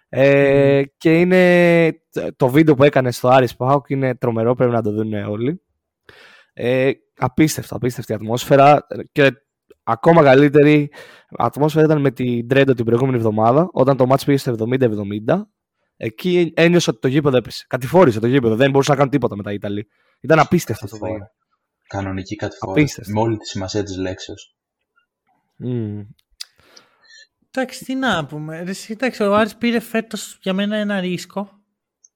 [0.09, 2.01] Ε, και είναι
[2.35, 5.61] το βίντεο που έκανε στο Άρης Πάοκ είναι τρομερό, πρέπει να το δουν όλοι.
[6.53, 9.31] Ε, απίστευτο, απίστευτη ατμόσφαιρα και
[9.83, 10.91] ακόμα καλύτερη
[11.29, 15.41] ατμόσφαιρα ήταν με την Τρέντο την προηγούμενη εβδομάδα, όταν το μάτς πήγε στο 70-70.
[16.01, 17.65] Εκεί ένιωσα ότι το γήπεδο έπεσε.
[17.67, 19.87] Κατηφόρησε το γήπεδο, δεν μπορούσα να κάνω τίποτα μετά οι Ιταλοί.
[20.21, 21.31] Ήταν απίστευτο αυτό το Κατηφόρα.
[21.87, 22.03] πράγμα.
[22.03, 22.71] Κανονική κατηφόρα.
[22.71, 23.11] Απίστευτο.
[23.11, 24.55] Με όλη τη σημασία της λέξεως.
[25.57, 26.01] Μμμ.
[27.51, 28.63] Εντάξει, τι να πούμε.
[28.63, 31.49] Ρε, εσύ, Εντάξει, ο Άρης πήρε φέτος για μένα ένα ρίσκο,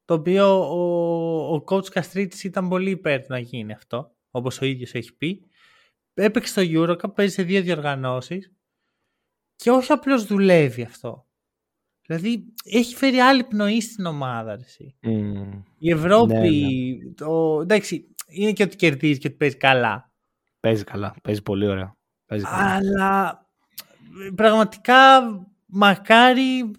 [0.05, 4.65] το οποίο ο, ο coach Καστρίτης ήταν πολύ υπέρ του να γίνει αυτό, όπως ο
[4.65, 5.39] ίδιος έχει πει.
[6.14, 8.51] Έπαιξε στο Eurocup, παίζει σε δύο διοργανώσεις
[9.55, 11.27] και όχι απλώς δουλεύει αυτό.
[12.05, 14.95] Δηλαδή, έχει φέρει άλλη πνοή στην ομάδα, ρε, εσύ.
[15.01, 15.61] Μμμ.
[15.77, 16.34] Η Ευρώπη,
[17.03, 20.11] Ναι, Το, εντάξει, είναι και ότι κερδίζεις και ότι παίζεις καλά.
[20.59, 21.95] Παίζει καλά, παίζει πολύ ωραία.
[22.25, 22.75] Παίζει καλά.
[22.75, 23.45] Αλλά
[24.35, 25.21] πραγματικά
[25.65, 26.71] μακάρι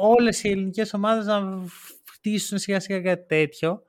[0.00, 1.64] όλες οι ελληνικές ομάδες να
[2.10, 3.82] χτίσουν σιγά σιγά κάτι τέτοιο.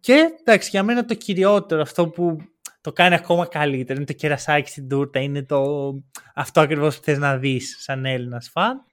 [0.00, 2.36] Και εντάξει, για μένα το κυριότερο, αυτό που
[2.80, 5.92] το κάνει ακόμα καλύτερο, είναι το κερασάκι στην τούρτα, είναι το,
[6.34, 8.84] αυτό ακριβώς που θες να δεις σαν Έλληνας φαν.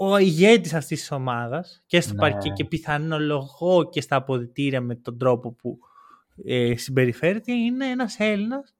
[0.00, 2.18] Ο ηγέτης αυτής της ομάδας και στο Ναι.
[2.18, 5.78] παρκέ και πιθανολογώ και στα αποδητήρια με τον τρόπο που
[6.44, 8.74] ε, συμπεριφέρεται είναι ένας Έλληνας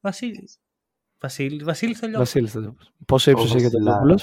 [0.00, 0.58] Βασίλης.
[1.20, 2.24] Βασίλη, Βασίλης Θολιόπουλο.
[2.24, 2.84] Βασίλης, θα το πω.
[3.06, 4.20] Πόσο ύψο έχει ο Τελόπουλο.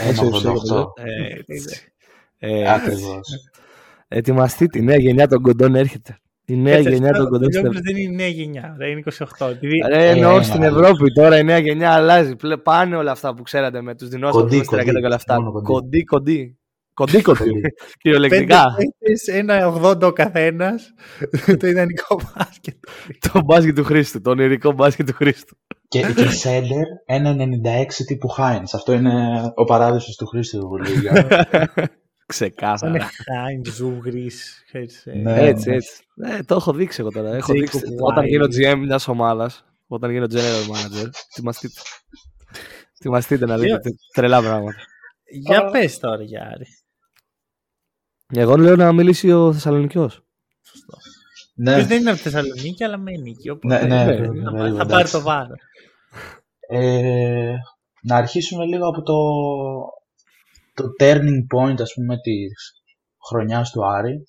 [0.00, 0.86] Ένα 88.
[0.94, 1.92] Ε, έτσι.
[2.38, 3.28] Ε, Ακριβώς.
[4.08, 6.18] ετοιμαστείτε, η νέα γενιά των κοντών έρχεται.
[6.46, 8.76] Η νέα Κάτσε, γενιά αυτό των κοντών Ο στην Θολιόπουλος δεν είναι η νέα γενιά,
[8.78, 9.02] ρε, είναι
[9.38, 9.50] 28.
[9.50, 12.36] Επειδή Ρε, εννοώ Ε, στην ναι, Ευρώπη τώρα η νέα γενιά αλλάζει.
[12.36, 15.34] Πλε, πάνε όλα αυτά που ξέρατε με τους δεινόσαυρους Κοντί, και κοντί, όλα αυτά.
[15.34, 15.64] μόνο κοντί.
[15.72, 16.58] Κοντί, κοντί.
[16.94, 17.38] Κοντί, κοντί.
[17.38, 17.60] Κοντί.
[18.00, 18.74] Κυριολεκτικά.
[18.76, 20.92] πέντε παίκτες, ένα 80 ο καθένας.
[21.60, 22.74] το ιδανικό μπάσκετ.
[23.32, 24.20] Το μπάσκετ του Χρήστου.
[24.20, 25.56] Το ονειρικό μπάσκετ του Χρήστου.
[25.88, 28.74] Και, και Σέντερ 1,96 τύπου Χάινς.
[28.74, 29.12] Αυτό είναι
[29.54, 31.26] ο παράδεισος του Χρήστου Βουλίγια.
[32.26, 32.94] Ξεκάθαρα.
[32.94, 34.30] Είναι Χάιν, Ζούγρη.
[35.22, 36.02] Ναι, έτσι, έτσι.
[36.14, 37.34] Ναι, το έχω δείξει εγώ τώρα.
[37.34, 37.80] Έχω δείξει.
[38.00, 41.80] Όταν γίνω GM μιας ομάδας, όταν γίνω general manager, ετοιμαστείτε.
[42.98, 44.76] Ετοιμαστείτε να δείτε τρελά πράγματα.
[45.40, 46.66] Για πες τώρα, Γιάρη.
[48.34, 50.24] Εγώ λέω να μιλήσει ο Θεσσαλονικιός.
[50.62, 50.96] Σωστό.
[51.54, 51.84] Ναι.
[51.84, 53.58] δεν είναι από Θεσσαλονίκη, αλλά μένει εκεί.
[53.66, 55.58] Ναι, ναι, ναι, θα πάρει το βάρος.
[56.68, 57.54] Ε,
[58.02, 59.14] να αρχίσουμε λίγο από το,
[60.74, 62.82] το turning point, ας πούμε, της
[63.28, 64.24] χρονιάς του Άρη.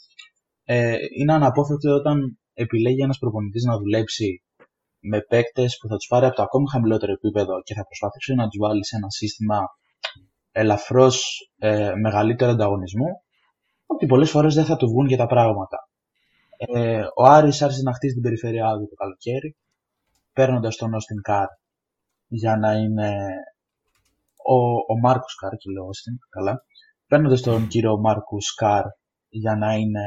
[0.64, 4.44] Ε, είναι αναπόφευκτο όταν επιλέγει ένας προπονητής να δουλέψει
[5.00, 8.48] με παίκτες που θα τους πάρει από το ακόμη χαμηλότερο επίπεδο και θα προσπαθήσει να
[8.48, 9.60] τους βάλει σε ένα σύστημα
[10.52, 13.08] ελαφρώς ε, μεγαλύτερο ανταγωνισμό,
[13.86, 15.78] ότι πολλές φορές δεν θα του βγουν και τα πράγματα.
[16.58, 19.56] Ε, ο Άρης άρχισε να χτίσει την περιφερειά του το καλοκαίρι,
[20.34, 21.48] παίρνοντας τον Όστιν Καρ
[22.28, 23.14] για να είναι
[24.54, 24.58] ο,
[24.94, 26.66] ο Μάρκος Καρ, και λέω Όστιν, καλά,
[27.08, 28.86] παίρνοντας τον κύριο Μάρκους Καρ
[29.30, 30.06] για να είναι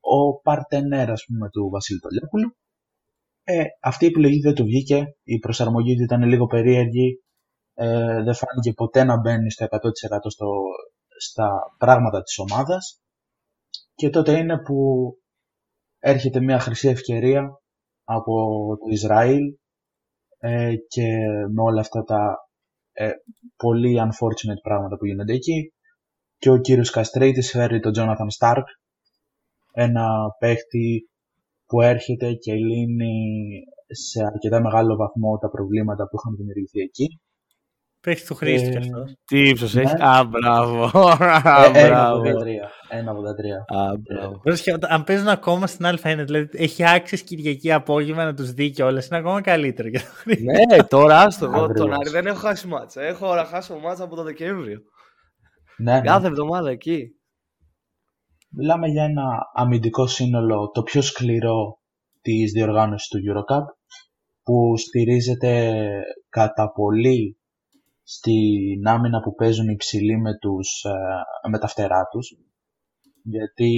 [0.00, 2.56] ο παρτενέρ, ας πούμε, του Βασίλη Τολιόπουλου.
[3.42, 7.22] Ε, αυτή η επιλογή δεν του βγήκε, η προσαρμογή του ήταν λίγο περίεργη,
[7.74, 10.46] ε, δεν φάνηκε ποτέ να μπαίνει στο 100% στο,
[11.18, 13.00] στα πράγματα της ομάδας.
[13.94, 14.76] Και τότε είναι που
[15.98, 17.60] έρχεται μια χρυσή ευκαιρία
[18.04, 18.32] από
[18.80, 19.42] το Ισραήλ
[20.38, 21.06] ε, και
[21.54, 22.49] με όλα αυτά τα
[22.92, 23.10] ε,
[23.56, 25.72] πολύ unfortunate πράγματα που γίνονται εκεί.
[26.38, 28.66] Και ο κύριος Καστρέιτης φέρει τον Τζόναθαν Στάρκ
[29.72, 30.06] ένα
[30.38, 31.08] παίχτη
[31.66, 33.12] που έρχεται και λύνει
[33.86, 37.20] σε αρκετά μεγάλο βαθμό τα προβλήματα που είχαν δημιουργηθεί εκεί
[38.02, 39.14] Παίχτης του Χρήστη ε, αυτός.
[39.24, 39.82] Τι ύψος ναι.
[39.82, 39.94] έχει.
[39.98, 40.90] Α, μπράβο.
[42.88, 44.88] Ένα 83.
[44.88, 49.18] Αν παίζουν ακόμα στην Α1, δηλαδή έχει άξιες Κυριακή απόγευμα να τους δει κιόλας, είναι
[49.18, 51.44] ακόμα καλύτερο για το Ναι, τώρα άστο.
[51.44, 53.02] Εγώ τον Άρη δεν έχω χάσει μάτσα.
[53.02, 54.78] Έχω ώρα χάσει μάτσα από το Δεκέμβριο.
[55.76, 56.00] Ναι, ναι.
[56.00, 57.14] Κάθε εβδομάδα εκεί.
[58.50, 59.22] Μιλάμε για ένα
[59.54, 61.78] αμυντικό σύνολο το πιο σκληρό
[62.20, 63.64] της διοργάνωσης του Eurocup
[64.42, 65.74] που στηρίζεται
[66.28, 67.39] κατά πολύ
[68.14, 72.36] στην άμυνα που παίζουν οι ψηλοί με, τους, ε, με τα φτερά τους.
[73.22, 73.72] Γιατί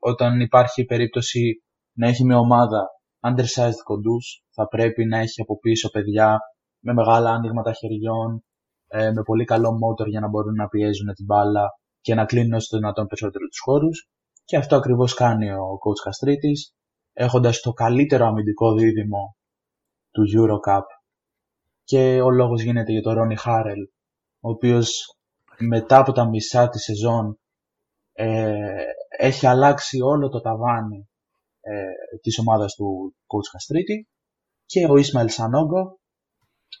[0.00, 1.62] όταν υπάρχει περίπτωση
[1.92, 2.86] να έχει μια ομάδα
[3.28, 6.38] undersized κοντούς, θα πρέπει να έχει από πίσω παιδιά
[6.78, 8.44] με μεγάλα άνοιγματα χεριών,
[8.86, 11.68] ε, με πολύ καλό μότορ για να μπορούν να πιέζουν την μπάλα
[12.00, 14.08] και να κλείνουν όσο το δυνατόν περισσότερο τους χώρους.
[14.44, 16.74] Και αυτό ακριβώς κάνει ο coach Καστρίτης,
[17.12, 19.36] έχοντας το καλύτερο αμυντικό δίδυμο
[20.10, 20.86] του Eurocup
[21.84, 23.80] και ο λόγος γίνεται για τον Ρόνι Χάρελ,
[24.40, 25.18] ο οποίος
[25.58, 27.38] μετά από τα μισά της σεζόν
[28.12, 28.82] ε,
[29.18, 31.08] έχει αλλάξει όλο το ταβάνι
[31.60, 31.84] ε,
[32.20, 34.08] της ομάδας του coach Καστρίτη
[34.66, 35.98] και ο Ισμαήλ Σανόγκο,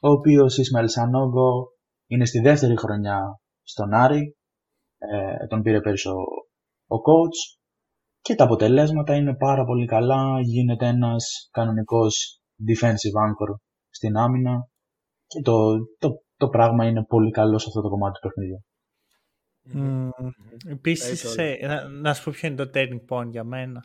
[0.00, 1.72] ο οποίος Ισμαήλ Σανόγκο
[2.06, 4.36] είναι στη δεύτερη χρονιά στον Άρη,
[4.98, 6.20] ε, τον πήρε πέρυσι ο,
[6.86, 7.58] ο coach
[8.20, 13.54] και τα αποτελέσματα είναι πάρα πολύ καλά, γίνεται ένας κανονικός defensive anchor
[13.90, 14.52] στην άμυνα.
[14.60, 14.73] και
[15.42, 18.64] το, το, το πράγμα είναι πολύ καλό σε αυτό το κομμάτι του παιχνιδιού.
[19.74, 20.08] Mm.
[20.66, 23.84] Επίσης, να, να σου πω ποιο είναι το turning point για μενα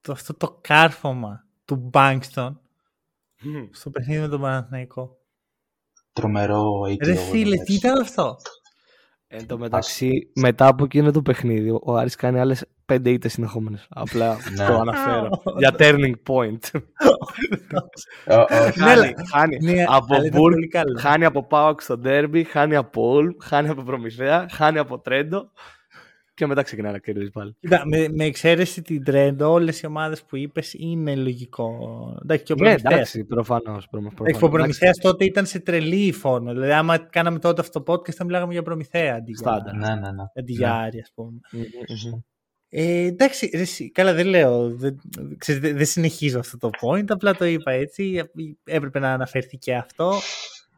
[0.00, 2.52] Το, αυτό το κάρφωμα του Bankston
[3.70, 5.18] στο παιχνίδι με τον Παναθηναϊκό.
[6.12, 8.36] Τρομερό Ρε φίλε, τι ήταν αυτό;
[9.26, 13.86] Εν τω μεταξύ, μετά από εκείνο το παιχνίδι, ο Άρης κάνει άλλες πέντε ήττες συνεχόμενες.
[13.90, 14.66] Απλά ναι.
[14.66, 15.42] το αναφέρω.
[15.58, 16.80] Για turning point.
[19.32, 24.46] Χάνει ναι, από Μπουργκ, χάνει από Πάοκ στο Ντέρμπι, χάνει από Όλ, χάνει από Προμηθέα,
[24.50, 25.50] χάνει από Τρέντο
[26.34, 27.56] και μετά ξεκινάει να κερδίζει πάλι.
[27.60, 31.78] Κοίτα, με, με εξαίρεση την Τρέντο, όλες οι ομάδες που είπες είναι λογικό.
[32.22, 33.88] Εντάξει, και ο ναι, εντάξει, προφανώς.
[34.40, 36.52] Ο Προμηθέα τότε ήταν σε τρελή φόρμα.
[36.52, 39.94] Δηλαδή, άμα κάναμε τότε αυτό το podcast, θα μιλάγαμε για Προμηθέα αντί για, ναι, ναι,
[39.94, 40.22] ναι.
[40.38, 40.74] Αντί για ναι.
[40.74, 41.40] Άρη, ας πούμε.
[42.74, 42.80] Mm-hmm.
[42.80, 45.00] Ε, εντάξει, ρε, καλά δεν λέω, δεν,
[45.38, 48.22] ξέρεις, δεν συνεχίζω αυτό το point, απλά το είπα έτσι,
[48.64, 50.12] έπρεπε να αναφερθεί και αυτό.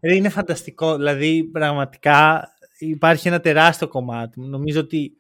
[0.01, 2.49] είναι φανταστικό, δηλαδή πραγματικά
[2.79, 4.41] υπάρχει ένα τεράστιο κομμάτι.
[4.41, 5.13] Νομίζω ότι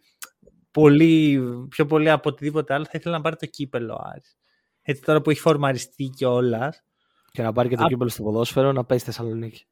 [0.70, 4.36] πολύ, πιο πολύ από οτιδήποτε άλλο θα ήθελα να πάρει το κύπελο Άρης.
[4.82, 6.82] Έτσι τώρα που έχει φορμαριστεί κιόλας.
[7.30, 7.86] Και να πάρει και το Α...
[7.86, 9.66] κύπελο στο ποδόσφαιρο να πάει στη Θεσσαλονίκη.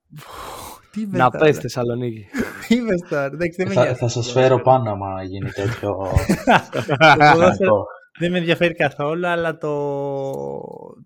[1.11, 2.27] να πάει στη Θεσσαλονίκη.
[2.69, 5.97] Τι είπες τώρα, δεν με Θα, θα σας φέρω πάνω άμα γίνει τέτοιο...
[8.19, 9.71] δεν με ενδιαφέρει καθόλου, αλλά το,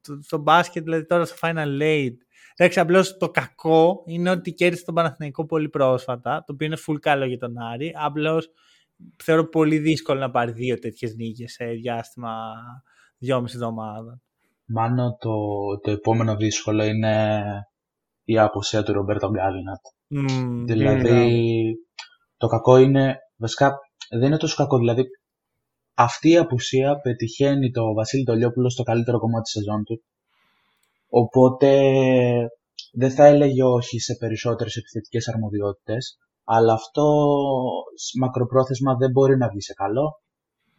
[0.00, 2.16] το, το μπάσκετ, δηλαδή τώρα στο Final Eight,
[2.60, 6.96] Εντάξει, απλώς το κακό είναι ότι κέρδισε τον Παναθηναϊκό πολύ πρόσφατα, το οποίο είναι full
[7.00, 7.92] καλό για τον Άρη.
[7.96, 8.50] Απλώς
[9.16, 12.32] θεωρώ πολύ δύσκολο να πάρει δύο τέτοιες νίκες σε διάστημα
[13.18, 14.22] δυόμιση εβδομάδων.
[14.64, 15.30] Μάλλον το,
[15.82, 17.42] το επόμενο δύσκολο είναι
[18.24, 19.84] η αποσία του Ρομπέρτο Γκάλινατ.
[20.64, 21.72] Δηλαδή,
[22.36, 23.72] το κακό είναι, βασικά,
[24.10, 24.78] δεν είναι τόσο κακό.
[24.78, 25.04] Δηλαδή,
[25.94, 30.02] αυτή η απουσία πετυχαίνει το Βασίλη Τολιόπουλο στο καλύτερο κομμάτι της σεζόν του.
[31.08, 31.70] Οπότε
[32.92, 37.04] δεν θα έλεγε όχι σε περισσότερες επιθετικές αρμοδιότητες, αλλά αυτό
[38.20, 40.20] μακροπρόθεσμα δεν μπορεί να βγει σε καλό.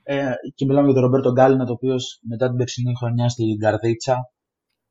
[0.04, 4.16] Ε, και μιλάμε για τον Ρομπέρτο Γκάλινα, το οποίος μετά την περσινή χρονιά στην Καρδίτσα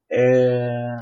[0.06, 0.94] ε,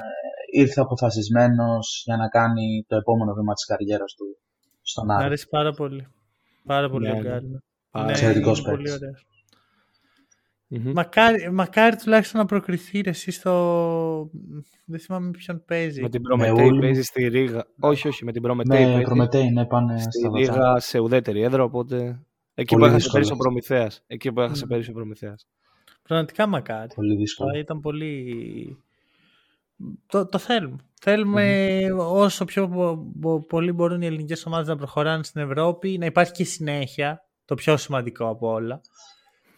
[0.61, 4.39] ήρθε αποφασισμένος για να κάνει το επόμενο βήμα της καριέρας του
[4.83, 5.23] στον Άρη.
[5.23, 6.09] Μ' αρέσει πάρα πολύ.
[6.65, 7.63] Πάρα πολύ ναι, ο Γκάλινα.
[7.91, 8.99] Ναι, Εξαιρετικός παίκτης.
[10.71, 10.93] Mm-hmm.
[10.95, 14.31] Μακάρι, μακάρι τουλάχιστον να προκριθεί εσύ στο.
[14.85, 16.03] Δεν θυμάμαι ποιον παίζει.
[16.03, 17.67] Με την Προμετέη παίζει στη Ρίγα.
[17.81, 18.95] Όχι, όχι, με την Προμετέη.
[18.95, 21.63] Με Προμετέη, ναι, πάνε στη Ρίγα σε ουδέτερη έδρα.
[21.63, 22.21] Οπότε.
[22.55, 24.03] Εκεί πολύ που έχασε πέρυσι ο Προμηθέας.
[24.07, 24.69] Εκεί που έχασε mm.
[24.69, 25.47] πέρυσι ο Προμηθέας.
[26.03, 26.95] Πραγματικά μακάρι.
[26.95, 27.59] Πολύ δύσκολο.
[27.59, 28.79] Ήταν πολύ.
[30.07, 30.77] Το, το θέλουμε.
[31.01, 31.99] Θέλουμε mm-hmm.
[31.99, 32.69] όσο πιο
[33.49, 37.21] πολύ μπορούν οι ελληνικές ομάδες να προχωράνε στην Ευρώπη, να υπάρχει και συνέχεια.
[37.45, 38.81] Το πιο σημαντικό από όλα.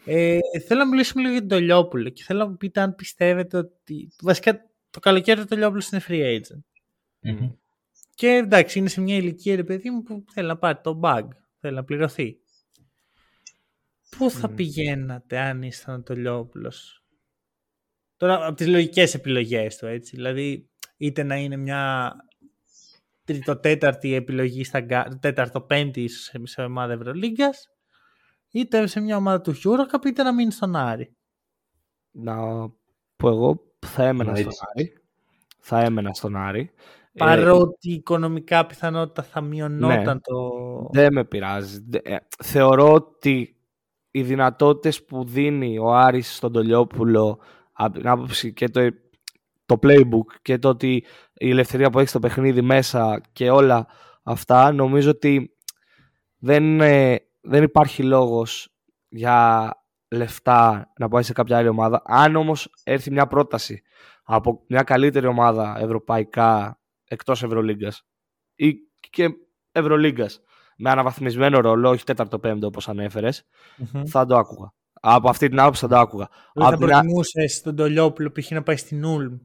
[0.04, 3.56] Ε, θέλω να μιλήσουμε λίγο για τον Τολιόπουλο και θέλω να μου πείτε αν πιστεύετε
[3.56, 4.12] ότι.
[4.22, 6.62] Βασικά το καλοκαίρι του Τολιόπουλο είναι free agent.
[7.22, 7.52] Mm-hmm.
[8.14, 11.24] Και εντάξει, είναι σε μια ηλικία ρε παιδί μου που θέλει να πάρει το bag,
[11.60, 12.38] θέλει να πληρωθεί.
[14.16, 14.56] Πού θα mm.
[14.56, 16.72] πηγαίνατε αν ήσταν ο Τολιόπουλο.
[18.18, 20.16] Τώρα από τις λογικές επιλογές του, έτσι.
[20.16, 22.12] Δηλαδή, είτε να είναι μια
[23.24, 24.86] τρίτο-τέταρτη επιλογή στα
[25.20, 27.70] τέταρτο-πέμπτη ίσως σε ομάδα Ευρωλίγκας,
[28.50, 31.16] είτε σε μια ομάδα του EuroCup είτε να μείνει στον Άρη.
[32.10, 32.34] Να
[33.16, 34.92] πω εγώ θα έμενα στον Άρη.
[35.58, 36.70] Θα έμενα στον Άρη.
[37.18, 40.50] Παρότι ε, οικονομικά πιθανότητα θα μειωνόταν ναι, το...
[40.92, 41.84] Δεν με πειράζει.
[42.02, 43.56] Ε, θεωρώ ότι
[44.10, 47.40] οι δυνατότητες που δίνει ο Άρης στον Τολιόπουλο
[47.80, 48.88] από την άποψη και το,
[49.66, 53.86] το playbook και το ότι η ελευθερία που έχεις στο παιχνίδι μέσα και όλα
[54.22, 55.56] αυτά νομίζω ότι
[56.38, 56.78] δεν,
[57.40, 58.74] δεν υπάρχει λόγος
[59.08, 59.70] για
[60.08, 62.02] λεφτά να πάει σε κάποια άλλη ομάδα.
[62.04, 63.82] Αν όμως έρθει μια πρόταση
[64.22, 68.06] από μια καλύτερη ομάδα ευρωπαϊκά εκτός Ευρωλίγκας
[68.54, 68.74] ή
[69.10, 69.28] και
[69.72, 70.40] Ευρωλίγκας
[70.76, 72.88] με αναβαθμισμένο ρόλο, όχι τέταρτο-πέμπτο όπως
[74.06, 74.72] θα το άκουγα.
[75.00, 76.28] Από αυτή την άποψη θα το άκουγα.
[76.54, 78.50] Δεν θα προτιμούσες τον Τολιόπουλο π.χ.
[78.50, 79.36] να πάει στην Ούλμ.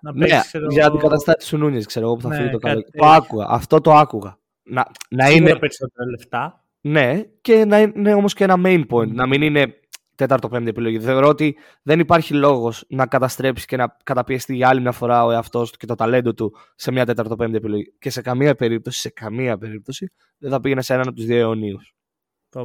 [0.00, 0.66] Να ναι, ξέρω...
[0.70, 2.82] για την καταστάτη του Νούνιες, ξέρω εγώ που θα ναι, φύγει το καλό.
[2.82, 3.46] Το άκουγα.
[3.48, 4.38] Αυτό το άκουγα.
[4.62, 5.56] Να, να είναι...
[5.58, 6.64] περισσότερα λεφτά.
[6.80, 9.08] Ναι, και να είναι όμως και ένα main point.
[9.08, 9.74] Να μην είναι
[10.14, 11.00] τέταρτο-πέμπτη επιλογή.
[11.00, 15.30] Θεωρώ ότι δεν υπάρχει λόγος να καταστρέψει και να καταπιεστεί για άλλη μια φορά ο
[15.30, 17.94] εαυτός του και το ταλέντο του σε μια τέταρτο-πέμπτη επιλογή.
[17.98, 21.38] Και σε καμία περίπτωση, σε καμία περίπτωση δεν θα πήγαινε σε έναν από τους δύο
[21.38, 21.94] αιωνίους.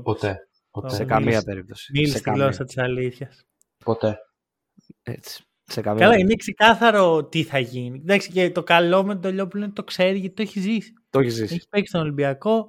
[0.03, 0.47] Ποτέ.
[0.73, 0.95] Ποτέ.
[0.95, 1.91] Σε καμία περίπτωση.
[1.91, 3.45] Μίλησε τη γλώσσα της αλήθειας.
[3.85, 4.17] Ποτέ.
[5.03, 5.43] Έτσι.
[5.63, 7.99] Σε καμία Καλά, είναι ξεκάθαρο τι θα γίνει.
[8.01, 10.93] Εντάξει, και το καλό με τον Λιόπουλο είναι το ξέρει γιατί το έχει ζήσει.
[11.09, 11.53] Το έχει ζήσει.
[11.53, 12.67] Έχει παίξει στον Ολυμπιακό,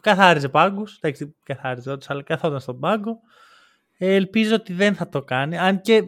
[0.00, 0.98] καθάριζε πάγκους.
[1.00, 3.20] Εντάξει, καθάριζε όντως, αλλά καθόταν στον πάγκο.
[3.98, 5.58] Ε, ελπίζω ότι δεν θα το κάνει.
[5.58, 6.02] Αν και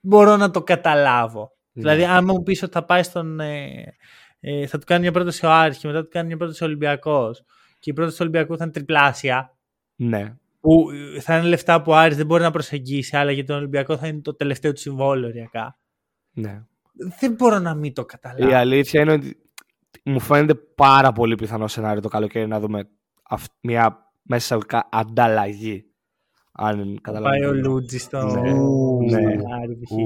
[0.00, 1.40] μπορώ να το καταλάβω.
[1.72, 1.82] Ναι.
[1.82, 3.40] Δηλαδή, αν μου πεις ότι θα πάει στον.
[3.40, 3.94] Ε,
[4.40, 6.66] ε, θα του κάνει μια πρόταση ο Άρης και μετά του κάνει μια πρόταση ο
[6.66, 7.44] Ολυμπιακός.
[7.78, 9.55] Και η πρόταση του Ολυμπιακού θα είναι τριπλάσια.
[9.96, 10.34] Ναι.
[10.60, 10.86] Που
[11.20, 14.06] θα είναι λεφτά που ο Άρης δεν μπορεί να προσεγγίσει, αλλά για τον Ολυμπιακό θα
[14.06, 15.78] είναι το τελευταίο του συμβόλαιο οριακά.
[16.32, 16.62] Ναι.
[17.18, 18.50] Δεν μπορώ να μην το καταλάβω.
[18.50, 19.36] Η αλήθεια είναι ότι
[20.04, 22.88] μου φαίνεται πάρα πολύ πιθανό σενάριο το καλοκαίρι να δούμε
[23.60, 24.58] μια μέσα
[24.90, 25.84] ανταλλαγή
[26.56, 28.40] αν Πάει ο Λούτζι στο.
[29.10, 29.36] Ναι, ναι.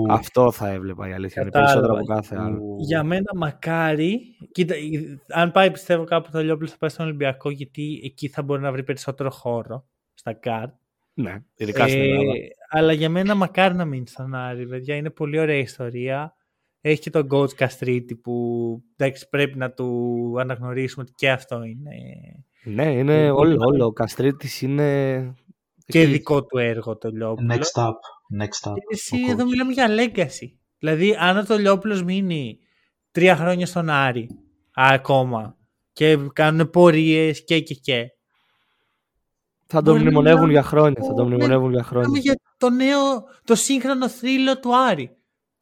[0.09, 1.43] Αυτό θα έβλεπα η αλήθεια.
[1.43, 2.61] Είναι περισσότερο από κάθε άλλο.
[2.79, 4.21] Για μένα μακάρι.
[4.53, 4.75] Κοίτα,
[5.29, 8.73] αν πάει πιστεύω κάπου το Λιόπουλο θα πάει στον Ολυμπιακό γιατί εκεί θα μπορεί να
[8.73, 10.75] βρει περισσότερο χώρο στα καρτ.
[11.15, 12.33] Ναι, ειδικά στην ε, Ελλάδα.
[12.69, 14.97] Αλλά για μένα μακάρι να μείνει στον Άρη, παιδιά.
[14.97, 16.35] Είναι πολύ ωραία ιστορία.
[16.81, 18.35] Έχει και τον coach Καστρίτη που
[18.97, 21.91] εντάξει, πρέπει να του αναγνωρίσουμε ότι και αυτό είναι.
[22.65, 23.85] Ναι, είναι όλο, όλο.
[23.85, 25.33] Ο Καστρίτης είναι
[25.91, 27.55] και δικό του έργο το Λιόπουλο.
[27.55, 27.93] Next up.
[28.41, 28.75] Next up.
[28.75, 30.49] Και εσύ εδώ μιλάμε για legacy.
[30.79, 32.59] Δηλαδή, αν το Λιόπουλος μείνει
[33.11, 34.29] τρία χρόνια στον Άρη
[34.75, 35.57] ακόμα
[35.93, 38.07] και κάνουν πορείες και και και.
[39.67, 41.03] Θα τον μνημονεύουν για χρόνια.
[41.03, 42.19] Θα τον μνημονεύουν για χρόνια.
[42.21, 45.15] για το νέο, το σύγχρονο θρύλο του Άρη.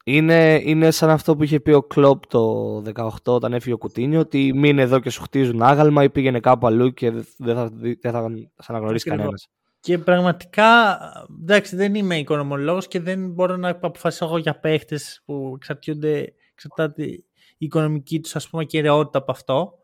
[0.04, 4.20] Είναι, είναι σαν αυτό που είχε πει ο Κλόπ το 18 όταν έφυγε ο Κουτίνιο
[4.20, 8.12] ότι μείνε εδώ και σου χτίζουν άγαλμα ή πήγαινε κάπου αλλού και δεν θα, δεν
[8.12, 9.48] θα σε αναγνωρίσει κανένας.
[9.88, 10.98] Και πραγματικά,
[11.40, 17.04] εντάξει, δεν είμαι οικονομολόγος και δεν μπορώ να αποφασίσω εγώ για παίχτες που εξαρτιούνται, εξαρτάται
[17.04, 17.24] η
[17.58, 19.78] οικονομική τους ας πούμε κυριότητα από αυτό.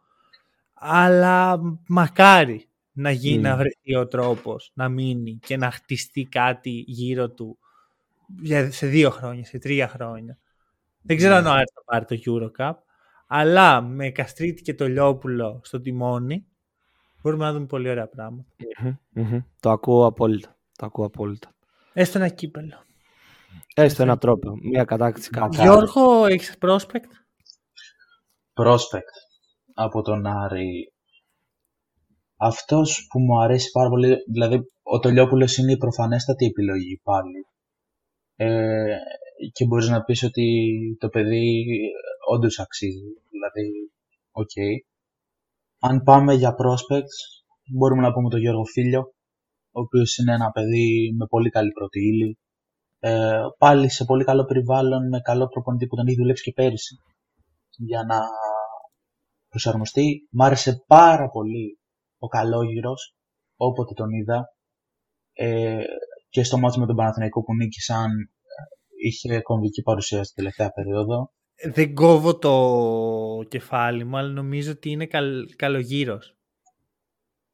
[0.74, 7.30] Αλλά μακάρι να γίνει, να βρεθεί ο τρόπος να μείνει και να χτιστεί κάτι γύρω
[7.30, 7.58] του
[8.68, 10.38] σε δύο χρόνια, σε τρία χρόνια.
[11.02, 12.74] Δεν ξέρω αν ο Άρης θα πάρει το Eurocup,
[13.26, 16.46] αλλά με Καστρίτη και το Λιόπουλο στο τιμόνι,
[17.24, 18.48] μπορούμε να δούμε πολύ ωραία πράγματα.
[19.60, 20.56] Το ακούω απόλυτα.
[20.78, 21.54] Το ακούω απόλυτα.
[21.92, 22.84] Έστω ένα κύπελο.
[23.74, 24.56] Έστω ένα τρόπο.
[24.62, 25.62] Μια κατάκτηση Μακάρι.
[25.62, 27.10] Γιώργο, έχεις prospect;
[28.54, 29.14] Prospect
[29.74, 30.92] από τον Άρη.
[32.36, 37.46] Αυτός που μου αρέσει πάρα πολύ, δηλαδή ο Τολιόπουλος είναι η προφανέστατη επιλογή πάλι.
[38.36, 38.96] Ε,
[39.52, 40.46] και μπορείς να πεις ότι
[41.00, 41.64] το παιδί
[42.30, 43.06] όντως αξίζει.
[43.30, 43.90] Δηλαδή,
[44.30, 44.84] οκ.
[45.86, 47.16] Αν πάμε για prospects,
[47.76, 49.00] μπορούμε να πούμε τον Γιώργο Φίλιο,
[49.72, 52.38] ο οποίος είναι ένα παιδί με πολύ καλή πρώτη ύλη.
[52.98, 56.94] Ε, πάλι σε πολύ καλό περιβάλλον, με καλό προπονητή που τον έχει δουλέψει και πέρυσι.
[57.76, 58.18] Για να
[59.48, 60.28] προσαρμοστεί.
[60.30, 61.78] Μ' άρεσε πάρα πολύ
[62.18, 63.16] ο Καλόγυρος,
[63.56, 64.44] όποτε τον είδα.
[65.32, 65.84] Ε,
[66.28, 68.10] και στο μάτσο με τον Παναθηναϊκό που νίκησαν,
[69.02, 71.30] είχε κομβική παρουσία στην τελευταία περίοδο.
[71.72, 76.34] Δεν κόβω το κεφάλι μου, αλλά νομίζω ότι είναι καλ, καλογύρος.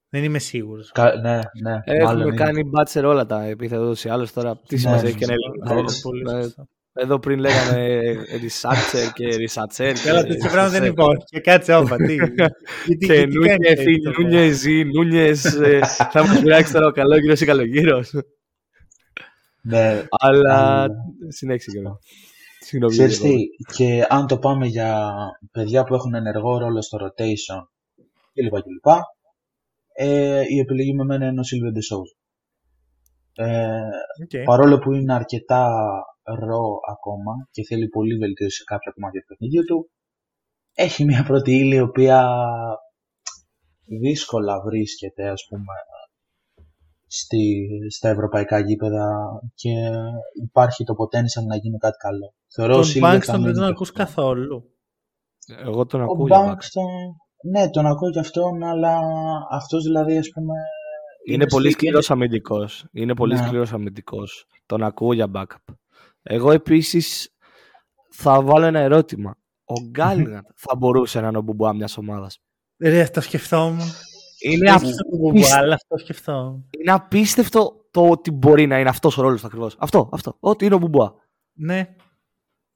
[0.08, 0.90] Δεν είμαι σίγουρος.
[0.92, 2.36] Κα, ναι, ναι, Έχουμε μάλλον είναι.
[2.36, 4.56] κάνει μπάτσερ όλα τα επίθετα ούτως ή άλλως τώρα.
[4.66, 5.72] Τι Ναι, σημασία έχει και ένα σωστό.
[5.72, 5.82] ελληνικό.
[5.82, 6.00] Έτσι.
[6.00, 6.68] Πολύ Ε, σωστό.
[6.92, 7.98] Εδώ πριν λέγαμε
[8.28, 9.94] researcher και researcher.
[10.04, 11.24] Καλά, τέτοιο πράγμα δεν υπάρχει.
[11.24, 12.14] Και κάτσε όπα, τι.
[12.86, 15.80] Γιατί- Και γιατί Νούνιες, κάνεις Φι, αυτό, Νούνιες, Ζή, Νούνιες, ε,
[16.12, 18.12] θα μας πειράξει τώρα ο καλόγυρος ή καλογύρος.
[19.62, 20.86] Ναι, Αλλά Αλλά-
[21.28, 21.78] συνέχισε και
[22.60, 22.92] Συγγνώμη.
[22.92, 23.36] Ξέρεις Γιώργο.
[23.38, 25.12] τι, και αν το πάμε για
[25.52, 27.62] παιδιά που έχουν ενεργό ρόλο στο rotation
[28.32, 28.62] κλπ.
[28.62, 28.86] κλπ
[29.92, 32.10] ε, η επιλογή με μένα είναι ο Σίλβιο Ντεσόουζ.
[33.34, 33.80] Ε,
[34.22, 34.44] Οκ.
[34.44, 35.70] παρόλο που είναι αρκετά
[36.22, 39.90] raw ακόμα και θέλει πολύ βελτίωση σε κάποια κομμάτια του παιχνιδιού του,
[40.74, 42.28] έχει μια πρώτη ύλη η οποία
[43.84, 45.72] δύσκολα βρίσκεται ας πούμε
[47.12, 49.06] στη, στα ευρωπαϊκά γήπεδα
[49.54, 49.70] και
[50.42, 52.34] υπάρχει το potential να γίνει κάτι καλό.
[52.54, 54.02] Θεωρώ ο Τον Σίλβιο Banks θα τον δεν μείνει τον και ακούς αυτό.
[54.04, 54.64] καθόλου.
[55.64, 56.84] Εγώ τον Ο ακούω για Banks τον...
[57.50, 58.98] Ναι, τον ακούω και αυτόν, αλλά
[59.50, 60.54] αυτός δηλαδή ας πούμε...
[61.28, 62.86] Είναι πολύ στη- σκληρός αμυντικός.
[62.92, 63.46] Είναι πολύ Ναι.
[63.46, 64.46] σκληρός αμυντικός.
[64.66, 65.74] Τον ακούω για backup.
[66.22, 67.34] Εγώ επίσης
[68.10, 69.34] θα βάλω ένα ερώτημα.
[69.64, 72.38] Ο Γκάλινατ θα μπορούσε να είναι ο μπουμπουά μιας ομάδας;
[72.78, 73.80] Ρε, αυτό σκεφτόμουν.
[74.40, 76.68] Είναι, Αυτό απ- το μπουμπουά, αλλά αυτό σκεφτόμουν.
[76.80, 79.76] είναι απίστευτο το ότι μπορεί να είναι αυτός ο ρόλος του ακριβώς.
[79.78, 80.36] Αυτό, αυτό.
[80.40, 81.12] Ότι είναι ο μπουμπουά.
[81.52, 81.94] Ναι.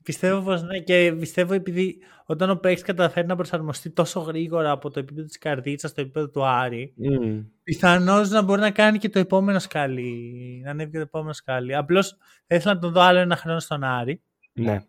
[0.03, 4.91] Πιστεύω πως ναι και πιστεύω επειδή όταν ο παίκτης καταφέρει να προσαρμοστεί τόσο γρήγορα από
[4.91, 7.41] το επίπεδο της καρδίτσας στο επίπεδο του Άρη Μμμ.
[7.62, 11.74] πιθανώς να μπορεί να κάνει και το επόμενο σκάλι, να ανέβει και το επόμενο σκάλι.
[11.74, 12.16] Απλώς
[12.47, 14.23] θα ήθελα να τον δω άλλο ένα χρόνο στον Άρη
[14.53, 14.85] Ναι.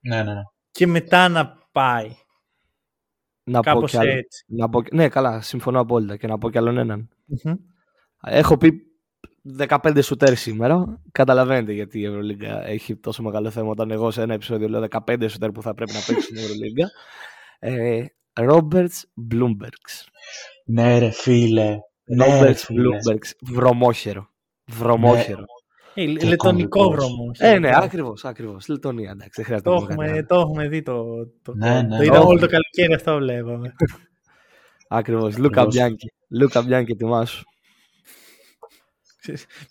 [0.00, 0.42] Ναι, ναι, ναι.
[0.70, 2.10] και μετά να πάει.
[3.44, 4.10] Να πω Κάπως κι άλλο.
[4.10, 4.44] έτσι.
[4.46, 4.82] Να πω...
[4.92, 6.16] Ναι, καλά, συμφωνώ απόλυτα.
[6.16, 7.08] Και να πω κι άλλον έναν.
[7.24, 7.54] Μμμ.
[8.26, 8.82] Έχω πει
[9.58, 11.00] 15 σουτέρ σήμερα.
[11.12, 15.26] Καταλαβαίνετε γιατί η Ευρωλίγκα έχει τόσο μεγάλο θέμα όταν εγώ σε ένα επεισόδιο λέω 15
[15.28, 16.90] σουτέρ που θα πρέπει να παίξει στην Ευρωλίγκα.
[17.58, 20.08] Ε, Ρόμπερτς Μπλούμπεργκς.
[20.64, 21.78] Ναι ρε φίλε.
[22.04, 22.80] Ναι, ρε, Ρόμπερτς φίλε.
[22.80, 23.34] Μπλούμπεργκς.
[23.42, 24.28] Βρωμόχερο.
[24.64, 25.44] Βρωμόχερο.
[25.94, 26.94] Ε, Και λετωνικό κομβικός.
[26.94, 27.30] βρωμό.
[27.38, 28.68] Ε, ναι, ακριβώς, ακριβώς.
[28.68, 30.26] Λετωνία, εντάξει, δεν χρειάζεται Το να πούμε κάτι έχουμε, άλλο.
[30.26, 31.04] το έχουμε δει το,
[31.42, 32.26] το, Ναι, ναι, το είδα όχι.
[32.28, 33.74] όλο το καλοκαίρι αυτό βλέπαμε.
[34.88, 35.36] Ακριβώς.
[35.38, 35.74] Λούκα Ακριβώς.
[35.74, 36.12] Μπιάνκι.
[36.28, 37.42] Λούκα Μπιάνκι, ετοιμάσου.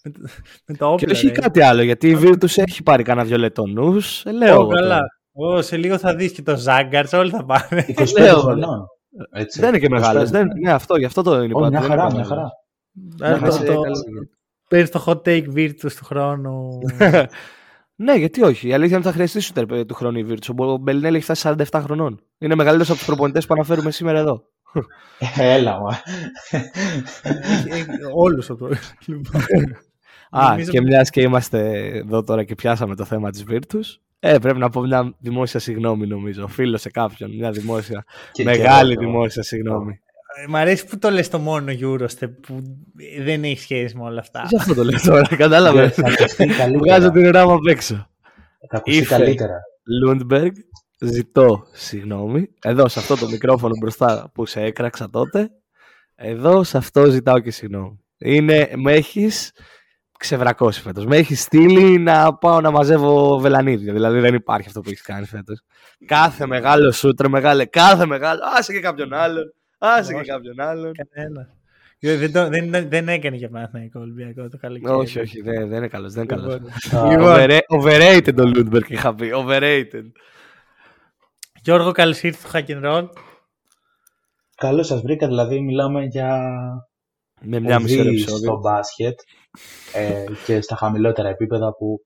[0.03, 0.19] με, το,
[0.67, 1.05] με το όπλο.
[1.07, 1.33] Και όχι ρε.
[1.33, 4.25] κάτι άλλο, γιατί η Virtus έχει πάρει κανένα δυο Λετωνούς.
[4.25, 4.87] Ε, λέω Ω, εγώ καλά.
[5.33, 5.55] τώρα.
[5.57, 7.85] Ω, σε λίγο θα δεις και το Ζάγκαρτς, όλοι θα πάνε.
[7.97, 8.85] 25 Λέω, χρονών.
[9.31, 9.89] Έτσι, Δεν είναι και 25.
[9.89, 10.29] μεγάλος.
[10.29, 10.47] Δεν...
[10.63, 11.53] Ναι, αυτό, γι' αυτό το είναι.
[11.53, 12.27] Ω, είπα, μια δεν χαρά, είναι μια μεγάλος.
[12.27, 12.51] χαρά.
[14.73, 16.79] Άρα Ναι, το, σε το, καλή παίρνεις το hot take Virtus του χρόνου.
[18.05, 18.67] ναι, γιατί όχι.
[18.67, 20.55] Η αλήθεια είναι ότι θα χρειαστεί σούτερ του χρόνου η Virtus.
[20.57, 22.21] Ο Μπελινέλη έχει φτάσει 47 χρονών.
[22.37, 24.43] Είναι μεγαλύτερος από τους προπονητές που αναφέρουμε σήμερα εδώ.
[25.37, 25.97] Ε, Έλα, μα.
[28.13, 28.75] Όλους από το.
[29.05, 29.41] Λοιπόν.
[30.29, 33.97] Α, Νομίζω και ότι- μιας και είμαστε εδώ τώρα και πιάσαμε το θέμα της Virtus.
[34.19, 36.47] Ε, πρέπει να πω μια δημόσια συγγνώμη, νομίζω.
[36.47, 37.35] Φίλο σε κάποιον.
[37.35, 38.05] Μια δημόσια.
[38.31, 39.11] Και- μεγάλη και εγώ.
[39.11, 39.99] δημόσια συγγνώμη.
[40.35, 42.61] Ε, Μ' αρέσει που το λες το μόνο Eurostep που
[43.22, 44.45] δεν έχει σχέση με όλα αυτά.
[44.49, 45.93] Γι' αυτό το λέω τώρα, κατάλαβες.
[45.93, 46.77] Θα ακουστεί καλύτερα.
[46.77, 48.07] Βγάζω την ράμα απ' έξω.
[48.69, 49.15] Θα ακουστεί Ίφε.
[49.15, 49.53] καλύτερα.
[50.01, 50.53] Λούντμπεργκ,
[50.99, 52.47] ζητώ συγγνώμη.
[52.64, 55.49] Εδώ σε αυτό το μικρόφωνο μπροστά που σε έκραξα τότε.
[56.15, 57.99] Εδώ σε αυτό ζητάω και συγγνώμη.
[58.18, 59.51] Είναι, με έχεις
[60.19, 61.05] ξεβρακώσει φέτος.
[61.05, 63.93] Με έχεις στείλει να πάω να μαζεύω βελανίδια.
[63.93, 65.61] Δηλαδή δεν υπάρχει αυτό που έχεις κάνει φέτος.
[66.05, 68.39] Κάθε μεγάλο σουτ ρε, μεγάλε, κάθε μεγάλο.
[68.57, 69.53] Άσε και κάποιον άλλον.
[69.85, 70.30] Άσε και Όχι.
[70.30, 70.91] κάποιον άλλον.
[70.93, 71.47] Κανένας.
[71.99, 74.93] Ε, Δεν, το- δεν, δεν έκανε για Παναθηναϊκό Ολυμπιακό το καλοκαίρι.
[74.93, 76.14] όχι, όχι, δεν, δεν είναι καλός.
[76.14, 76.53] Δεν είναι καλός.
[76.53, 79.31] Λοιπόν, Α, Λοιπόν, Overrated το Λούντμπεργκ είχα πει.
[79.35, 80.05] Overrated.
[81.61, 83.10] Γιώργο, καλώς ήρθες στο Hack and Roll.
[84.55, 86.39] Καλώς σας βρήκα, δηλαδή μιλάμε για
[87.41, 88.38] Με μια μισή ώρα οδεί επεισόδιο.
[88.47, 89.19] στο μπάσκετ
[89.93, 91.99] ε, και στα χαμηλότερα επίπεδα που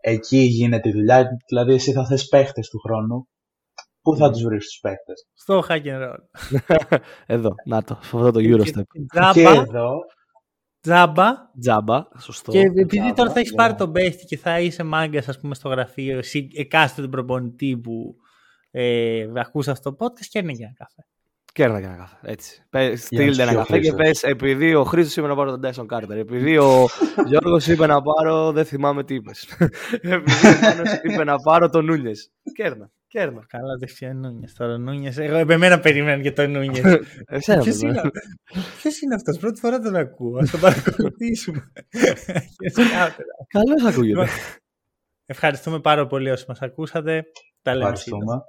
[0.00, 1.26] εκεί γίνεται η δουλειά.
[1.48, 3.28] Δηλαδή εσύ θα θες παίχτες του χρόνου
[4.02, 6.16] Πού θα τους βρεις τους παίκτες; Στο hack and roll.
[7.26, 8.82] εδώ, να το, σε αυτό το Eurostep.
[8.92, 9.92] Και Τζάμπα, εδώ.
[10.80, 11.26] τζάμπα.
[11.60, 12.52] Τζάμπα, σωστό.
[12.52, 13.56] Και επειδή Τζάμπα, τώρα θα έχεις ναι.
[13.56, 17.76] πάρει τον παίχτη και θα είσαι μάγκας, ας πούμε, στο γραφείο, εσύ εκάστοτε τον προπονητή
[17.82, 18.14] που
[18.70, 21.06] ε, ακούς αυτό το podcast και είναι για ένα καφέ.
[21.54, 22.16] Κέρνα και ένα καφέ.
[22.22, 22.66] Έτσι.
[22.70, 24.20] Πε- Στείλτε σου ένα πει ο καφέ και Χρήστος.
[24.20, 26.10] πες επειδή ο Χρήστο είπε να πάρω τον Dyson Carter.
[26.16, 26.86] Επειδή ο
[27.28, 28.52] Γιώργος είπε να πάρω.
[28.52, 29.48] Δεν θυμάμαι τι είπες.
[29.90, 32.30] επειδή ο Μάνος είπε να πάρω τον Νούνιες.
[32.56, 32.90] Κέρνα.
[33.12, 33.44] Κέρνα.
[33.48, 34.78] Καλά, δεν ξέρω Νούνιες τώρα.
[34.78, 35.18] Νούνιες.
[35.18, 36.84] Εγώ εμένα περιμένω για τον Νούνιες.
[37.26, 37.88] Εσένα Ποιος παιδιά.
[37.88, 38.10] είναι,
[38.76, 40.36] ποιος είναι αυτός, πρώτη φορά τον ακούω.
[40.38, 41.72] Α τον παρακολουθήσουμε.
[42.58, 43.12] Γενικότερα.
[43.48, 44.26] Καλώς ακούγεται.
[45.26, 47.22] Ευχαριστούμε πάρα πολύ όσοι μας ακούσατε.
[47.62, 48.22] Τα λέμε σύντομα.
[48.22, 48.42] Ευχαριστούμε.